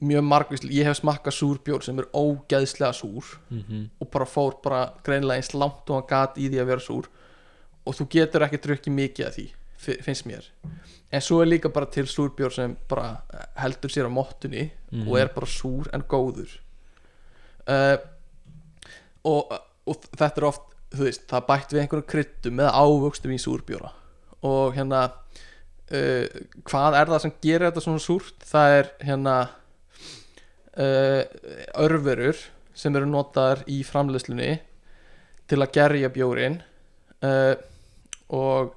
[0.00, 3.88] mjög margvísl ég hef smakkað súrbjór sem er ógeðslega súr mm -hmm.
[4.00, 7.06] og bara fór bara greinilega eins langt og hann gat í því að vera súr.
[7.86, 10.44] Og þú getur ekki drukkið mikið af því fi- finnst mér.
[11.12, 13.22] En svo er líka bara til súrbjór sem bara
[13.56, 15.08] heldur sér á mottunni Mhm.
[15.08, 16.48] og er bara súr en góður.
[17.68, 17.96] Uh,
[19.24, 19.52] og,
[19.86, 23.92] og þetta er oft þú veist, það bætt við einhverjum kryddum eða ávöxtum í súrbjóra.
[24.46, 26.26] Og hérna uh,
[26.66, 28.46] hvað er það sem gerir þetta svona súrt?
[28.46, 29.36] Það er hérna
[30.76, 31.22] uh,
[31.84, 32.38] örverur
[32.76, 34.52] sem eru notaðar í framleiðslunni
[35.50, 36.60] til að gerja bjórin
[37.26, 37.54] uh,
[38.30, 38.72] og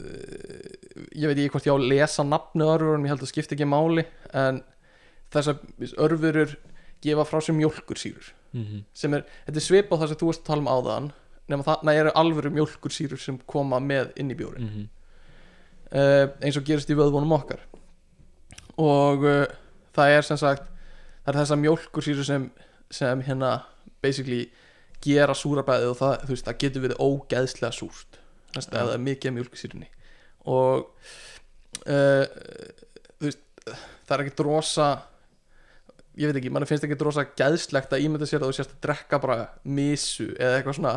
[0.00, 0.70] uh,
[1.12, 3.34] ég veit ekki hvort ég á að lesa nafni á örverunum, ég held að það
[3.34, 4.62] skipti ekki máli en
[5.34, 5.60] þessar
[6.06, 6.56] örverur
[7.04, 8.32] gefa frá sér mjólkursýrur.
[8.56, 8.82] Mm -hmm.
[8.94, 11.08] sem er, þetta er svipað það sem þú varst að tala um áðan
[11.50, 14.88] nema þarna eru alvöru mjólkursýrur sem koma með inn í bjórin Mm -hmm.
[15.92, 17.60] uh, eins og gerist í vöðvunum okkar.
[18.76, 19.46] Og uh,
[19.94, 20.62] það er sem sagt
[21.24, 22.50] það er þessar mjólkursýrur sem,
[22.90, 23.62] sem hérna
[24.02, 24.50] basically
[25.02, 28.20] gera súrabæðið og það, veist, það getur verið ógeðslega súrt.
[28.54, 29.88] Þess, ef það er mikið af mjólkursýrunni.
[30.46, 30.90] Og
[31.86, 32.24] uh,
[33.20, 33.42] veist
[34.06, 34.88] það er ekki drosa
[36.16, 38.82] ég veit ekki, mann finnst ekki drosa geðslegt að ímynda sér að þú sérst að
[38.86, 40.94] drekka bara misu eða eitthvað svona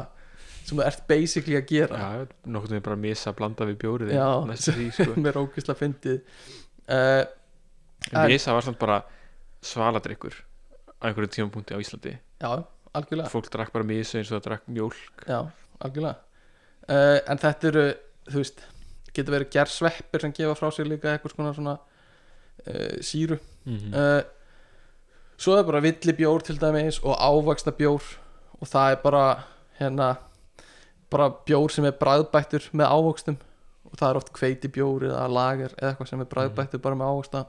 [0.69, 1.99] sem þú ert basically að gera.
[1.99, 4.27] Já, nokkuð við bara að missa að blanda við bjórið Já.
[4.65, 5.13] því sko.
[5.31, 6.19] er ógeðslega fyndið.
[6.89, 7.23] Uh,
[8.29, 8.99] missa var samt bara
[9.65, 10.37] svaladrykkur
[10.99, 12.15] á einhverju tímapunkti á Íslandi.
[12.39, 12.51] Já,
[12.95, 13.31] algjörlega.
[13.33, 15.25] Fólk drakk bara missa eins og það drakk mjólk.
[15.25, 15.39] Já,
[15.85, 16.17] algjörlega.
[16.89, 17.85] Uh, en þetta eru,
[18.29, 18.65] þú veist
[19.13, 23.39] getur verið gersveppir sem gefa frá sér líka eitthvað svona svona uh, síru.
[23.65, 24.25] Mm -hmm.
[25.37, 28.01] svo er bara villibjór til dæmis og ávaxta bjór
[28.59, 29.43] og það er bara
[29.79, 30.17] hérna
[31.11, 33.37] bara bjór sem er bræðbættur með ávöxtum.
[33.89, 37.13] Og það er oft kveiti bjór eða lager eða eitthvað sem er bræðbættur bara með
[37.13, 37.43] ávöxta.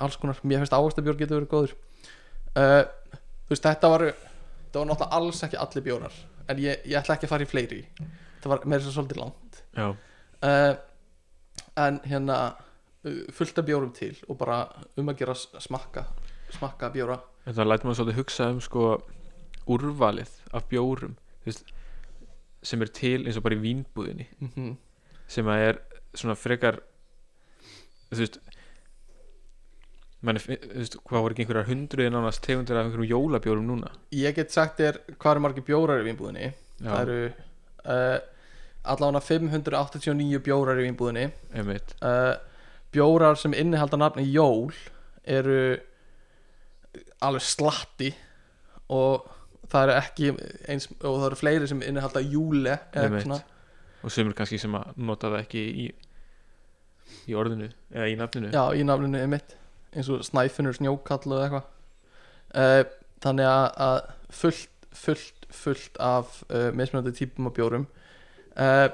[0.00, 1.74] Alls konar, mér finnst ávöxta bjór getur verið góður.
[2.54, 2.82] Uh,
[3.46, 6.16] þú veist þetta var það var náttúrulega alls ekki allir bjórar
[6.50, 7.80] en ég, ég ætla ekki að fara í fleiri.
[8.40, 9.60] Það var meira svo svolítið langt.
[9.76, 10.72] Uh,
[11.78, 12.38] en hérna
[13.06, 14.62] uh, fullt af bjórum til og bara
[14.98, 16.06] um að gera smakka
[16.54, 17.20] smakka bjóra.
[17.46, 18.86] En það lætur maður svolítið hugsa um sko
[19.70, 21.14] úrvalið af bjórum.
[21.42, 21.70] Þú veist,
[22.62, 24.26] sem er til eins og bara í vínbúðinni.
[24.54, 24.76] Mm
[25.30, 25.76] sem að er
[26.18, 26.80] svona frekar
[28.10, 28.38] þú veist
[30.26, 33.92] manni, fi- þú veist, hvað voru ekki einhverjar hundruði nánast tegundir af einhverjum jólabjórum núna?
[34.10, 36.50] Ég get sagt þér hvað eru margir bjórar í vínbúðinni.
[36.82, 37.20] Já, það eru
[37.94, 38.18] uh,
[38.90, 41.28] allavega 589 bjórar í vínbúðinni.
[42.02, 42.34] Uh,
[42.90, 44.74] bjórar sem innihalda nafni jól
[45.24, 45.60] eru
[47.22, 48.10] alveg slatti
[48.90, 49.30] og
[49.70, 50.30] það eru ekki
[50.70, 52.76] eins og það eru fleiri sem innihalda júle
[54.00, 55.90] og sumir kannski sem að nota það ekki í
[57.28, 58.50] í orðinu eða í nafninu.
[58.54, 59.56] Já, í nafninu er mitt
[59.90, 61.68] eins og snæfinnur snjókall og eitthvað.
[62.50, 62.82] Uh,
[63.22, 63.98] þannig að,
[64.34, 67.86] fullt, fullt, fullt af uh, mismunandi típum af bjórum.
[68.54, 68.88] Uh,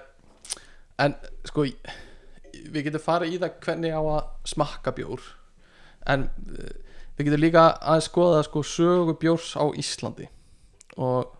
[1.02, 1.16] en
[1.48, 5.24] sko við getum farið í það hvernig á að smakka bjór.
[6.08, 6.72] En uh,
[7.16, 10.30] við getum líka að skoða sko sögu bjórs á Íslandi
[10.96, 11.32] og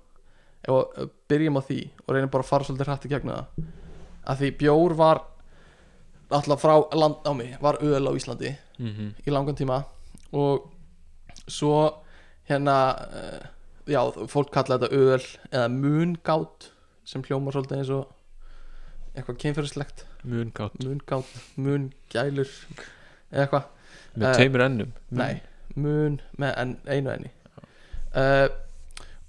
[0.66, 3.66] ef að byrjum á því og reynum bara að fara svolítið hrætt í gegna það
[4.32, 5.20] að því bjór var
[6.34, 9.84] alltaf frá landnámi var öl á Íslandi mm í langan tíma
[10.34, 10.66] og
[11.46, 11.76] svo
[12.48, 13.44] hérna uh,
[13.86, 14.00] já,
[14.30, 15.22] fólk kalla þetta öl
[15.52, 16.70] eða mungátt
[17.06, 18.12] sem hljómar svolítið eins og
[19.16, 20.02] eitthvað kynferðislegt.
[20.26, 22.50] Mun gátt mungátt, mungælur
[23.30, 23.68] eða eitthvað.
[24.16, 24.90] Með Eh, tveimur ennum?
[25.10, 25.40] Mun- Nei,
[25.76, 27.30] mun með en, einu enni.
[28.16, 28.48] Uh,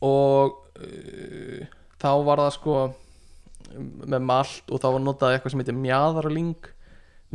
[0.05, 1.63] Og uh,
[1.97, 2.75] Þá var það sko
[4.07, 6.69] Með malt og þá var notað eitthvað sem heitir mjaðarling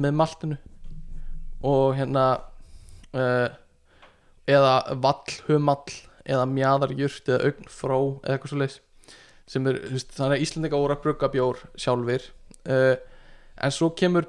[0.03, 0.59] Með maltinu
[1.67, 2.27] Og hérna
[3.13, 3.49] uh,
[4.51, 4.73] Eða
[5.03, 8.79] vallhumall Eða mjaðarjurt eða augnfró Eða eitthvað svo leis
[9.53, 12.23] sem er, veist, þannig að Íslendinga voru að brugga bjór sjálfir
[12.71, 12.95] uh,
[13.67, 14.25] en svo kemur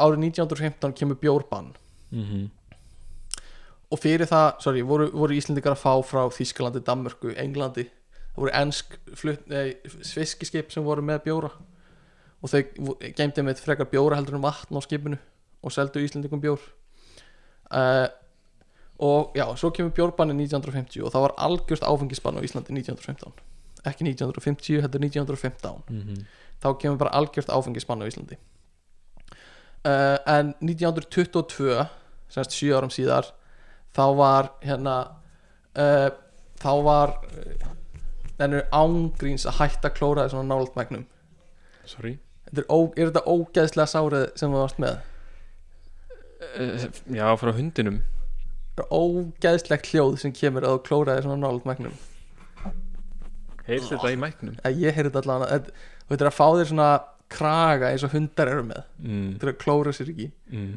[0.00, 1.68] árið 1915 kemur bjórbann
[2.10, 2.46] Mhm.
[3.90, 7.86] Og fyrir það, sorry, voru, voru Íslendingar að fá frá Þískalandi, Danmörku, Englandi.
[8.34, 11.50] Það voru nei, sviskiskip sem voru með bjóra.
[12.42, 12.62] Og þau
[13.16, 15.18] geimdi með frekar bjóra heldur en vatn á skipinu
[15.62, 16.60] og seldu Íslendingum bjór.
[17.72, 18.06] Uh,
[19.02, 23.34] og já, svo kemur bjórbanni 1950 og það var algjörst áfengisbann á Íslandi 1915
[23.86, 26.26] ekki 1950, þetta er 1915 Mhm.
[26.62, 28.38] þá kemur bara algjört áfengisbann á Íslandi.
[29.86, 31.86] Uh, en 1922
[32.28, 33.28] semst 7 árum síðar
[33.96, 34.96] þá var hérna
[35.76, 36.08] uh,
[36.62, 37.68] þá var uh,
[38.36, 41.06] þennur ángríns að hætta að klóra svona nált megnum
[41.88, 42.16] sorry?
[42.52, 45.00] Er, ó, er þetta ógeðslega sárið sem þú varst með?
[46.46, 46.84] Eh,
[47.16, 47.96] já frá hundinum.
[48.76, 51.96] Það ógeðslegt hljóð sem kemur að þú klóraði svona nált megnum
[53.66, 54.56] heyrst þetta í mæknum?
[54.66, 56.90] Að ég heyrði þetta allan að þú veitir að fá þér svona
[57.36, 59.30] kraga eins og hundar eru með mm.
[59.32, 60.28] þetta er að klóra sér ekki.
[60.52, 60.74] Mm.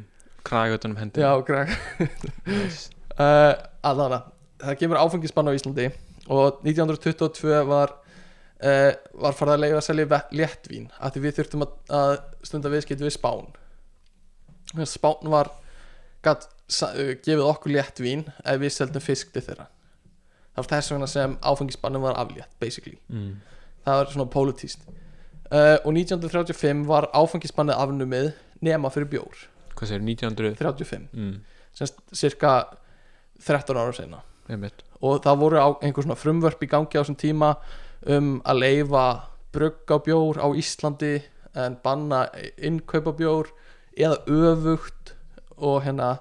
[0.49, 1.77] kragötunum hendi já, kraga.
[3.19, 3.53] Uh,
[3.85, 4.19] allan
[4.59, 5.89] það kemur áfengisbann á Íslandi
[6.29, 7.95] og 1922 var
[8.63, 8.91] uh,
[9.23, 12.13] var farið að leiða að selja léttvín af því við þurftum að, að
[12.47, 13.49] stunda viðskipt við Spán.
[14.85, 15.51] Spán var
[16.25, 19.69] gat, sa, uh, gefið okkur léttvín ef við seldum fisk til þeirra.
[20.53, 23.35] Það var þess vegna sem áfengisbannum var aflétt basically, mm.
[23.85, 28.31] það var svona pólitíst uh, og 1935 var áfengisbannið afnumið
[28.65, 29.45] nema fyrir bjór.
[29.77, 31.35] Hvað segir 1900 35, mm.
[31.79, 32.53] semst cirka
[33.45, 34.21] 13 ára seinna.
[34.49, 34.83] Einmitt.
[35.05, 37.53] Og það voru á einhver svona frumvörp í gangi á þessum tíma
[38.09, 39.05] um að leifa
[39.53, 41.15] brugg á bjór á Íslandi
[41.57, 42.25] en banna
[42.57, 43.49] innkaupa bjór
[43.97, 45.13] eða öfugt
[45.57, 46.19] og hérna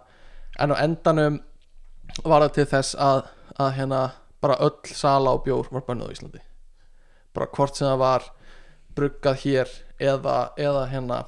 [0.58, 1.40] en á endanum
[2.24, 3.22] var það til þess að,
[3.58, 4.02] að hérna
[4.42, 6.42] bara öll sala á bjór var bannað á Íslandi.
[7.34, 8.26] Bara hvort sem það var
[8.98, 11.20] bruggað hér eða, eða hérna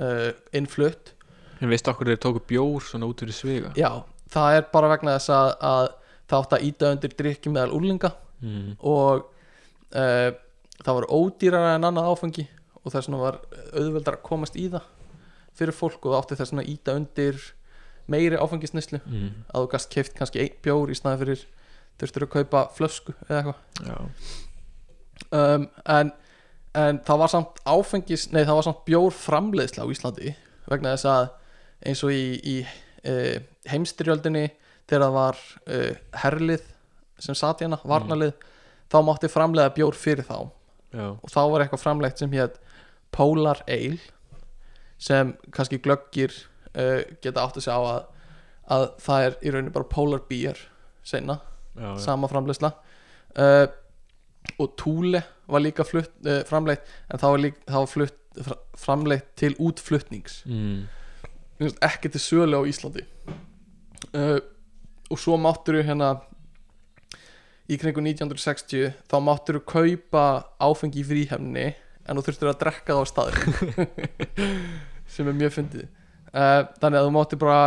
[0.00, 1.12] uh, innflutt.
[1.60, 3.72] En veistu okkur þeir tóku bjór svona út fyrir sviga?
[3.76, 5.86] Já, það er bara vegna þess að, að
[6.30, 8.10] það átti að íta undir drikki meðal úrlinga
[8.42, 8.70] mm.
[8.80, 9.26] og
[9.94, 10.30] uh,
[10.84, 12.46] það var ódýrara en annað áfengi
[12.82, 13.40] og þess vegna var
[13.72, 14.88] auðveldar að komast í það
[15.54, 17.44] fyrir fólk og það átti þess vegna að íta undir
[18.10, 19.30] meiri áfengisnislu Mm.
[19.48, 21.44] að þú gast keift kannski einn bjór í staði fyrir
[22.00, 24.02] þurftur að kaupa flösku eða eitthvað
[25.30, 26.10] um, en,
[26.74, 30.34] en það var samt áfengis nei það var samt bjór framleiðsla á Íslandi
[30.68, 31.28] vegna þess að
[31.84, 32.56] eins og í, í
[33.08, 33.36] uh,
[33.70, 34.46] heimstyrjöldinni
[34.88, 35.92] þegar það var uh,
[36.24, 36.64] herlið
[37.24, 38.32] sem sat hérna, varnalið
[38.92, 40.38] þá mátti framleiða bjór fyrir þá.
[40.94, 41.06] Já.
[41.14, 42.58] Og þá var eitthvað framleitt sem hétt
[43.14, 43.98] Polar Ale
[45.04, 46.32] sem kannski glöggir
[46.74, 48.04] uh, geta átt að segja á að,
[48.76, 50.58] að það er í rauninni bara Polar Beer
[51.04, 51.38] seinna,
[51.76, 52.70] já, sama framleiðsla.
[53.36, 53.66] Uh,
[54.60, 56.12] og Thule var líka flutt,
[56.48, 60.42] framleitt en það var, líka, það var flutt, fra- framleitt til útflutnings.
[60.48, 60.84] Mm.
[61.58, 63.04] Þú ekki til sölu á Íslandi.
[64.14, 64.38] Uh,
[65.10, 66.16] og svo máttur hérna
[67.70, 70.24] í kringu 1960 þá máttur kaupa
[70.62, 71.68] áfengi í fríhefni
[72.04, 73.38] en þú þurftur að drekka það á staður
[75.14, 75.86] sem er mjög fyndið.
[76.34, 77.58] Uh, þannig að þú máttir bara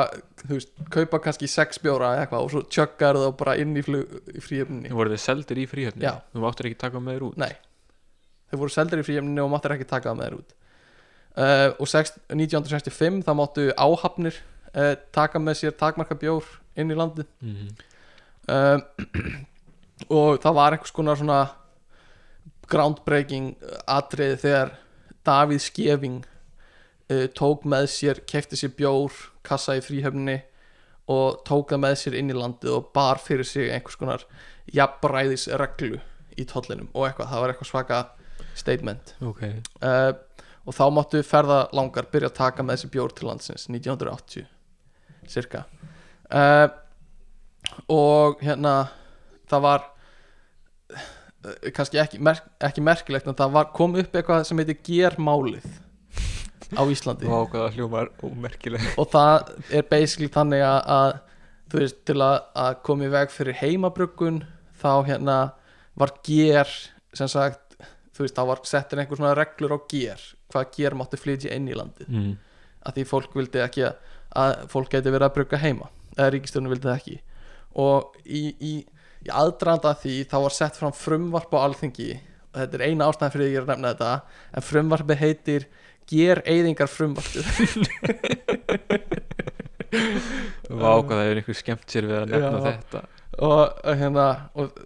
[0.43, 3.83] þú veist, kaupa kannski sex bjóra eða eitthvað og svo tjöggar það bara inn í,
[3.87, 6.17] í fríhefni voru þeir seldir í fríhöfni Já.
[6.33, 7.39] þú máttir ekki taka með þér út?
[7.39, 7.53] Nei.
[8.51, 10.56] Þau voru seldir í fríhefninu og máttir ekki taka það með þér út
[11.37, 14.39] uh, Og sex, 1965 þá máttu áhafnir
[14.73, 16.47] uh, taka með sér takmarka bjór
[16.77, 17.29] inn í landið.
[17.41, 17.69] Mm.
[18.53, 18.83] um,
[20.13, 21.39] og það var einhvers konar svona
[22.69, 23.55] groundbreaking
[23.89, 24.75] atrið þegar
[25.25, 26.19] Davíð Skeving
[27.35, 29.15] tók með sér, kefti sér bjór
[29.47, 30.41] kassa í fríhöfninni
[31.11, 34.25] og tók það með sér inn í landið og bar fyrir sig einhvers konar
[34.75, 36.01] jafnræðisreglu
[36.37, 37.99] í tollinum og eitthvað, það var eitthvað svaka
[38.57, 39.13] statement.
[39.23, 39.43] Ok.
[39.79, 40.11] Uh,
[40.67, 44.47] og þá máttu ferða langar byrja að taka með þessi bjór til landsins 1980
[45.31, 45.63] cirka.
[46.27, 46.67] Uh,
[47.91, 48.73] og hérna
[49.47, 49.85] það var
[50.91, 51.05] uh,
[51.75, 55.67] kannski ekki, merk, ekki merkilegt en það var, kom upp eitthvað sem heitir germálið
[56.75, 57.29] á Íslandi.
[57.31, 57.45] Vá,
[58.99, 61.13] og það er basically þannig að, að
[61.71, 64.41] þú veist, til að, að koma í veg fyrir heimabruggun
[64.81, 65.37] þá hérna
[65.97, 66.73] var ger
[67.15, 67.77] sem sagt,
[68.11, 71.69] þú veist, þá var settin einhver svona reglur á ger hvað ger mátti flytja inn
[71.71, 72.35] í landið mm.
[72.89, 74.13] að því fólk vildi ekki að,
[74.43, 77.17] að fólk geti verið að brugga heima eða ríkistjórnum vildi það ekki
[77.77, 78.73] og í, í,
[79.25, 83.33] í aðdraðanda því þá var sett fram frumvarp á alþingi og þetta er eina ástæðan
[83.35, 84.13] fyrir því ég er að nefna þetta
[84.57, 85.67] en frumvarpi heitir
[86.07, 87.45] ger eyðingar frumvarpið
[90.67, 92.65] Vá, hvað það er einhver skemmt sér við að nefna Já.
[92.71, 93.03] þetta
[93.47, 94.25] og hérna
[94.57, 94.81] og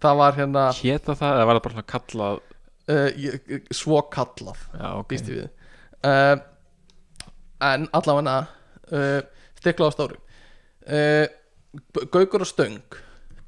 [0.00, 2.42] það var hérna Héta það, eða var það bara svona kallað
[2.88, 4.60] uh, svo kallað
[5.08, 5.48] býst ég við.
[6.04, 6.36] Uh,
[7.64, 8.36] en allavega
[8.92, 9.20] uh,
[9.60, 10.18] stikla á stóru.
[12.12, 12.82] Gaukur og Stöng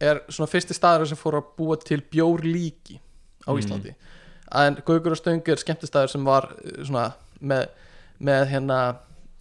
[0.03, 2.99] er svona fyrsti staður sem fór að búa til bjór líki
[3.47, 3.59] á Mm.
[3.61, 3.93] Íslandi.
[4.57, 6.49] En Gaukur og Stöng er skemmtistæður sem var
[6.83, 7.69] svona með,
[8.19, 8.79] með hérna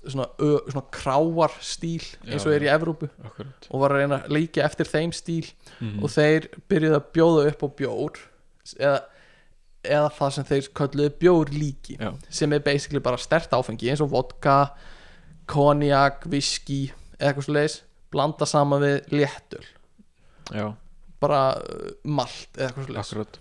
[0.05, 0.27] svona,
[0.69, 3.09] svona kráar stíl eins og er í Evrópu.
[3.26, 3.67] Akkurat.
[3.72, 5.47] Og var að reyna að leikja eftir þeim stíl.
[5.80, 6.03] Mm.
[6.03, 8.19] og þeir byrjuðu að bjóða upp á bjór
[8.80, 8.99] eða,
[9.86, 14.12] eða það sem þeir kölluðu bjórlíki Já, sem er basically bara stert áfengi eins og
[14.14, 14.57] vodka,
[15.49, 16.88] konjak, whisky
[17.20, 17.80] eða eitthvað leis
[18.14, 19.64] blanda saman við léttul
[20.53, 20.70] já,
[21.22, 23.40] bara uh, malt eða eitthvað akkurat.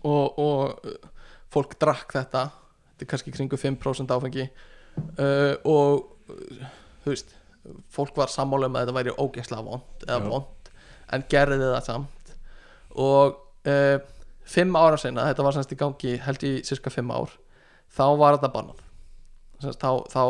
[0.00, 1.10] Og, og uh,
[1.50, 2.46] fólk drakk þetta
[3.00, 4.46] þetta er kannski kringu 5% áfengi.
[5.16, 6.64] Uh, og uh,
[7.04, 7.36] þú veist
[7.92, 10.70] fólk var sammála um að þetta væri ógeðslega vond eða vond
[11.14, 12.34] en gerði það samt.
[13.00, 13.38] Og
[13.70, 13.96] uh,
[14.46, 17.32] fimm ára senna, þetta var semst í gangi held í cirka fimm ár
[17.90, 18.84] þá var þetta bannað.
[19.60, 20.22] Semst, þá, þá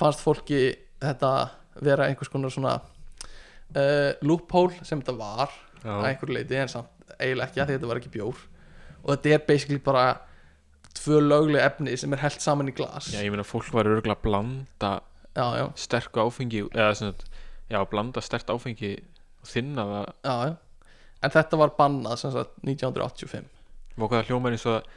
[0.00, 0.60] fannst fólki
[1.02, 1.30] þetta
[1.84, 5.48] vera einhvers konar svona uh, loophole sem þetta var
[5.84, 8.44] að Já, einhverju leiti en samt eiginlega ekki að þetta var ekki bjór.
[9.04, 10.04] Og þetta er basically bara
[10.94, 13.10] tvö lögleg efni sem er held saman í glas.
[13.12, 14.94] Já, ég meina fólk var örgulega að blanda
[15.34, 18.94] já, já, sterku áfengi eða svona, já, blanda stert áfengi
[19.42, 20.54] og þinna það já, já.
[21.26, 23.50] en þetta var bannað sem sagt 1985
[23.98, 24.92] og hvað hljómar eins og það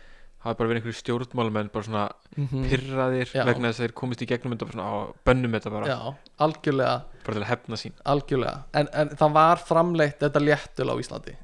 [0.47, 2.03] hafi bara verið einhverju stjórnmálamenn bara svona
[2.37, 3.43] mm pyrraðir Já.
[3.47, 4.95] vegna þess að þeir komist í gegnum þetta bara svona á
[5.25, 5.99] bönnum þetta bara, já,
[6.45, 6.95] algjörlega.
[7.25, 7.95] Bara til að hefna sín.
[8.13, 11.35] Algjörlega, en, en það var framleitt þetta léttul á Íslandi.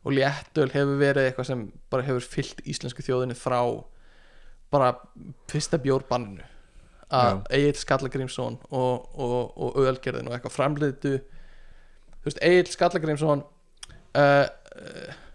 [0.00, 3.60] Og léttul hefur verið eitthvað sem bara hefur fyllt íslensku þjóðinni frá
[4.72, 4.94] bara
[5.50, 6.46] fyrsta bjórbanninu.
[7.10, 14.46] Að Egil Skallagrímsson og, og, og Ölgerðin og eitthvað framleitu þú veist, Egil Skallagrímsson uh,
[14.46, 15.29] uh, by,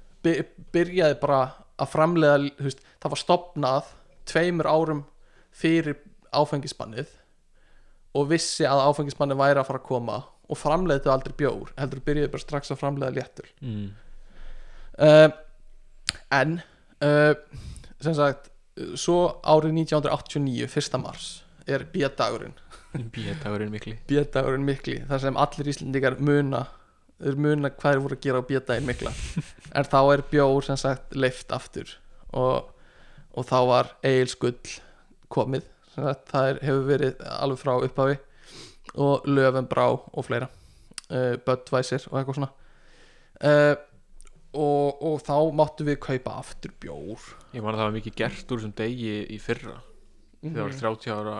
[0.75, 1.41] byrjaði bara
[1.81, 3.91] að framleiða þú veist, það var stopnað
[4.29, 5.03] tveimur árum
[5.55, 5.99] fyrir
[6.35, 7.11] áfengisbannið
[8.15, 12.33] og vissi að áfengisbannið væri að fara að koma og framleiði aldrei bjór heldur byrjaði
[12.33, 13.87] bara strax að framleiða léttul mm.
[15.05, 15.29] uh,
[16.35, 16.59] en
[17.05, 17.33] uh,
[18.03, 18.51] sem sagt
[18.99, 21.01] svo árið 1989 1.
[21.01, 21.29] mars
[21.65, 22.55] er bíadagurinn
[23.15, 26.65] bíðdagurinn mikli bíadagurinn mikli þar sem allir íslendingar muna
[27.21, 29.13] þeir muna hvað þeir voru að gera á bíadaginn mikla.
[29.75, 31.89] En þá er bjór sem sagt leift aftur.
[32.35, 32.69] Og,
[33.35, 34.75] og þá var Egil Skull
[35.31, 35.65] komið
[35.95, 38.19] sagt, það er, hefur verið alveg frá upphafi.
[39.01, 40.47] Og Löfum Brá og fleira.
[41.09, 42.51] Uh, Budweiser og eitthvað svona.
[43.43, 43.75] Uh,
[44.55, 47.25] og, og þá máttu við kaupa aftur bjór.
[47.51, 49.79] Ég man að það var mikið gert úr þessum degi í fyrra.
[50.45, 51.39] Þegar það var 30 ára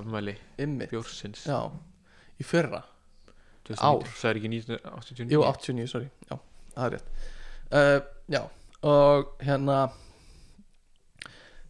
[0.00, 1.46] afmæli Immi, bjórsins.
[1.46, 1.70] Já,
[2.40, 2.82] í fyrra.
[2.82, 2.91] 2009.
[3.70, 4.02] ár.
[4.18, 6.36] það er ekki 1989 Jú, 89, sorry, já,
[6.74, 7.08] það er rétt.
[7.72, 8.00] Uh,
[8.32, 8.42] Já,
[8.82, 9.78] og hérna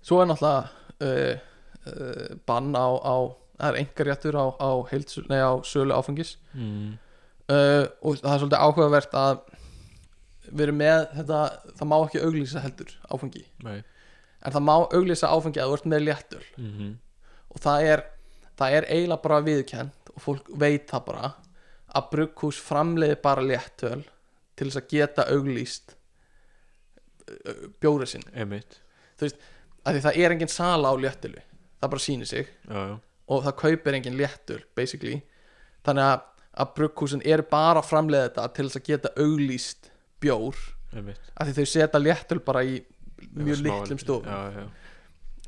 [0.02, 0.69] Svo er náttúrulega
[1.02, 1.39] uh,
[1.86, 3.16] uh, bann á, á
[3.60, 6.36] það er engarjættur á, á, á sölu áfengis.
[6.55, 6.98] Mm.
[8.02, 9.40] og það er svolítið áhugavert að
[10.48, 11.40] við erum með þetta,
[11.78, 13.82] það má ekki auglýsa heldur áfengi, Nei.
[14.43, 16.93] en það má auglýsa áfengi að þú ert með léttul Mm
[17.52, 18.02] og það er,
[18.56, 21.32] það er eiginlega bara viðkend og fólk veit það bara
[21.93, 24.02] að brugghús framleiði bara léttöl
[24.56, 28.81] til þess að geta auglýst uh, bjórið sinn emitt
[29.23, 31.43] af því það er engin sala á léttölu
[31.82, 32.51] það bara sýnir sig.
[32.69, 32.98] Já, já.
[33.27, 35.23] og það kaupir engin léttöl basically.
[35.86, 39.86] Þannig að að brugghúsin eru bara að framleiða þetta til þess að geta auglýst
[40.20, 40.59] bjór.
[40.93, 41.31] Einmitt.
[41.40, 42.82] af því þau setja léttul bara í
[43.32, 44.28] mjög litlum stofum.
[44.28, 44.66] Já,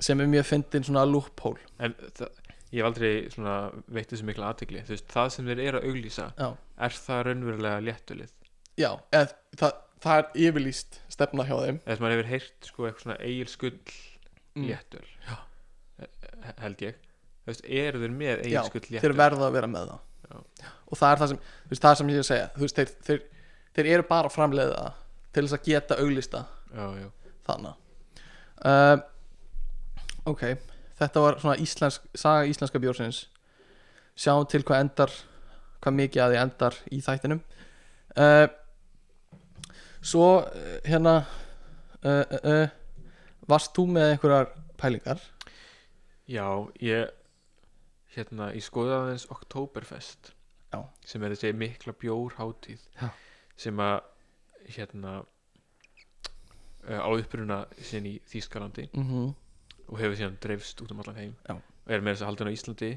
[0.00, 1.60] sem er mjög fyndin svona loophole.
[1.78, 2.38] En það,
[2.74, 3.54] ég hef aldrei svona
[3.94, 6.48] veitt þessu mikla aðtegli þú veist, það sem þeir eru að auglýsa já,
[6.88, 8.32] er það raunverulega léttulið?
[8.80, 11.78] Já eð, það, það er yfirlýst stefna hjá þeim.
[11.86, 13.78] Eða maður hefur heyrt sko eitthvað svona eigil skull
[14.54, 14.68] Mm.
[14.70, 15.06] léttul
[15.98, 16.98] He- held ég.
[17.44, 20.02] Þú veist, eru þeir með já, eigil skull þeir léttul verða að vera með það.
[20.30, 20.68] Já.
[20.90, 22.44] og það er það sem, þú veist, það sem ég er að segja.
[22.54, 23.24] Þú veist, þeir, þeir,
[23.74, 24.84] þeir eru bara að framleiða
[25.34, 26.44] til þess að geta auglýsta
[26.74, 27.08] já, já,
[27.48, 27.74] þannig
[28.64, 28.96] uh,
[30.30, 30.44] ok
[30.98, 33.24] þetta var svona íslensk, saga íslenska bjórsins
[34.14, 35.14] sjáum til hvað endar
[35.82, 37.42] hvað mikið að því endar í þættinum
[38.20, 38.46] uh,
[40.04, 41.16] svo uh, hérna
[42.04, 42.66] uh, uh,
[43.50, 44.50] varst þú með einhverjar
[44.80, 45.20] pælingar
[46.30, 46.46] já
[46.80, 47.12] ég
[48.14, 50.32] hérna, ég skoði aðeins Oktoberfest
[50.74, 50.80] Já.
[51.06, 53.08] sem er þessi mikla bjórhátíð Já.
[53.58, 54.00] sem að
[54.74, 55.22] hérna
[56.84, 59.32] á uppruna sinn í Þýskalandi mm -hmm.
[59.88, 61.54] Og hefur síðan dreifst út um allan heim Já.
[61.58, 62.90] og er með þess að haldin á Íslandi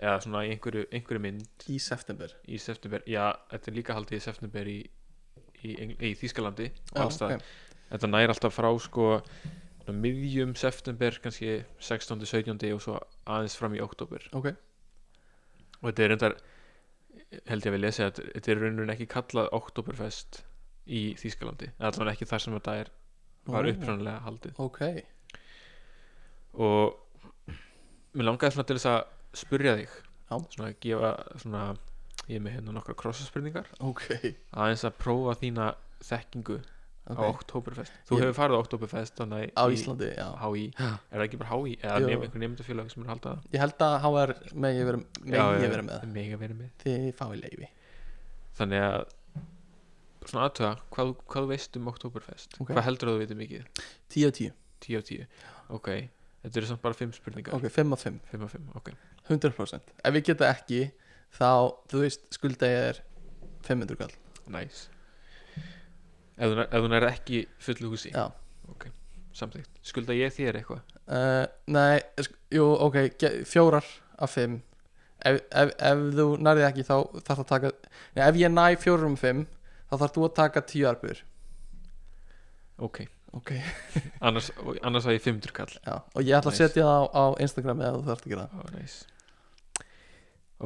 [0.00, 4.16] eða svona í einhverju, einhverju mynd í september í september, já, þetta er líka haldið
[4.20, 4.78] í september í,
[5.64, 7.50] í, Eng- í Þýskalandi og alls það, ok.
[7.90, 9.08] þetta nær alltaf frá sko
[9.80, 12.24] svona miðjum september, kannski 16.
[12.24, 12.72] 17.
[12.76, 12.96] og svo
[13.28, 14.48] aðeins fram í oktober ok,
[15.80, 16.38] og þetta er reyndar
[17.50, 20.40] held ég að við lesa að þetta er raunin ekki kallað Oktoberfest
[20.90, 22.90] í Þýskalandi allavega ekki þar sem þetta er
[23.50, 23.70] var Ó.
[23.74, 24.80] upprunalega haldið ok
[26.54, 26.96] og
[28.14, 29.00] mér langaði svona til þess að
[29.44, 29.88] spurja þig.
[30.30, 30.36] Já.
[30.54, 31.10] svona að gefa
[31.42, 31.62] svona
[32.30, 34.04] ég er með hérna nokkra krossaspurningar ok,
[34.54, 35.64] aðeins að prófa þína
[36.06, 36.58] þekkingu
[37.10, 37.22] á ok.
[37.26, 40.28] Oktoberfest þú Ég- hefur farið á Oktoberfest þannig á í Íslandi, já.
[40.38, 42.06] HÍ, er það ekki bara HÍ eða Jú.
[42.06, 43.48] nefn, einhver nefndafélag sem er að halda það?
[43.56, 44.34] Ég held að HR
[44.66, 46.70] megi vera, megi vera með megi vera með.
[46.84, 47.68] Þið fáið leifi
[48.60, 49.08] þannig að
[50.30, 52.70] svona aðtöða, hvað, hvað þú veist um Oktoberfest Ok.
[52.70, 53.84] hvað heldur þú að þú veitir mikið?
[54.14, 54.54] 10 af 10,
[54.86, 55.26] 10 á 10,
[55.74, 55.90] ok
[56.44, 57.54] þetta eru samt bara 5 spurningar.
[57.56, 58.90] Ok, 5 af 5 5 á 5, ok.
[59.28, 60.80] 100% ef við geta ekki
[61.38, 61.50] þá,
[61.90, 63.02] þú veist, skulda ég er
[63.68, 64.14] 500 kall.
[64.50, 64.88] Nice.
[66.40, 68.12] Ef þú, ef þú nær ekki fullu húsi.
[68.14, 68.28] Já.
[69.30, 70.80] Samþykkt, skulda ég þér eitthvað?
[71.06, 73.86] Uh, nei, sk- jú, ok ge- fjórar
[74.18, 74.56] af 5
[75.22, 77.70] ef, ef, ef þú nærði ekki þá þarf það að taka
[78.16, 79.44] nei, ef ég næ fjórum af 5
[79.86, 81.22] þá þarf þú að taka 10 arbur
[82.88, 82.98] ok,
[83.36, 83.52] ok,
[84.26, 84.50] annars,
[84.82, 85.74] annars að ég 500 kall.
[85.84, 86.64] Já, og ég ætla að Nice.
[86.66, 88.98] setja það á, á Instagram eða þú þarf að gera oh, nice.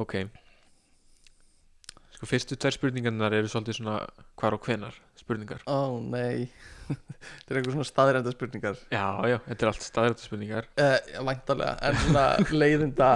[0.05, 0.15] ok.
[2.15, 3.97] Sko fyrstu tvær spurningarnar eru svolítið svona
[4.39, 5.65] hvar og hvenar spurningar.
[5.67, 6.47] Ó nei.
[6.87, 8.77] Þetta er eitthvað svona staðrænda spurningar.
[8.93, 10.67] Já, já, þetta er allt staðrættu spurningar.
[10.79, 10.97] Uh,
[11.27, 13.09] væntalega, en svona leiðinda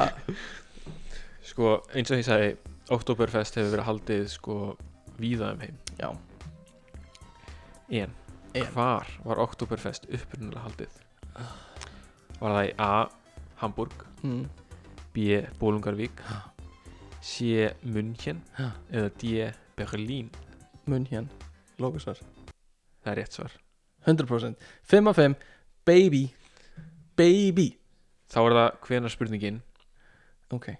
[1.51, 2.49] sko, eins og ég sagði
[2.89, 4.55] Oktoberfest hefur verið haldið sko
[5.21, 5.77] víða um heim.
[6.01, 6.09] Já,
[7.89, 8.11] En.
[8.53, 10.97] Hvar var Oktoberfest upprunalega haldið?
[12.39, 12.93] Var það í A
[13.61, 14.43] Hamburg, mm.
[15.13, 16.23] B Bólungarvík
[17.21, 20.29] C München eða D Berlín?
[20.89, 21.27] Hér
[21.77, 22.17] lókusvar
[23.03, 23.55] það er rétt svar.
[24.07, 25.35] 100% 5 af 5
[25.85, 26.23] baby.
[27.15, 27.73] Baby.
[28.31, 29.61] Þá er það hvenar spurningin?
[30.53, 30.71] Ok,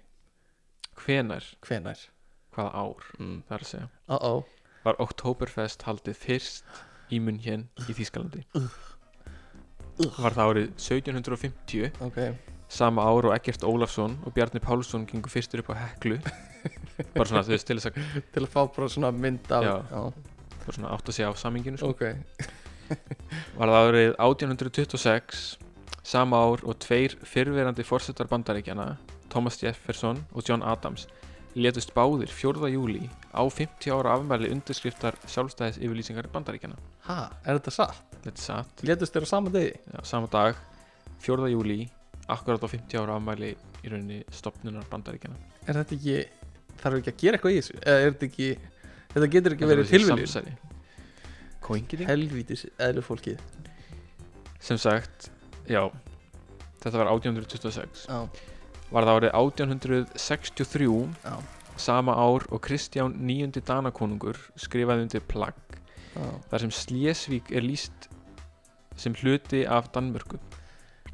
[1.04, 2.08] hvenar, hvenær?
[2.50, 3.12] Hvaða ár?
[3.18, 3.42] Mm.
[3.46, 3.90] það er að segja.
[4.10, 6.80] Uh oh var Oktoberfest haldið fyrst
[7.10, 8.44] í München í Þýskalandi.
[10.00, 12.18] Var það árið 1750 ok,
[12.72, 16.20] sama ár og Eggert Ólafsson og Bjarni Pálsson gengur fyrstur upp á heklu.
[17.16, 19.74] Bara svona veist til þess að til að fá bara svona mynd af Já.
[19.88, 20.00] já.
[20.60, 21.88] bara svona átt að segja á saminginu sko.
[21.94, 22.02] ok,
[23.58, 25.44] var það árið 1826
[26.10, 28.90] sama ár og tveir fyrrverandi fórsetar bandaríkjana
[29.32, 31.06] Thomas Jefferson og John Adams
[31.58, 32.68] letust báðir 4.
[32.70, 36.76] júli á 50 ára afmæli undirskriftar sjálfstæðis yfirlýsingar bandaríkjana
[37.08, 38.02] ha, er þetta satt?
[38.20, 39.72] þetta er satt, letust þér á sama degi?
[39.90, 40.60] Já, sama dag
[41.24, 41.48] 4.
[41.50, 41.80] júli,
[42.30, 46.18] akkurat á 50 ára afmæli í rauninni stopnunar bandaríkjana er þetta ekki,
[46.82, 48.50] þarf ekki að gera eitthvað í þessu eða er þetta ekki,
[49.16, 50.54] þetta getur ekki verið tilviljun samsæri
[51.66, 52.08] Coinciding?
[52.10, 53.42] helvítis eðlu fólkið
[54.60, 55.30] sem sagt,
[55.66, 55.82] já
[56.80, 58.20] þetta var 1826 já,
[58.90, 60.90] var það árið 1863
[61.24, 61.34] já,
[61.80, 65.58] sama ár og Kristján níundi Danakonungur skrifaði undir plagg
[66.14, 66.30] já.
[66.50, 68.10] þar sem Slesvík er lýst
[69.00, 70.38] sem hluti af Danmörku.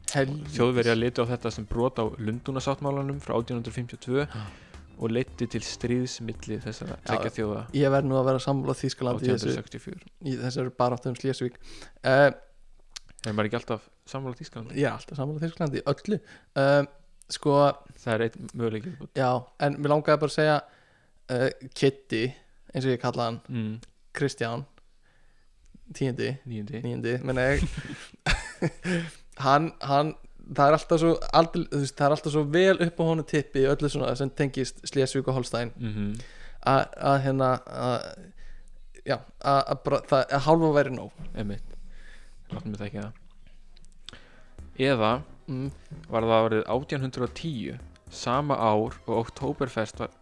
[0.06, 4.26] Þjóðverja liti á þetta sem brot á Lundunasáttmálanum frá 1852
[4.96, 7.08] og leiti til stríðsmilli þessara Já.
[7.10, 7.62] tvekja þjóða.
[7.76, 11.58] Ég verð nú að vera í þessu 1864 í þessari baráttu um Slesvík.
[12.00, 12.30] Uh,
[13.26, 14.78] er maður ekki alltaf sammála Þýskalandi?
[14.78, 16.20] ég er alltaf sammála Þýskaland í öllu.
[16.56, 16.86] Uh,
[17.32, 17.56] sko,
[18.02, 18.88] það er einn möguleik
[19.18, 19.30] já
[19.62, 20.56] en mér langaði bara að segja
[21.34, 22.24] uh, Kitty
[22.72, 23.40] eins og ég kalla hann.
[23.48, 23.74] Mm.
[24.16, 24.66] Kristján
[25.94, 26.82] tíundi, Níundi.
[26.82, 27.66] Níundi menna ég.
[29.36, 30.14] Hann, hann
[30.48, 33.60] það er alltaf svo aldrei, veist, það er alltaf svo vel upp á honu tippi
[33.60, 35.74] í öllu svona sem tengist Slesvík og Holstein.
[35.76, 36.14] Mm
[36.66, 38.06] að að hérna að,
[39.06, 39.16] já,
[39.46, 41.22] að, að að hálfa væri nóg.
[41.34, 41.74] Einmitt.
[42.52, 43.22] Láttum við það ekki það.
[44.86, 45.12] Eða
[45.48, 45.70] mm.
[46.10, 47.78] var það árið 1810
[48.10, 50.12] Sama ár og Oktoberfest var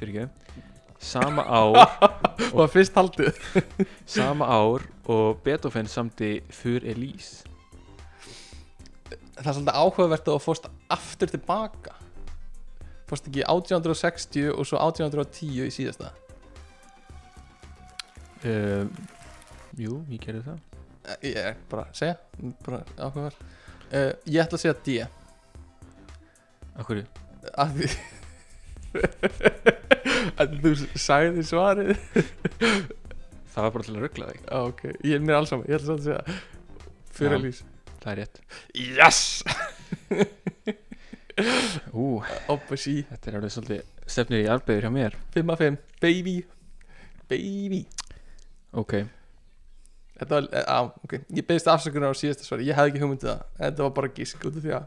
[0.00, 0.66] Fyrir ekki
[1.00, 1.78] Sama ár
[2.56, 3.38] og fyrst haldið.
[4.18, 7.46] Sama ár og Beethoven samti Für Elise.
[9.40, 11.96] Það er svolítið áhugavert að fórst aftur tilbaka
[13.10, 16.12] fórst ekki 1860 og svo 1810 í síðasta?
[18.46, 18.92] Um,
[19.80, 20.60] Jú, ég gerði það.
[21.00, 22.16] Eh, ég er bara að segja
[22.66, 23.40] bara áhugavert
[23.90, 24.96] uh, ég ætla að segja D.
[26.80, 27.02] Akkur
[27.60, 27.90] að því
[30.40, 31.92] að þú sagði svarið.
[33.50, 34.42] Það var bara til að ruggla þig.
[34.46, 36.40] Á, ok, ég er mér alls saman, ég ætla að segja
[37.10, 37.64] fyrir að lýs
[38.00, 38.38] Það er rétt.
[38.80, 39.18] Yes!
[41.96, 42.20] Ú,
[42.52, 45.16] oppa sí, þetta er alveg svolítið stefnir í arbegur hjá mér.
[45.34, 46.36] 5 af 5, baby.
[47.28, 47.82] Baby.
[48.80, 48.94] Ok,
[50.28, 52.66] var, eh, á, ok, ég beðist afsökunar á síðasta svari.
[52.68, 54.86] Ég hefði ekki hugmyndið það, en þetta var bara gísk út af því að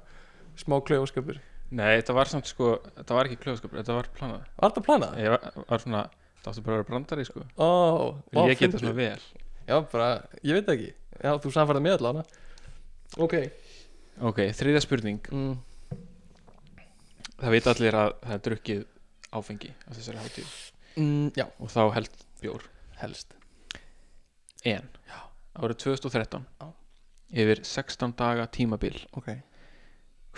[0.61, 1.39] smá klaufaskapur.
[1.73, 4.43] Nei, þetta var samt sko Þetta var ekki klöðskapur, þetta var planað.
[4.59, 5.17] Var þetta planað?
[5.23, 6.09] Ég var, var svona,
[6.43, 7.45] það áttu bara að vera brandari sko.
[7.57, 9.19] Ó, ó, Ég geta svona vel?
[9.65, 10.09] Já, bara,
[10.43, 10.93] ég veit það ekki.
[11.23, 12.23] Já, þú samfærið með allan
[13.17, 13.33] Ok.
[14.21, 15.21] Ok, þriðja spurning.
[15.31, 15.57] Mm,
[17.43, 18.83] Það veit allir að það er drukkið
[19.33, 20.51] áfengi á þessari hátíð.
[20.95, 22.67] Mm, Já, og þá held bjór.
[23.01, 23.33] Helst
[24.65, 24.87] En
[25.59, 26.67] árið 2013 Já.
[27.33, 29.29] yfir 16 daga tímabil Ok.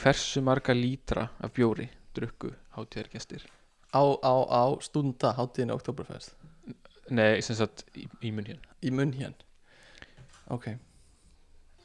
[0.01, 3.45] hversu marga lítra af bjóri drukku hátíðargestir
[3.95, 6.33] Á, á, á stunda hátíðinu Oktoberfest?
[7.09, 8.57] Nei, sem sagt í, í munn hér.
[8.83, 9.31] Í munn hér.
[10.51, 10.65] Ok.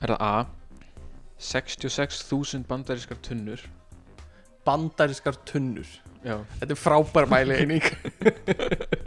[0.00, 0.46] Er það A
[1.38, 3.60] 66.000 bandarískar tunnur.
[4.66, 5.86] Bandarískar tunnur.
[6.24, 7.84] Já, Þetta er frábær mæli eining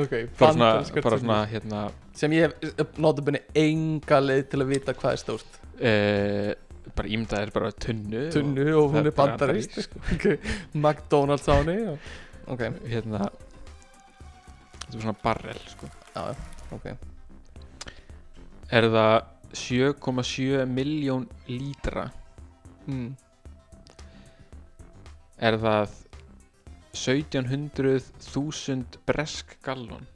[0.00, 1.80] Ok, bara svona, bara svona hérna
[2.20, 5.58] Sem ég hef notabunni enga leið til að vita hvað er stórt.
[5.80, 5.92] E,
[6.96, 10.26] bara ímyndað er bara tunnu Tunnu og það hún er er bara bandarísk bandarísk, Ok,
[10.74, 12.10] McDonalds á henni og-
[12.50, 13.20] Ok, og hérna
[14.80, 15.86] þetta er svona barrel sko.
[16.16, 16.34] já,
[16.72, 16.86] ok.
[18.70, 19.22] Er það
[19.52, 22.10] 7,7 miljón lítra?
[22.86, 23.14] Mm.
[25.40, 25.88] er það
[26.94, 30.06] 1700.000 bresk gallon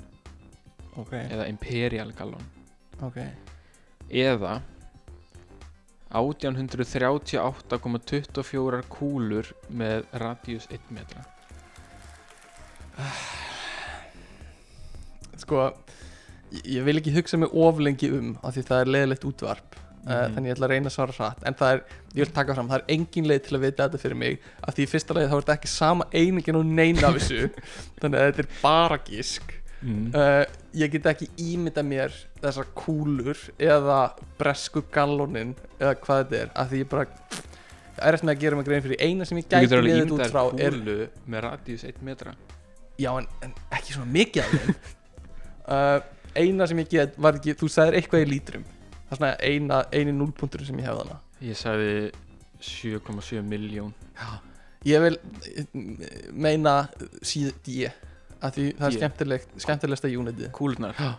[0.95, 2.45] Ok, eða imperial gallon.
[3.03, 3.17] Ok.
[4.15, 4.63] Eða
[6.15, 11.25] 1838,24 kúlur með radius 1 metra.
[15.43, 15.75] Sko,
[16.63, 19.71] ég, vil ekki hugsa mig oflengi um af því það er leiðilegt útvarp
[20.05, 20.35] mm Mhm.
[20.35, 21.45] Þannig ég ætla að reyna að svara hratt.
[21.49, 21.83] En það er,
[22.15, 24.39] ég vil taka fram, það er engin leið til að vita þetta fyrir mig.
[24.63, 27.49] Af því í fyrsta leið þá er þetta ekki sama einingin og neina af þessu.
[28.03, 30.11] Þannig að þetta er bara gísk mm.
[30.15, 30.45] uh,
[30.75, 33.99] Ég get ekki ímynda mér þessar kúlur eða
[34.39, 36.55] bresku gallónin eða hvað þetta er.
[36.55, 37.09] Af því ég bara
[37.95, 40.15] Það er eftir með að gera mig grein fyrir eina sem ég gæti alveg liðið
[40.17, 40.79] út frá er
[41.31, 42.33] með radius 1 metra.
[42.99, 44.75] Já, en, en ekki svona mikið af þeim.
[45.65, 46.01] Uh,
[46.35, 48.65] Eina sem ég get var ekki, þú sagðir eitthvað í lítrum
[49.15, 52.11] Það er svona eina, eini núlpunktur sem ég hefði hana ég sagði
[52.65, 53.95] 7,7 miljón
[54.85, 55.15] Ég vil
[55.57, 55.69] eh,
[56.37, 56.75] meina
[57.25, 57.87] síð D.
[58.45, 60.51] Að því það er skemmtilegt, skemmtilegsta unitið.
[60.53, 61.15] Kúlunar Já.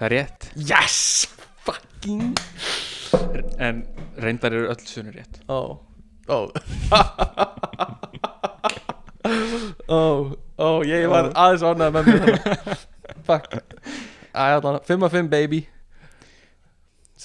[0.00, 0.48] það er rétt.
[0.58, 0.96] Yes!
[1.62, 2.32] Fucking.
[3.62, 3.84] En
[4.18, 5.38] reyndar eru öll sunnur rétt.
[5.46, 5.78] Ó,
[6.26, 6.38] ó.
[9.90, 10.02] Ó,
[10.58, 12.76] ó, ég var aðeins ánægð með mér.
[13.28, 13.54] Fuck.
[14.34, 15.60] Æ, allan, 5 af 5 baby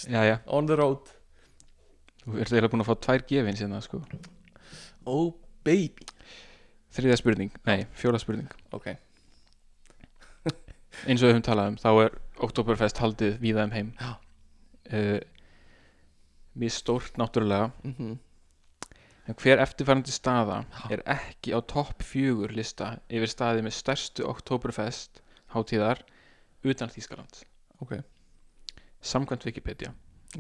[0.04, 1.12] já já, On the road.
[2.26, 4.02] Þú ert eiginlega búin að fá tvær gefins hérna sko.
[5.06, 6.08] Oh baby.
[6.96, 8.52] Þriðja spurning, nei, fjóra spurning.
[8.74, 8.92] Ok.
[11.08, 13.92] Eins og við höfum talað um þá er Oktoberfest haldið víða um heim.
[14.00, 14.16] Já.
[14.92, 15.20] uh,
[16.56, 17.72] mjög stórt náttúrulega.
[17.84, 18.16] Mm
[19.26, 20.60] en hver eftirfærandi staða
[20.94, 25.22] er ekki á topp fjögur lista yfir staði með stærstu Oktoberfest
[25.56, 26.04] hátíðar
[26.66, 27.42] utan Þýskaland
[27.82, 27.98] Ok
[29.06, 29.94] samkvæmt Wikipedia.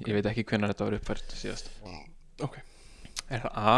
[0.04, 1.70] Ég veit ekki hvenær þetta var uppfært síðast.
[2.44, 2.58] Ok.
[3.32, 3.76] er það A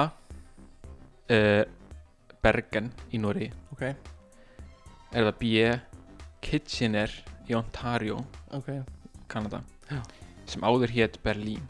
[1.36, 1.64] uh,
[2.44, 3.84] Bergen í Nóri Ok.
[5.14, 5.52] Er það B
[6.44, 7.12] Kitchener
[7.48, 8.18] í Ontario?
[9.28, 9.62] Kanada.
[9.92, 10.02] Já.
[10.48, 11.64] sem áður hétt Berlín.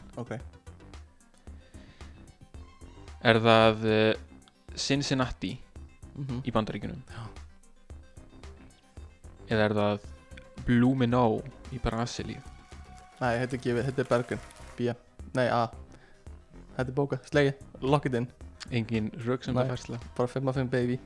[3.22, 4.12] Er það uh,
[4.78, 5.56] Cincinnati
[6.18, 7.22] mm í bandaríkunum Já.
[9.48, 10.06] eða er það
[10.66, 11.42] Blumenau
[11.72, 12.57] í Brasilíu
[13.18, 14.42] Nei, þetta er gefið, þetta er Bergen
[14.78, 14.92] B,
[15.34, 15.62] nei A.
[16.76, 18.28] Þetta er bókað, slegið, lock it in.
[18.70, 19.70] Engin röksemda Nei.
[19.72, 19.98] færsla.
[20.16, 20.98] Bara 5 af 5 baby.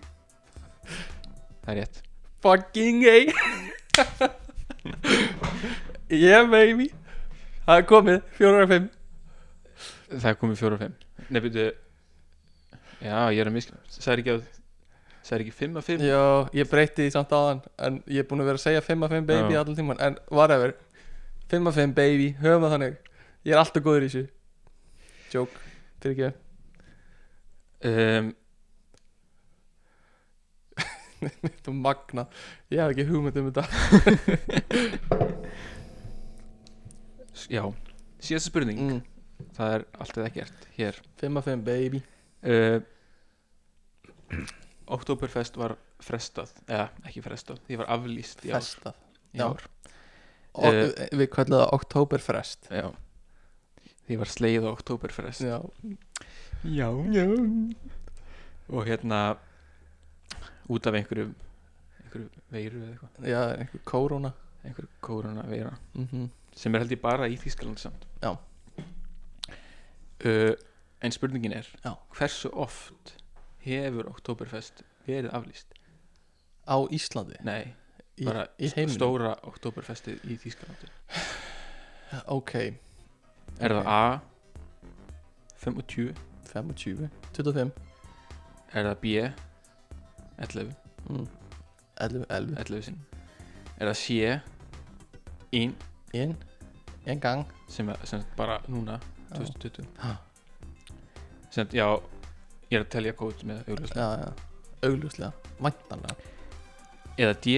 [1.62, 2.02] Það er rétt.
[2.42, 3.18] Fucking A.
[6.12, 6.90] Yeah baby.
[7.66, 8.90] Það er komið, 4 af 5
[10.12, 10.96] það er komið fjóra og fimm.
[11.32, 11.68] Nei, byrju.
[13.02, 14.42] Já, ég er að miska Það er ekki að
[15.22, 16.02] Það er ekki fimm af fimm?
[16.04, 16.20] Já,
[16.54, 19.14] ég breytti því samt áðan En ég er búin að vera að segja 5 af
[19.16, 20.74] 5 baby allan tíman En whatever
[21.52, 22.94] 5 af 5 baby, höfum það þannig.
[23.44, 24.24] Ég er alltaf góður í þessu.
[25.32, 25.56] Joke,
[26.00, 26.28] fyrir ekki
[27.88, 28.26] um,
[31.66, 32.22] Þú magna.
[32.72, 33.64] Ég hef ekki hugmynd um þetta.
[37.52, 37.64] Já,
[38.22, 38.78] síðasta spurning.
[38.80, 39.00] Mm.
[39.52, 40.94] Það er allt eða ekkert hér.
[41.20, 42.00] 5 af 5 baby.
[42.42, 42.78] Uh,
[44.96, 45.72] Oktoberfest var
[46.02, 46.50] frestað.
[46.64, 47.60] Eða, ekki frestað.
[47.68, 48.50] Því var aflýst í
[49.36, 49.46] Já.
[50.54, 51.08] Og Eh.
[51.16, 52.90] Við kallum það Oktoberfest Já.
[54.08, 55.60] Því var sleið á Oktoberfest Já,
[56.64, 57.24] Já, já.
[58.68, 59.22] Og hérna
[60.68, 61.32] Út af einhverju
[62.02, 63.28] Einhverju veiru eða eitthvað.
[63.32, 64.32] Já einhver kóróna.
[64.64, 65.72] Einhverju kóruna veira.
[65.94, 68.04] Mm Sem er held ég bara í Þýskaland samt.
[68.22, 68.36] Já.
[70.24, 70.54] uh,
[71.02, 71.94] En spurningin er Já.
[72.14, 73.16] Hversu oft
[73.64, 75.66] hefur Oktoberfest verið aflýst?
[76.68, 77.40] Á Íslandi?
[77.42, 77.74] Nei,
[78.22, 78.94] Í, bara í heiminum.
[78.94, 80.92] stóra Oktoberfestið í Þýskalandi.
[82.28, 82.54] Ok.
[83.58, 84.00] Er það A?
[85.62, 86.10] 25
[86.52, 87.70] 25 25
[88.76, 89.12] Er það B?
[90.44, 90.74] 11
[91.08, 91.26] mm.
[92.04, 92.98] 11 11 11 sinn
[93.78, 94.18] Er það C?
[95.52, 95.72] 1
[96.12, 96.36] Ein.
[97.08, 97.46] En gang.
[97.72, 98.98] Sem er sem bara núna
[99.32, 100.12] 2020 Já.
[101.50, 101.86] sem já
[102.68, 104.04] ég er að telja kóð með augljóslega.
[104.04, 104.32] Já, já.
[104.88, 105.32] Augljóslega.
[105.60, 106.14] Væntanlega.
[107.16, 107.56] Eða D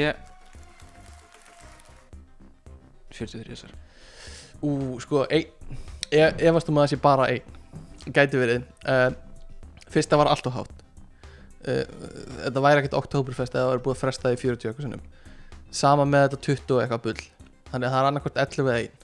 [3.19, 3.75] 43 þessar
[4.65, 5.83] Ú, sko, einn
[6.15, 7.63] Ég, e, ég varst um að það sé bara einn
[8.05, 8.65] Gæti verið.
[8.85, 9.15] Uh,
[9.89, 10.83] Fyrsta var allt og hátt.
[11.65, 11.85] Uh,
[12.43, 15.07] Þetta væri ekkert oktoberfest eða það væri búið að fresta það í 40 eitthvað sinnum.
[15.75, 17.25] Sama með þetta 20 eitthvað bull.
[17.71, 19.01] Þannig að það er annarkort 11 eða einn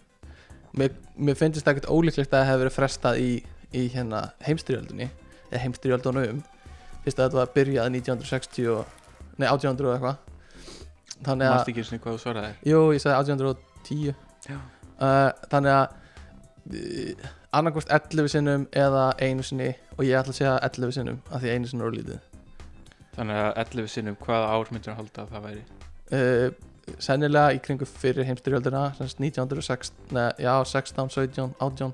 [0.70, 3.30] Mér, mér finnst þetta ekkert ólíklegt að það hefur verið frestað í,
[3.74, 5.08] í hérna heimstyrjöldunni
[5.48, 6.42] eða heimstyrjöldunum um.
[7.02, 8.92] Fyrst að þetta var að byrjað 1960 og,
[9.40, 10.20] Nei, 1800 eitthvað.
[11.24, 12.52] Þannig að Mást ekki svona hvað þú svaraði?
[12.70, 14.14] Jú, ég sagði 1800 10 uh,
[15.00, 15.84] eh, þannig að
[16.74, 17.28] eh, uh,
[17.58, 21.54] annarkvæmst 11 sinnum eða einu sinni og ég ætla að segja 11 sinnum af því
[21.54, 22.18] einu sinni eru lítið.
[23.16, 25.64] Þannig að 11 sinnum, hvaða ár myndir að halda að það væri?
[26.10, 26.48] Uh,
[26.98, 30.06] sennilega í kringu fyrir heimstyrjöldina 1916,
[30.40, 31.92] 17, 18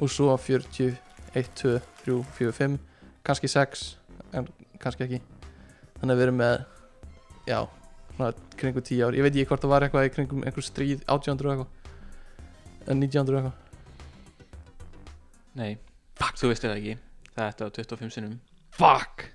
[0.00, 0.96] og svo 40,
[1.34, 2.78] 1, 2, 3, 4, 5
[3.24, 3.86] kannski 6
[4.34, 4.48] en
[4.82, 5.22] kannski ekki.
[6.00, 6.54] Þannig að við erum með
[7.48, 7.58] já
[8.60, 9.16] kringu 10 ár.
[9.18, 11.70] Ég veit ekki hvort það var eitthvað í kringum einhver stríð 1800 og eitthvað.
[12.92, 13.60] En 1900 og eitthvað.
[15.54, 15.72] Nei,
[16.18, 16.36] Fuck.
[16.40, 16.96] þú veist það ekki.
[17.34, 18.36] Þetta var 25 sinnum.
[18.74, 19.30] Fuck.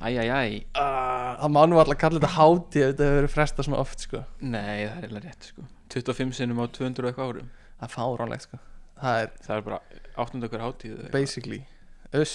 [0.00, 3.80] Æjæjæj uh, Það má nú alltaf kalla þetta hátíð ef þetta hefur verið frestað svona
[3.82, 4.22] oft sko.
[4.40, 5.64] Nei, það er eiginlega rétt sko.
[5.92, 7.50] 25 sinnum á 200 og eitthvað árum.
[7.80, 8.60] Það er fáránlegt sko.
[9.00, 9.78] Það er Það er bara
[10.24, 11.12] 800 okkur hátíð eða eitthvað.
[11.18, 11.60] basically
[12.20, 12.34] Uss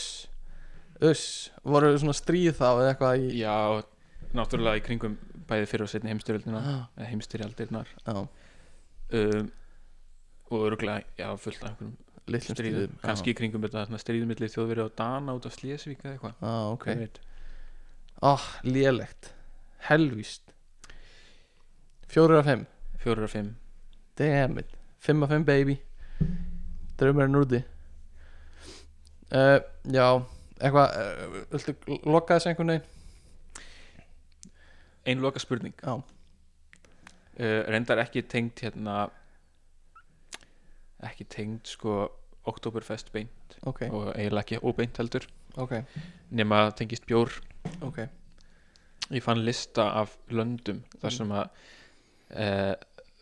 [1.10, 1.26] Uss.
[1.66, 3.56] Voru svona stríð þá eða eitthvað í Já,
[4.38, 5.18] náttúrulega í kringum
[5.50, 7.94] bæði fyrir og setni heimstyrjöldina Já, eða heimstyrjaldirnar.
[8.06, 8.18] Já.
[9.16, 9.52] Um,
[10.50, 11.96] og örgulega, já, fullt af einhverjum
[12.26, 16.02] Litlum stríðum, kannski í kringum þetta þarna stríðum milli þjóðverið og Dana út af Slesvík
[16.02, 16.88] eða eitthvað, ah, ok.
[16.90, 17.20] Hver veit?
[18.26, 19.30] Ah, lélegt.
[19.86, 20.56] Helvíst.
[22.10, 22.66] Fjórir af fimm.
[23.04, 23.54] Fjórir af fimm,
[24.18, 24.74] Damn it.
[25.00, 25.78] Fimm af fimm baby.
[26.98, 27.62] Draumurinn úti.
[29.36, 29.60] Uh,
[29.92, 30.22] Já
[30.62, 31.74] Eitthvað uh, Viltu
[32.08, 32.92] loka þessu einhvern veginn?
[35.06, 39.10] Ein loka spurning uh, reyndar ekki tengd hérna
[41.06, 41.96] ekki tengd sko
[42.46, 45.24] Oktoberfest beint Ok, og eiginlega ekki óbeint heldur.
[45.58, 45.72] Ok,
[46.38, 47.32] nema tengist bjór.
[47.82, 48.04] Ok.
[49.10, 51.16] Ég fann lista af löndum þar Mm.
[51.18, 51.50] sem að
[52.36, 52.76] uh,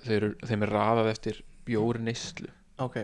[0.04, 2.50] þeir, þeim er raðað eftir bjór neyslu
[2.84, 2.98] Ok.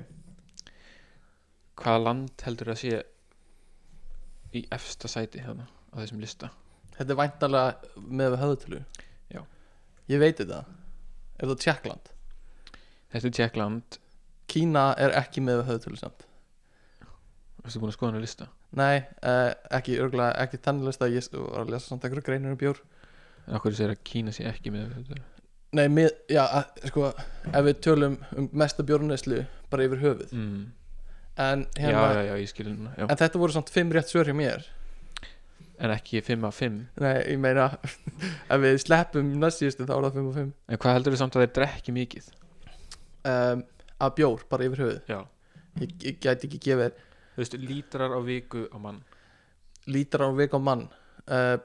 [1.79, 3.03] Hvaða land heldur að sé
[4.59, 6.49] í efsta sæti hérna á þessum lista
[6.99, 8.79] Þetta er væntalega með höðutölu
[9.31, 9.41] Já.
[10.11, 10.63] Ég veit þetta.
[11.39, 12.13] Er það Tjekkland?
[13.09, 13.99] þetta er Tjekkland,
[14.49, 16.25] Kína er ekki með höðutölu samt.
[17.63, 18.47] Varstu búin að skoða hana lista?
[18.77, 21.09] Nei, uh, ekki örgulega ekki þannig lista.
[21.09, 22.81] Ég var að lesa samt einhverju greinur um bjór
[23.49, 25.21] en okkur segir að Kína sé ekki með þetta
[25.77, 27.11] Nei, mið, já, að- sko
[27.53, 30.31] Ef við tölum um mesta bjórneslu bara yfir höfuð.
[30.33, 30.63] Mm.
[31.39, 33.05] En, já, hérna, já, já, ég skilur já.
[33.05, 34.65] en þetta voru samt fimm rétt svör hjá mér
[35.79, 37.67] en ekki 5 af 5 Nei, ég meina
[38.51, 41.37] ef við sleppum næstíðustu þá er það 5 og 5 en hvað heldur þið samt
[41.37, 42.31] að þeir drekki mikið?
[43.29, 43.65] Um,
[43.99, 44.99] Að bjór, bara yfir höfuð.
[45.11, 45.17] Já,
[45.79, 46.93] Ég, ég gæti ekki gefið
[47.33, 49.01] þú veist, lítrar á viku á mann.
[49.91, 50.85] Lítar á vik á mann.
[51.27, 51.57] Uh,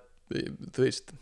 [0.74, 1.12] Þú veist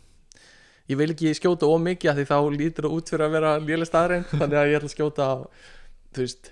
[0.89, 3.51] Ég vil ekki skjóta of mikið af því þá lítur það út fyrir að vera
[3.61, 5.35] lélega staðrein þannig að ég ætla að skjóta á
[6.13, 6.49] þú veist,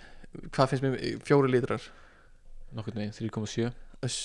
[0.56, 1.88] hvað finnst mér fjóri lítrar.
[2.72, 3.68] Veginn 3,7
[4.08, 4.20] Öss,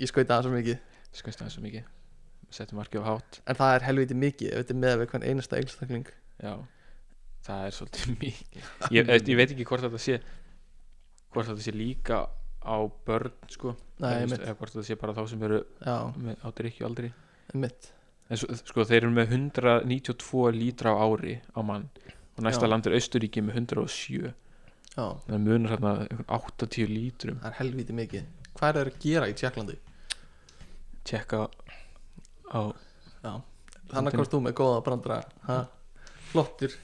[0.00, 0.78] ég skauta það svo mikið
[1.16, 1.88] skoist það svo mikið.
[2.52, 3.40] Settum markið á hátt.
[3.48, 6.08] En það er helviti mikið ef þetta er með við hvern einasta einstakling.
[6.42, 6.52] Já,
[7.46, 8.68] það er svolítið mikið.
[8.98, 10.18] Ég, ég veit ekki hvort þetta sé
[11.32, 12.18] hvort þetta sé líka
[12.62, 12.76] á
[13.08, 13.72] börn sko.
[14.02, 17.08] Nei, Eða, eða hvort þetta sé bara þá sem eru Já, með, á drikju aldrei
[17.58, 17.88] mitt
[18.32, 21.88] en sko þeir eru með 192 lítra á ári á mann.
[22.38, 22.70] Og næsta Já.
[22.72, 24.30] land er Austuríki með 107
[24.92, 27.38] Já, það munar hérna einhvern 80 lítrum.
[27.42, 28.24] Það er helviti mikið.
[28.56, 29.76] Hvað er það að gera í Tjekklandi?
[31.08, 31.46] Tjekka
[32.52, 32.62] á
[33.92, 35.58] Þannig komst þú með góða brandra ha?
[36.30, 36.74] Flottur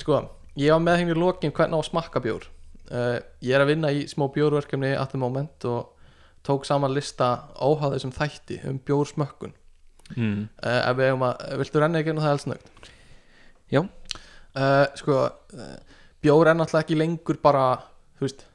[0.00, 0.22] Sko,
[0.56, 3.72] ég var með henni í lokin hvernig á að smakka bjór uh, Ég er að
[3.74, 5.96] vinna í smá bjórverkefni at the moment og
[6.46, 9.52] tók saman lista óháð þessum þætti um bjórsmökkun
[10.16, 10.46] mm.
[10.64, 12.88] uh, ef við eigum að, viltu renna ekki það elsnögt?
[13.70, 13.82] Já.
[13.84, 15.18] uh, Sko,
[16.24, 17.66] bjór er náttúrulega ekki lengur bara,
[18.16, 18.46] þú veist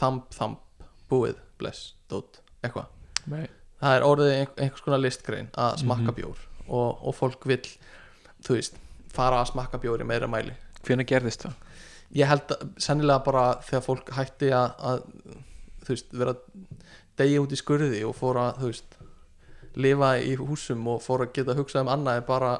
[0.00, 2.88] þamp, þamp, búið, bless, dót eitthvað
[3.28, 3.44] Nei.
[3.82, 6.16] Það er orðið ein, einhvers konar listgrein að smakka Mhm.
[6.20, 6.38] bjór
[6.68, 7.66] og, og fólk vill
[8.44, 8.76] þú veist,
[9.12, 11.54] fara að smakka bjór í meira mæli hvenær gerðist það?
[12.14, 15.02] ég held að sennilega bara þegar fólk hætti að, að
[15.84, 16.34] þú veist, vera
[17.18, 18.96] degi út í skurði og fór að, þú veist
[19.76, 22.52] lifa í húsum og fór að geta hugsað um annað en bara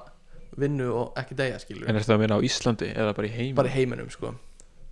[0.59, 3.31] vinnu og ekki degja skilur en er það að minna á Íslandi eða bara í
[3.35, 3.55] heim?
[3.59, 4.35] bara í heiminum sko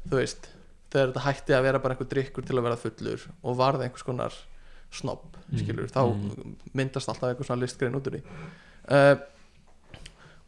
[0.09, 0.49] þú veist,
[0.91, 4.07] þegar þetta hætti að vera bara einhver drikkur til að vera fullur og varði einhvers
[4.07, 4.33] konar
[4.93, 6.03] snobb skilur, þá
[6.77, 8.23] myndast alltaf einhver svona listgrein út úr því.
[8.89, 9.17] Uh,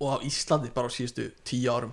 [0.01, 1.93] og á Íslandi bara á síðustu tíu árum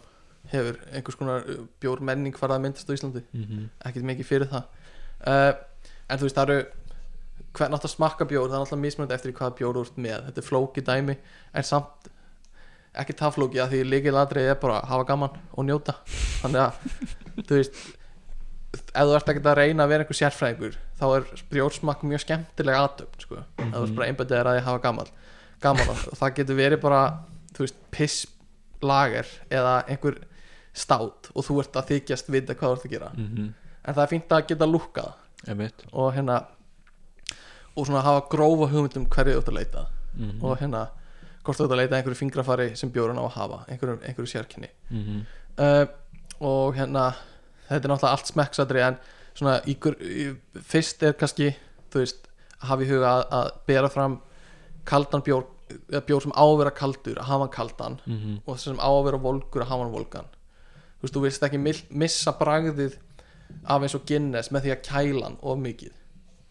[0.52, 3.24] hefur einhvers konar uh, bjór menning farið að myndast á Íslandi.
[3.32, 3.68] Mm -hmm.
[3.88, 4.64] ekkert mikið fyrir það.
[5.28, 5.54] Uh,
[6.10, 6.66] en þú veist það eru
[7.52, 10.26] hvern átt að smakka bjór það er alltaf mismunandi eftir hvaða bjór ert með.
[10.26, 11.18] Þetta er flóki dæmi
[11.54, 12.12] en samt
[12.94, 15.96] ekki það flóki að því líkið ladrið er bara að hafa gaman og njóta.
[16.42, 16.74] Þannig að
[17.48, 17.76] þú veist
[18.92, 22.76] ef þú ert ekkert að reyna að vera einhver sérfræðingur þá er bjórsmakk mjög skemmtileg
[22.76, 23.36] aðtöfn sko.
[23.36, 23.74] mm -hmm.
[23.74, 25.08] þú veist bara einbætið að ég hafa gaman
[25.62, 27.02] gaman og það getur verið bara
[27.54, 28.28] þú veist piss
[28.82, 30.16] lager eða einhver
[30.74, 33.54] stát og þú ert að þykjast vita hvað þú ert að gera Mm -hmm.
[33.86, 35.14] en það er fínt að geta
[35.48, 36.46] Emitt og hérna
[37.76, 40.44] og svona hafa grófa hugmyndum hverju þú ert að leita mm -hmm.
[40.44, 40.88] og hérna
[41.44, 44.28] hvort þú ert að leita að einhverju fingrafari sem bjórun á að hafa einhverju, einhverju
[44.28, 45.22] sérkenni mm -hmm.
[45.64, 45.88] uh,
[46.40, 47.14] og hérna
[47.72, 48.98] þetta er náttúrulega allt smekksadri en
[49.38, 50.28] svona í, gur- í,
[50.72, 51.54] fyrst er kannski
[51.94, 52.28] þú veist
[52.62, 54.20] að hafa í huga að, að bera fram
[54.86, 55.48] kaldan bjór
[56.04, 57.94] bjór sem á að vera kaldur að hafa hann kaldan
[58.44, 60.28] og þess sem á að vera volgur að hafa hann volgan.
[61.00, 61.62] Þú veist, þú veist ekki
[62.02, 62.98] missa bragðið
[63.72, 65.94] af eins og Guinness með því að kæla hann of mikið.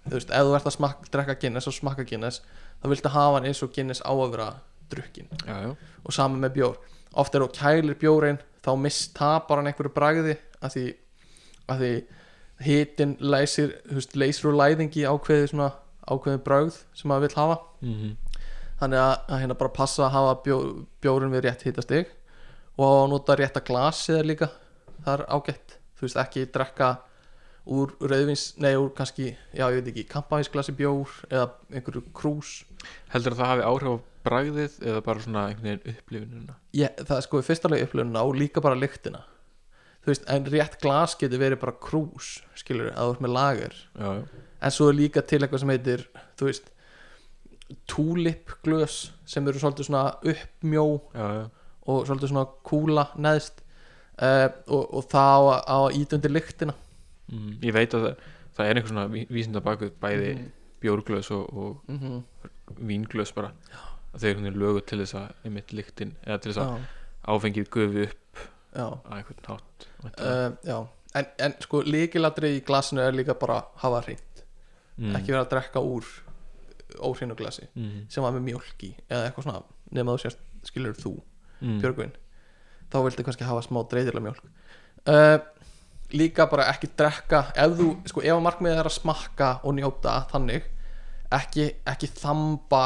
[0.09, 2.41] Þú veist, ef þú ert að smakka, drekka Guinness og smakka Guinness
[2.81, 4.49] þá viltu hafa hann eins og Guinness á að vera
[4.91, 5.75] drukkin Já, já.
[6.05, 6.81] Og saman með bjór.
[7.21, 10.87] Oft er þú kælir bjórin þá mistapar hann einhverju bragði að því,
[11.71, 11.93] að því
[12.67, 15.71] hitin leysir, veist, leysir úr læðingi ákveðið svona
[16.11, 17.59] ákveðið bragð sem maður vill hafa.
[17.81, 18.17] Mm -hmm.
[18.81, 20.57] þannig að, að hérna bara passa að hafa bjó,
[21.01, 22.11] bjórin við rétt hitastig
[22.79, 24.51] og nota rétta glasið líka.
[25.05, 26.91] Það er ágætt, þú veist ekki drekka
[27.67, 32.65] úr rauðvins, nei úr kannski, já ég veit ekki, kampavísglasi bjór eða einhverju krús.
[33.13, 37.17] Heldur að það hafi áhrif á bragðið eða bara svona einhvern veginn upplifununa ég, það
[37.17, 39.23] er sko í fyrsta leið upplununa og líka bara lyktina
[40.05, 43.75] þú veist, en rétt glas getur verið bara krús skilur, að þú ert með lager.
[43.99, 44.45] Já, já.
[44.63, 46.07] En svo er líka til eitthvað sem heitir
[46.37, 46.71] þú veist
[47.87, 51.27] tulip glös sem eru svolítið svona uppmjó Já,
[51.87, 53.63] og svolítið svona kúla neðst
[54.21, 56.75] uh, og, og það á, undir lyktina.
[57.31, 57.53] Mm.
[57.63, 58.25] Ég veit að það,
[58.57, 60.49] það er einhver svona ví- vísinda bakuð bæði Mhm.
[60.81, 62.23] bjórglös og, og Mhm.
[62.89, 63.53] vínglös bara.
[64.15, 66.81] Að þau eru einhvern veginn lögu til þess að einmitt lyktin eða til þess að
[67.29, 68.39] áfengið gufi upp
[68.77, 70.31] væntanlega.
[70.31, 70.79] uh, já.
[71.15, 74.45] En, en sko líkilatri í glasinu er líka bara hafa hreint
[75.01, 75.15] mm.
[75.19, 76.07] ekki vera að drekka úr
[77.07, 78.07] óhreinu glasi mm.
[78.11, 79.63] sem var með mjólk í eða eitthvað svona
[79.97, 81.79] nema þú sérst skilur þú mm.
[81.83, 82.15] Björgvin
[82.91, 84.45] þá viltu kannski hafa smá dreitilega mjólk
[85.11, 85.39] uh,
[86.15, 90.17] líka bara ekki drekka ef þú, sko ef að markmiðið er að smakka og njóta
[90.33, 90.67] þannig
[91.31, 92.85] ekki, ekki þamba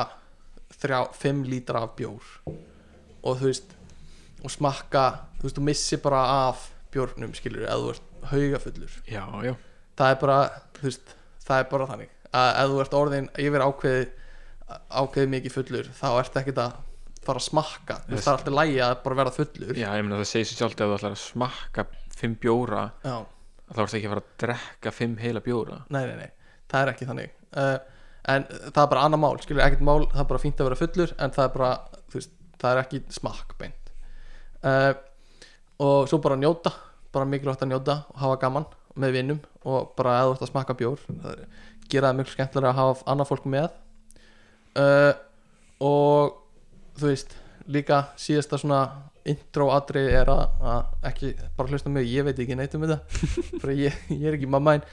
[0.75, 3.73] þrjá, fimm lítra af bjór og þú veist
[4.45, 5.05] og smakka,
[5.45, 6.65] þú veist, þú missi bara af
[6.95, 9.55] bjórnum, skilur, ef þú ert haugafullur, Já, já.
[9.99, 10.37] Það er bara
[10.79, 11.15] þú veist,
[11.45, 12.13] það er bara þannig.
[12.35, 14.07] Að ef þú ert orðin yfir ákveði
[14.89, 16.79] ákveðið mikið fullur þá ertu ekkert að
[17.25, 17.99] fara að smakka.
[18.07, 19.77] Þú veist, það er alltaf lægi að bara verða fullur.
[19.77, 23.15] Já, ég meina það segir sér sjálft ef þú ætlar að smakka fimm bjóra Já,
[23.69, 25.79] þá ertu ekki að fara að drekka fimm heila bjóra.
[25.95, 27.37] Nei, nei, nei, það er ekki þannig.
[27.55, 27.77] Uh,
[28.35, 30.81] en það er bara annað mál skilur ekkert mál, það er bara fínt að vera
[30.81, 31.73] fullur en það er bara,
[32.09, 33.93] þú veist, það er ekki smakk beint.
[34.65, 34.93] Uh,
[35.83, 36.73] og svo bara njóta
[37.15, 38.67] bara mikilvægt að njóta og hafa gaman
[38.99, 41.41] með vinnum og bara eða þú ert að smakka bjór er,
[41.91, 43.81] gera það miklu skemmtilega að hafa annað fólk með.
[44.75, 45.13] Uh,
[45.85, 46.39] og
[46.99, 47.35] þú veist
[47.71, 48.81] líka síðasta svona
[49.29, 53.21] intro atrið er að, að ekki bara hlusta mig, ég veit ekki neitt um þetta.
[53.63, 54.87] Bara ég, ég er ekki mamma en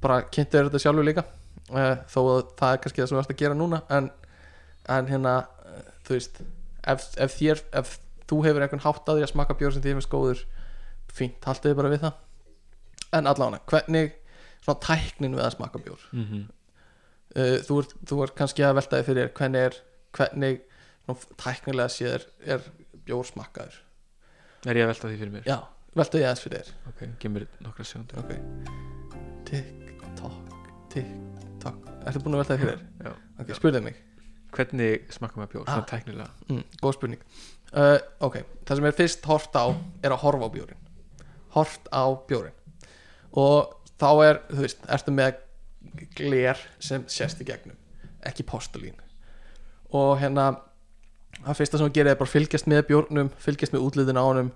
[0.00, 1.24] bara kynntu þetta sjálfur líka.
[1.70, 4.10] Uh, þó að það er kannski það sem þú ert að gera núna en,
[4.90, 7.92] en hérna uh, þú veist ef, ef, þér, ef
[8.30, 10.42] þú hefur einhvern hátt að því að smaka bjór sem þér finnst góður
[11.10, 12.18] fínt, haldið þið bara við það.
[13.18, 14.16] En allavega, hvernig
[14.62, 16.08] svona tæknin við að smaka bjór?
[16.14, 16.48] Mm -hmm.
[17.36, 19.80] uh, þú, þú ert kannski að veltaði fyrir hvernig er
[20.16, 20.60] hvernig
[21.04, 22.60] svona, tæknilega séð er, er
[23.06, 23.78] bjór smakkaður
[24.68, 25.46] er ég að velta því fyrir mér?
[25.48, 25.58] Já,
[25.96, 26.72] veltaði aðeins fyrir þér.
[26.90, 28.34] Ok, gemur nokkra segundur ok.
[29.48, 30.54] Tikk, tokk,
[30.92, 31.14] tikk,
[31.62, 33.08] tokk ertu búin að veltaði fyrir þér?
[33.08, 33.14] já.
[33.40, 34.02] ok, spurðið mig.
[34.50, 35.72] Hvernig smakka maður bjór, Ah.
[35.78, 36.30] svona tæknilega?
[36.48, 37.20] Mm, góð spurning
[37.74, 39.66] uh, ok, það sem er fyrst hort á
[40.02, 40.80] er að horfa á bjórin
[41.56, 42.56] hort á bjórin
[43.36, 45.38] og þá er, þú veist, ertu með
[46.16, 47.76] gler sem sést í gegnum
[48.26, 48.96] ekki postulín.
[49.96, 50.52] Og hérna
[51.40, 54.50] það fyrsta sem að gera er bara fylgjast með bjórnum fylgjast með útliðin á honum.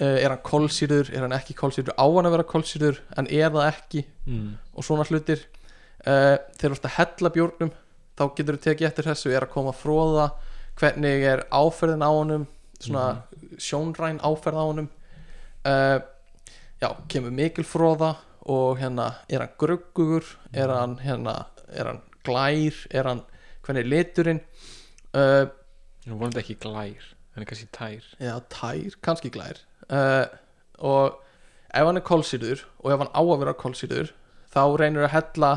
[0.00, 1.94] Uh, er hann kolsýrður, er hann ekki kolsýrður?
[2.00, 4.06] Á hann að vera kolsýrður, en er það ekki?
[4.24, 4.54] Mm.
[4.72, 5.42] og svona hlutir.
[6.02, 7.74] Uh, þegar þú ert að hella bjórnum
[8.16, 10.30] þá getur þú tekið eftir þessu er að koma fróða
[10.80, 12.46] hvernig er áferðin á honum
[12.82, 13.06] svona
[13.60, 14.90] sjónræn áferð á honum.
[15.62, 15.98] Uh,
[16.82, 18.16] já, kemur mikil fróða
[18.50, 20.26] og hérna er hann gruggugur?
[20.52, 23.24] Er hann hérna er hann glær, er hann
[23.62, 24.40] hvernig er liturinn?
[25.14, 25.46] Uh,
[26.02, 27.04] Nú vonandi ekki glær,
[27.36, 28.06] en kannski tær.
[28.18, 29.60] Já, tær, kannski glær.
[29.86, 30.26] Uh,
[30.82, 31.20] og
[31.70, 34.10] ef hann er kolsýrður og ef hann á að vera kolsýrður
[34.52, 35.52] þá reynir að hella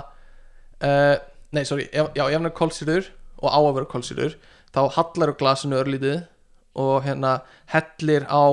[1.55, 3.09] nei, sorry, ef, já, ef hann er kolsýrður
[3.41, 4.35] og á að vera kolsýrður
[4.75, 6.25] þá hallar á glasinu örlítið
[6.75, 7.39] og hérna
[7.71, 8.43] hellir á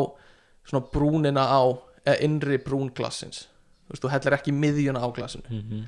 [0.62, 1.62] svona brúnina á
[2.06, 3.48] eða innri brún glassins.
[3.86, 5.84] Þú veist, þú hellir ekki miðjuna á glasinu mm -hmm.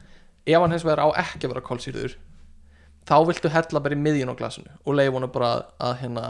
[0.46, 2.16] ef hann hins vegar á ekki að vera kolsýrður
[3.04, 6.24] þá viltu hella bara í miðjun á glasinu og leifa hann bara að, að hérna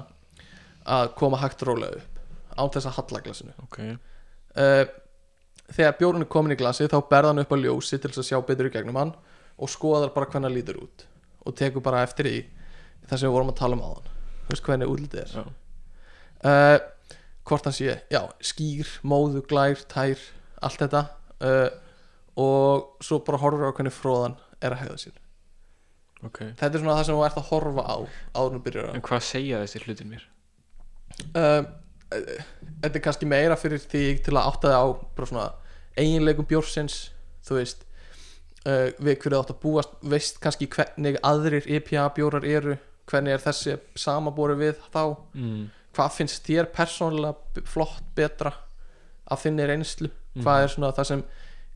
[0.85, 2.19] að koma hægt rólega upp
[2.59, 3.79] án þess að halla glasinu ok,
[4.59, 4.85] uh,
[5.71, 8.29] þegar bjórun er komin í glasi þá berða hann upp á ljósi til þess að
[8.29, 9.15] sjá betur í gegnum hann
[9.59, 11.07] og skoðar bara hvernig hann lítur út
[11.45, 12.37] og tekur bara eftir í
[13.09, 14.11] það sem við vorum að tala um áðan.
[14.45, 15.51] Þú veist hvernig útlitið er.
[16.45, 16.79] Uh,
[17.49, 20.21] hvort hann sé, já, skýr móðu, glær, tær
[20.65, 21.05] allt þetta.
[21.45, 21.69] Uh,
[22.41, 25.17] og svo bara horfur á hvernig fróðan er að hegða sér.
[26.25, 26.41] Ok.
[26.57, 27.97] Þetta er svona það sem þú ert að horfa á
[28.35, 30.23] áður þú byrjar að En hvað segja þessi hlutin mér?
[31.37, 31.67] eh,
[32.83, 34.87] þetta er kannski meira fyrir því til að átta þig á
[35.19, 35.49] bara svona
[36.01, 36.97] eiginleikum bjórsins
[37.45, 37.85] þú veist.
[38.65, 42.79] Uh, við hverju átt að búast veist kannski hvernig aðrir IPA bjórar eru
[43.11, 45.03] hvernig er þessi samabóri við þá?
[45.35, 45.65] Mm.
[45.95, 48.53] hvað finnst þér persónulega flott betra
[49.31, 50.11] af þinni reynslu?
[50.41, 51.23] Hvað er svona það sem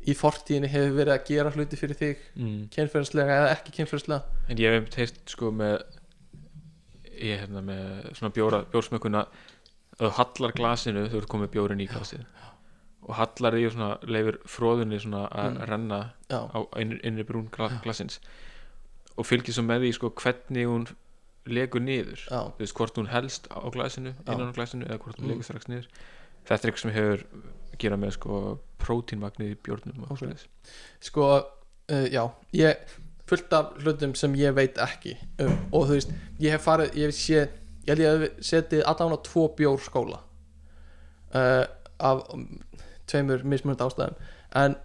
[0.08, 2.24] í fortíðinni hefur verið að gera hluti fyrir þig?
[2.36, 2.56] Mm.
[2.74, 4.22] kynferðislega eða ekki kynferðislega?
[4.48, 5.76] En ég hef einmitt heyrt sko með
[7.18, 9.22] ég er hérna með svona bjóra, bjórsmökkuna
[9.98, 12.26] að þú hallar glasinu þú ert komið bjórin í glasið.
[13.08, 15.64] Og hallar því og svona leifir fróðunni svona að Mm.
[15.70, 15.98] renna
[16.30, 18.18] já, á innri, brún gla, glasins.
[19.16, 20.86] Og fylgir svo með því sko hvernig hún
[21.48, 24.32] legur niður þú veist hvort hún helst á glasinu Já.
[24.34, 25.30] innan á glasinu eða hvort hún Mm.
[25.34, 25.88] legur strax niður
[26.48, 27.24] þetta er eitthvað sem hefur
[27.72, 28.40] að gera með sko
[28.78, 30.18] prótínmagnið í bjórnum og Ok.
[30.22, 30.46] svoleiðis.
[31.00, 32.76] sko uh, já, ég
[33.28, 37.10] fullt af hlutum sem ég veit ekki um, og þú veist, ég hef farið ég
[37.10, 37.42] hef sé,
[37.84, 40.22] ég held ég hef setið allan á tvo bjór skóla
[41.34, 41.64] uh,
[42.00, 42.46] af um,
[43.08, 44.16] tveimur mismunandi ástæðum
[44.56, 44.76] en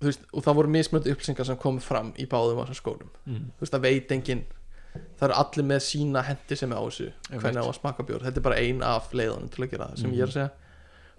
[0.00, 3.10] þú veist, og það voru mismunandi upplýsingar sem komu fram í báðum á þessum skólum
[3.26, 3.44] mm.
[3.58, 4.44] þú veist, það veit enginn
[4.92, 8.22] það eru allir með sína hendi sem er á þessu hvernig á að smakka bjór,
[8.26, 10.16] þetta er bara ein af leiðunum til að gera það sem Mhm.
[10.18, 10.50] ég er að segja.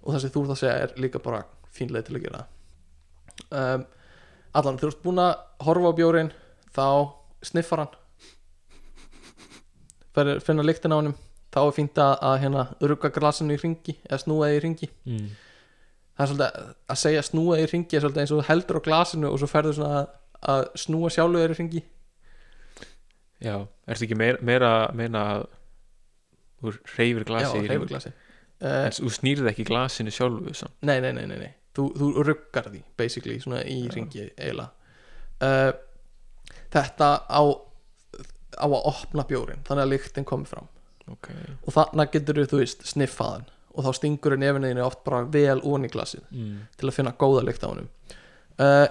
[0.04, 1.44] Og það sem þú ert að segja er líka bara
[1.74, 3.74] fín leið til að gera það.
[3.74, 3.86] Um,
[4.54, 5.34] allan, þú ert búin að
[5.66, 6.32] horfa á bjórin
[6.74, 7.94] þá sniffar hann.
[10.14, 11.14] Fyrir finna lyktin á honum
[11.54, 14.88] þá er fínt að, að hérna rugga glasinu í ringi eða snúa því í ringi
[15.06, 15.28] Mm.
[16.14, 18.86] það er svolítið að segja snúa því í ringi er svolítið eins og heldur á
[18.86, 20.08] glasinu og svo ferður svona að,
[20.54, 21.82] að snúa sjálfu þér í ringi
[23.44, 23.56] Já,
[23.90, 25.46] ertu ekki meira, meira meina að
[26.62, 27.90] þú reyfir já, glasi hreyfir hring?
[27.92, 30.76] glasi uh, en þú snýrð ekki glasinu sjálfu samt.
[30.86, 31.52] Nei, nei, nei, nei, nei.
[31.74, 33.94] Þú, þú ruggar því basically, svona í Já.
[33.96, 34.70] ringi eiginlega
[35.42, 35.72] uh,
[36.74, 37.42] Þetta á
[38.58, 40.68] á að opna bjórin þannig að lyktin komi fram
[41.10, 45.86] ok og þannig getur þú veist sniffaðan og þá stingur nefinniðinu oft bara vel ón
[45.86, 46.58] í glasið mm.
[46.78, 47.88] til að finna góða lykt á honum
[48.62, 48.86] uh,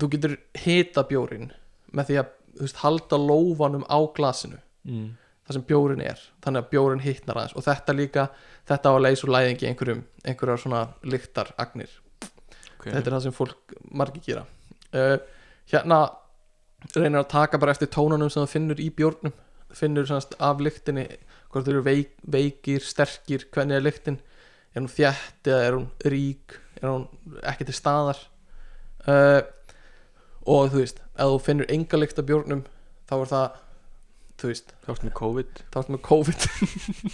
[0.00, 1.50] þú getur hita bjórin
[1.92, 5.12] með því að veist, halda lófanum á glasinu Mm.
[5.46, 7.54] þar sem bjórin er þannig að bjórin hittnar aðeins.
[7.54, 8.24] Og þetta líka,
[8.66, 11.92] þetta á að leysa úr læðingi einhverjum, einhverjar svona lyktaragnir
[12.82, 12.90] ok.
[12.90, 14.44] Þetta er það sem fólk margir gera.
[14.92, 15.16] Uh,
[15.70, 16.00] hérna
[16.96, 19.34] reynir að taka bara eftir tónunum sem það finnur í bjórnum.
[19.72, 21.06] Finnur af lyktinni
[21.52, 24.18] hvort þau eru veik, veikir, sterkir hvernig er lyktin,
[24.74, 27.06] er hún þjætt eða er hún rík, er hún
[27.44, 28.20] ekki til staðar?
[29.06, 29.40] Uh,
[30.46, 32.64] og þú veist, ef þú finnur enga lykt af bjórnum
[33.10, 33.60] þá er það
[34.42, 35.62] þú veist, þá ertu með COVID.
[35.70, 36.46] þá ertu með COVID.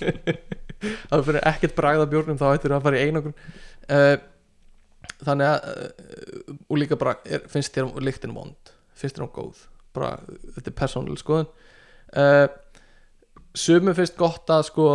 [0.79, 3.35] Ef þú finnur ekkert bragð af bjórnum þá ættir að fara í einangrun.
[3.91, 4.15] Uh,
[5.27, 8.73] þannig að uh, og líka bara, er, finnst þér lyktin vond?
[8.97, 9.65] Finnst þér hún góð?
[9.97, 10.13] Bara,
[10.55, 11.51] þetta er persónuleg skoðun.
[12.15, 12.47] Uh,
[13.59, 14.89] sumum finnst gott að sko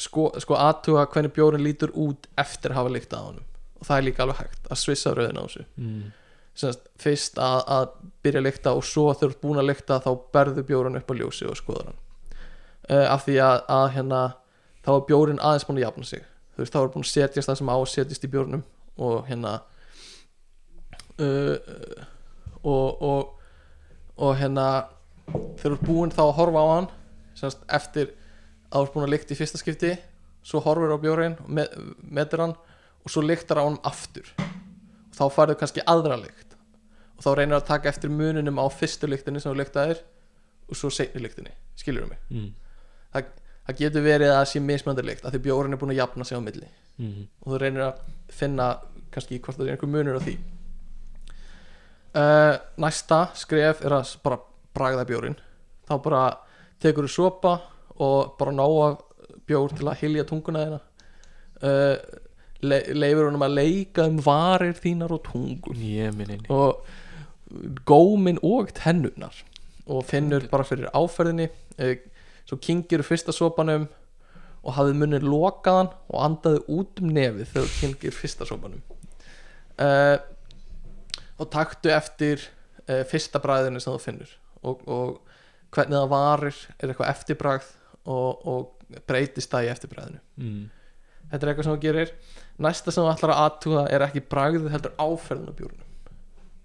[0.00, 3.46] sko, sko aðtuga hvernig bjórin lítur út eftir að hafa lykt að honum.
[3.80, 5.64] Og það er líka alveg hægt að svissa rauðin á þessu.
[5.80, 6.02] Mm.
[6.60, 7.86] Semast, fyrst að, að
[8.24, 11.48] byrja að lykta og svo ert búin að lykta þá berðu bjórin upp á ljósi
[11.48, 12.00] og skoður hann.
[12.90, 14.20] Uh, af því að, að hérna
[14.84, 16.24] þá er bjórin aðeins búin að jafna sig.
[16.52, 18.64] Þú veist þá er búin að setjast það sem á að setjast í bjórnum
[19.00, 19.52] og hérna
[21.20, 21.56] uh,
[22.60, 23.36] og, og
[24.20, 24.66] og hérna
[25.30, 26.88] þegar þú ert búin þá að horfa á hann
[27.38, 28.10] semast, eftir
[28.70, 29.92] að þú ert búin að lykta í fyrsta skipti
[30.44, 32.54] svo horfir á bjórin metur hann
[33.00, 34.26] og svo lyktar á hann aftur.
[34.36, 36.49] Og þá farið kannski aðra lykt
[37.20, 40.00] og þá reynir að taka eftir mununum á fyrstu lyktinni sem þú lyktaðir
[40.70, 42.22] og svo seinni lyktinni, skilur mig?
[42.32, 42.54] Mm.
[43.12, 43.34] það,
[43.66, 46.24] það getur verið að það sé mismöndir lykt að því bjórin er búin að jafna
[46.24, 46.70] sig á milli.
[47.00, 47.28] Mm.
[47.44, 48.00] og þú reynir að
[48.32, 48.70] finna
[49.12, 50.38] kannski hvort það er einhver munur á því.
[52.10, 54.40] Uh, næsta skref er að bara
[54.74, 55.36] bragða bjórin
[55.86, 56.22] þá bara
[56.82, 57.52] tekur þú sopa
[58.00, 58.94] og bara nóa
[59.46, 60.80] bjór til að hilja tunguna þeina
[61.68, 62.18] uh,
[62.66, 66.82] le leifur honum að leika um varir þínar og tungun ég minn eini og
[67.88, 69.34] gómin og tennunar
[69.90, 71.48] og finnur bara fyrir áferðinni
[71.78, 71.98] eh,
[72.46, 73.88] svo kingir fyrsta sopanum
[74.60, 78.82] og hafði munnin lokaðan og andaði út um nefið þegar kingir fyrsta sopanum.
[79.80, 80.18] Uh,
[81.40, 82.42] og taktu eftir
[82.84, 84.34] uh, fyrsta bræðinu sem þú finnur.
[84.60, 87.70] Og, og hvernig það varir er eitthvað eftirbragð
[88.04, 90.64] og, og breytist það í eftirbræðinu mm.
[91.30, 92.12] þetta er eitthvað sem þú gerir.
[92.60, 95.89] Næsta sem þú ætlar að aðtuga er ekki bragð heldur áferðin á bjórnum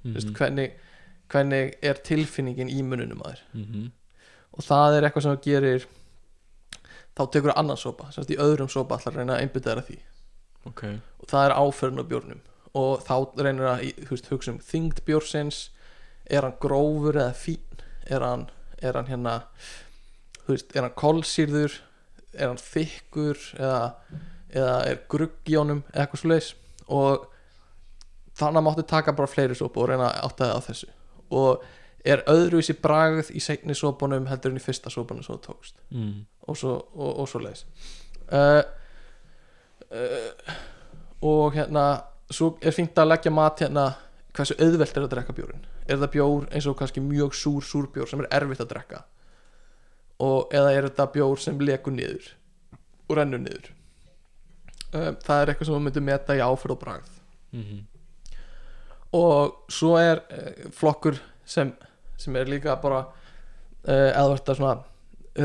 [0.05, 0.71] Mm Vist, hvernig,
[1.29, 3.39] hvernig er tilfinningin í mununum að þér?
[3.65, 3.91] -hmm.
[4.51, 5.87] og það er eitthvað sem þú gerir
[7.15, 9.81] þá tekur þú annan sopa semst í öðrum sopa ætlar að reyna að einbytta þér
[9.81, 9.97] að því.
[10.65, 10.83] Ok.
[11.19, 12.41] Og það er áferðin á bjórnum.
[12.75, 15.59] Og þá reynir að þú veist, hugsa um þyngd bjórsins
[16.25, 17.83] er hann grófur eða fín?
[18.05, 18.49] Er hann,
[18.81, 19.35] er hann hérna
[20.47, 21.79] veist, er hann kolsýrður?
[22.35, 23.93] Er hann þykkur eða,
[24.51, 26.51] eða er grugg í honum eitthvað leis
[26.91, 27.29] og
[28.35, 30.89] þannig að máttu taka bara fleiri sopa og reyna að átta það á þessu.
[31.35, 31.65] Og
[32.05, 35.79] er öðruvísi bragð í seinni sopunum heldur en í fyrsta sopunum sem þú tókst.
[35.89, 36.25] Mm.
[36.47, 37.65] og svo, og, og svo leis
[38.29, 38.61] uh,
[39.89, 40.57] uh,
[41.25, 41.85] og hérna
[42.29, 43.87] svo er fínt að leggja mat hérna
[44.35, 48.09] hversu auðvelt er að drekka bjórin er það bjór eins og kannski mjög súr súrbjór
[48.09, 49.01] sem er erfitt að drekka?
[50.25, 52.31] Og eða er þetta bjór sem lekur niður
[53.09, 53.73] og rennur niður?
[54.93, 57.11] Uh, það er eitthvað sem við myndum meta í áferð og bragð.
[57.55, 57.83] Mm
[59.15, 61.71] og svo er uh, flokkur sem,
[62.17, 64.75] sem er líka bara uh, eða þetta svona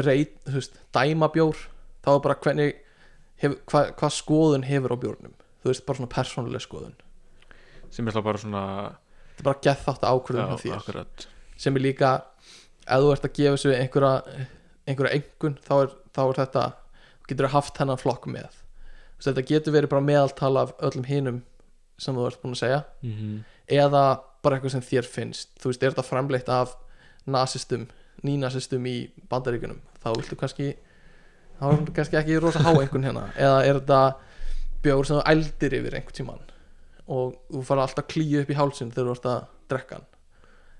[0.06, 1.58] reit, þú veist, dæma bjór
[2.04, 2.74] þá er bara hvernig
[3.42, 5.36] hef, hva, hvað skoðun hefur á bjórnum.
[5.60, 6.96] Þú veist, bara svona persónuleg skoðun.
[7.92, 8.64] Sem er þá bara svona
[9.34, 10.78] þetta er bara gett þátt ákvörðun hjá þér.
[10.78, 11.26] akkurat.
[11.60, 12.12] Sem er líka,
[12.86, 14.46] ef þú ert að gefa sér einhverja,
[14.88, 16.64] einhverja engun þá er, þá er þetta,
[17.28, 18.60] getur haft hennan flokk með.
[19.20, 21.42] Þetta getur verið bara meðaltal af öllum hinum
[22.00, 22.84] sem þú ert búin að segja.
[23.02, 23.40] Mm -hmm.
[23.70, 24.04] Eða
[24.44, 25.50] bara eitthvað sem þér finnst.
[25.60, 26.76] Þú veist, er þetta framleitt af
[27.30, 27.88] nazistum,
[28.24, 28.96] nýnazistum í
[29.30, 30.70] bandaríkunum þá viltu kannski
[31.60, 33.26] þá er þetta kannski ekki rosa há einhvern hérna.
[33.36, 34.00] Eða er þetta
[34.84, 36.46] bjór sem þú ældir yfir einhvern tímann
[37.10, 39.40] og þú fara alltaf að klíu upp í hálsin þegar þú ert að
[39.72, 40.06] drekka hann?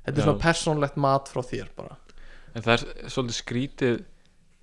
[0.04, 0.26] Þetta er Já.
[0.28, 1.98] svona persónlegt mat frá þér bara.
[2.54, 3.98] En það er svolítið skrítið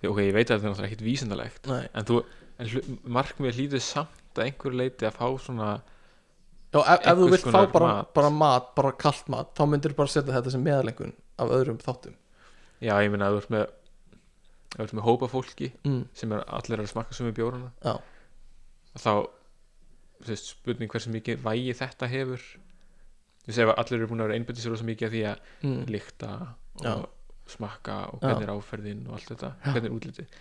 [0.06, 1.84] ok, ég veit að þetta er ekkit vísindalegt Nei.
[1.94, 2.22] en þú,
[2.58, 5.70] en markmið hlýtur samt að einhverju leiti að fá svona
[6.73, 8.14] Já, ef, ef þú vilt fá bara mat.
[8.18, 12.15] bara mat, bara kalt mat þá myndir bara setja þetta sem meðalengun af öðrum þáttum
[12.84, 13.65] já, ég meina að þú ert með
[14.76, 17.94] þú ert með hópa fólki mm, sem er allir að smakka sömu bjórana Já.
[18.99, 19.11] þá
[20.18, 24.30] þú veist, spurning hversu mikið vægi þetta hefur þú veist ef allir eru búin að
[24.30, 26.31] vera einbyttis rosa mikið að því að mm, lykta
[26.84, 26.91] Já.
[26.98, 27.07] og
[27.53, 28.27] smakka og Já.
[28.27, 29.72] hvernig er áferðin og allt þetta, Já.
[29.72, 30.38] hvernig er útlitið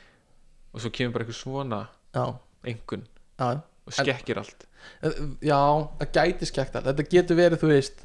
[0.75, 1.81] og svo kemur bara eitthvað svona
[2.17, 2.25] já,
[2.75, 3.07] engun
[3.39, 3.47] já,
[3.87, 4.67] og skekkir allt.
[5.03, 5.59] Eh, já
[6.01, 6.89] það gæti skekt allt.
[6.91, 8.05] Þetta getur verið, þú veist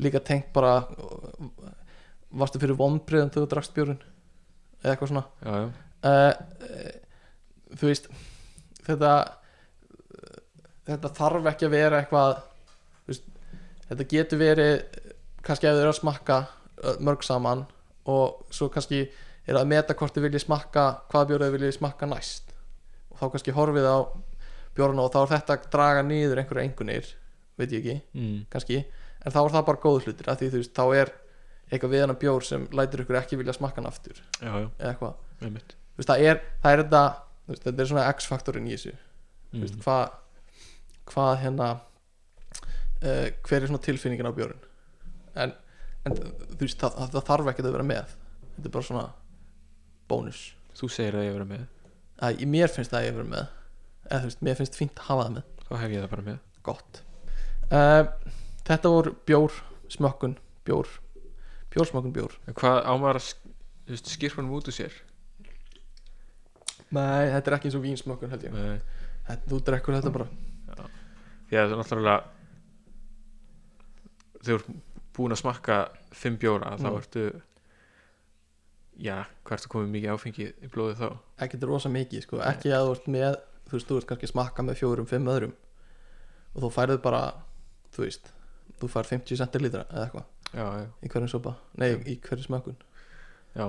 [0.00, 0.80] líka tengt bara
[2.30, 4.00] varstu fyrir vonbriðum þegar þú drakst bjórun
[4.80, 5.24] eða eitthvað svona.
[5.44, 5.66] Já, já,
[6.10, 8.08] uh, þú veist
[8.86, 9.12] þetta
[10.90, 12.38] þetta þarf ekki að vera eitthvað
[13.10, 13.26] veist,
[13.90, 14.72] þetta getur verið
[15.44, 16.38] kannski ef þau eru að smakka
[17.04, 17.66] mörg saman
[18.08, 19.04] og svo kannski
[19.46, 22.54] er að meta hvort þau vilji smakka hvað bjór þau vilji smakka næst.
[23.12, 23.98] Og þá kannski horfið á
[24.76, 27.10] bjórna og þá er þetta að draga niður einhverja engunir
[27.60, 28.38] veit ég ekki, mm.
[28.52, 28.84] kannski.
[29.20, 31.12] En þá er það bara góð hlutir af því þú veist, þá er
[31.70, 34.22] eitthvað við hann bjór sem lætur ykkur ekki vilja smakka hann aftur.
[34.40, 35.18] Já, já, eða eitthvað.
[35.40, 37.02] Þú veist, það er, það er þetta
[37.50, 38.96] veist, þetta er svona x-faktorinn í þessu.
[39.50, 39.64] Mm.
[39.66, 39.78] mm.
[39.84, 40.18] hvað
[41.10, 44.66] hvað hérna uh, hver er svona tilfinningin á bjórun
[45.40, 45.54] en,
[46.06, 48.16] en þú veist, það, það þarf ekki að vera með.
[48.56, 49.06] Þetta er bara svona
[50.10, 50.42] bónus.
[50.78, 51.64] Þú segir að ég vera með,
[52.26, 53.56] að, mér finnst að ég vera með
[54.10, 55.44] eða þú veist, mér finnst fínt að hafa það með.
[55.70, 56.38] Þá hef ég það bara með.
[56.66, 57.02] Gott.
[57.70, 58.04] Uh,
[58.66, 59.52] þetta voru bjór
[59.90, 60.88] smökkun, bjór
[61.70, 62.32] bjórsmökkun bjór.
[62.50, 63.52] En hvað á maður að sk-
[63.86, 64.96] þú veist, skirpa hann út úr sér?
[66.90, 68.52] Nei, þetta er ekki eins og vínsmökkun held ég.
[68.56, 68.80] Nei.
[69.28, 70.26] þetta, þú drekkur þetta bara.
[71.46, 72.16] Því að það er náttúrulega
[74.40, 74.70] þegar þú ert
[75.16, 75.76] búin að smakka
[76.16, 76.98] fimm bjóra þá Mm.
[77.00, 77.24] ertu
[79.00, 81.08] já, hvað ertu komið mikið áfengi í blóðið þá?
[81.46, 82.40] Ekkert rosa mikið sko.
[82.40, 83.36] ekki að þú ert með
[83.70, 85.54] þú veist, þú ert kannski smakka með fjórum, fimm öðrum.
[86.54, 87.22] Og þú færið bara
[87.94, 88.30] þú veist,
[88.80, 92.78] þú fær 50 centilítra eða eitthvað í hverjum sopa, nei, í hverju smakun
[93.54, 93.68] já,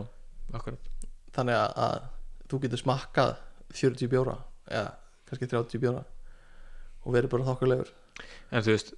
[0.54, 0.90] akkurat.
[1.36, 3.36] Þannig að, að þú getur smakkað
[3.78, 4.38] 40 bjóra
[4.72, 4.96] eða
[5.30, 6.02] kannski 30 bjóra
[7.02, 7.92] og verið bara þokkulegur
[8.52, 8.92] en þú veist,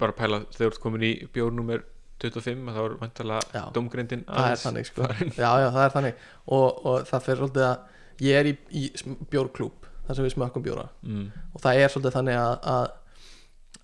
[0.00, 1.84] bara pæla þegar þú ert komin í bjórnúmer
[2.22, 5.08] 25 þá er vantalega domgrindin það er þannig sko.
[5.42, 6.22] já, já, það er þannig.
[6.56, 8.84] Og, og það fyrir svolítið að ég er í, í
[9.32, 10.88] bjórklúb þar sem við smakkum bjóra.
[11.06, 12.86] Mm, og það er svolítið þannig að, að,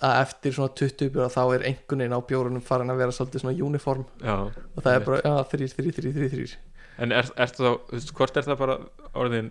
[0.09, 3.69] að eftir svona 20 bjóra þá er einhvernig á bjórunum farin að vera svolítið svona
[3.69, 4.09] uniform.
[4.21, 6.59] Já, og það er bara, já, þrýr, þrýr, þrýr, þrýr, þrýr
[7.01, 8.77] en er, ertu þá, þú veist, hvort er það bara
[9.23, 9.51] orðin,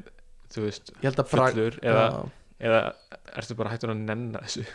[0.54, 0.92] þú veist
[1.32, 2.06] fullur eða,
[2.60, 2.82] eða
[3.40, 4.66] ertu bara hættur að nenna þessu?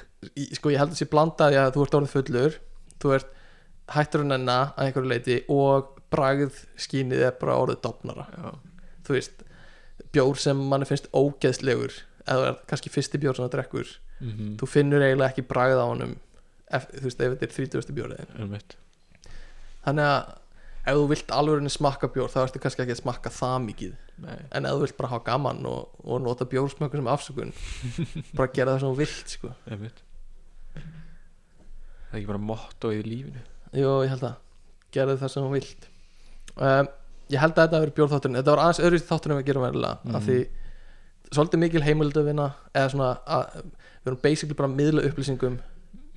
[0.59, 2.59] Sko ég held að sé blandað að þú ert orðið fullur
[3.03, 3.33] þú ert
[3.95, 8.53] hættur að nenna að einhverju leiti og bragð skínið er bara orðið dopnara já,
[9.07, 9.45] þú veist,
[10.15, 11.99] bjór sem manni finnst ógeðslegur
[12.31, 16.15] eða kannski fyrsti bjór sem það drekkur mm þú finnur eiginlega ekki bragð á honum
[16.71, 17.95] ef, þú veist, ef þetta er 30.
[17.99, 18.77] bjórið einmitt.
[19.85, 20.33] Þannig að
[20.85, 23.95] ef þú vilt alveg smakka bjór þá ertu kannski ekki að smakka það mikið.
[24.25, 27.55] Nei, en ef þú vilt bara hafa gaman og, og nota bjórsmökkur sem afsökun
[28.39, 29.53] bara gera það sem þú vilt sko.
[29.65, 29.87] það
[32.15, 33.43] er ekki bara motto í lífinu.
[33.75, 34.37] Jú, ég held að
[34.95, 35.89] gera það sem þú vilt.
[36.55, 36.91] Um,
[37.33, 39.97] ég held að þetta hafi verið bjórþátturinn þetta var aðeins öðruvísi þátturinn við gerum verðilega
[40.05, 40.17] mm.
[40.19, 40.39] Af því
[41.35, 43.57] svolítið mikil heimildu vinna eða svona að,
[44.05, 45.59] við erum basically bara miðla upplýsingum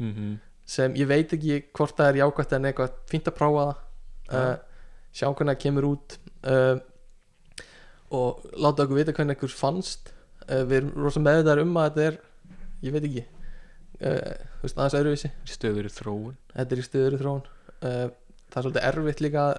[0.01, 0.35] mm
[0.67, 3.83] sem ég veit ekki hvort það er jákvæmt en eitthvað fínt að prófa það
[4.27, 4.39] Ja.
[4.41, 4.57] uh,
[5.15, 6.15] sjá hvernig það kemur út
[6.51, 6.79] uh,
[8.11, 10.11] og láta okkur vita hvernig einhver fannst.
[10.43, 12.17] Uh, við erum rosa meðvitaðar um að þetta er
[12.83, 13.23] ég veit ekki
[14.03, 15.31] aðeins öðruvísi.
[15.47, 16.35] Stöður í þróun.
[16.51, 17.45] Þetta er í stöður í þróun
[17.81, 19.57] það er svolítið erfitt líka að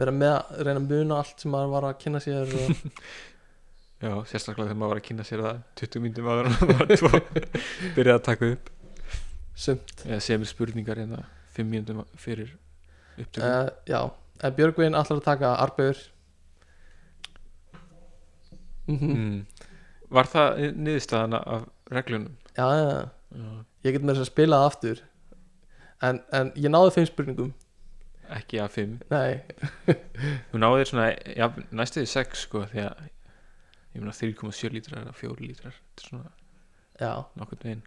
[0.00, 2.82] vera með að reyna að muna allt sem maður var að kynna sér og,
[4.04, 6.90] já, sérstaklega þegar maður var að kynna sér það 20 myndum áður en maður var
[6.94, 7.10] tvo
[7.96, 8.70] byrjaði að taka upp.
[9.64, 9.94] Sumt.
[10.02, 11.22] Eða segja mér spurningar hérna
[11.54, 12.56] 5 myndum fyrir
[13.14, 14.00] upptökum uh, já,
[14.42, 16.00] en Björgvin allar að taka arbeigur
[18.88, 19.14] mm -hmm.
[19.14, 19.68] mm.
[20.10, 22.36] var það niðurstaðan af reglunum?
[22.56, 23.64] Já, já, já.
[23.84, 25.00] Ég get með þess að spila það aftur.
[26.02, 27.54] En, en ég náði þeim spurningum
[28.34, 29.40] ekki af 5 nei,
[30.50, 33.02] þú náðir svona já, næstuði 6 sko því að
[33.94, 36.32] ég meina 3,7 lítrar eða 4 lítrar þetta er svona
[37.00, 37.84] já, nokkurn veginn.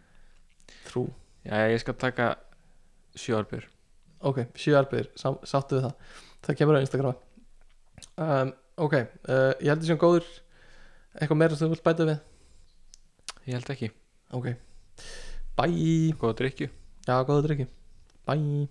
[0.88, 1.08] Trú
[1.44, 2.30] já, ég skal taka
[3.16, 3.68] 7 árbjör
[4.20, 6.16] ok, sjö arbeigur, sáttu við það.
[6.46, 7.20] Það kemur á Instagram.
[8.18, 8.52] Um,
[8.86, 8.96] ok,
[9.28, 10.32] uh, ég heldur sem góður.
[11.18, 12.18] Eitthvað meira sem þú vilt bæta við?
[13.48, 13.92] Ég held ekki,
[14.38, 14.50] ok,
[15.58, 16.16] bye.
[16.20, 16.68] Góða drikju
[17.08, 17.70] já, góður drikki,
[18.28, 18.68] bye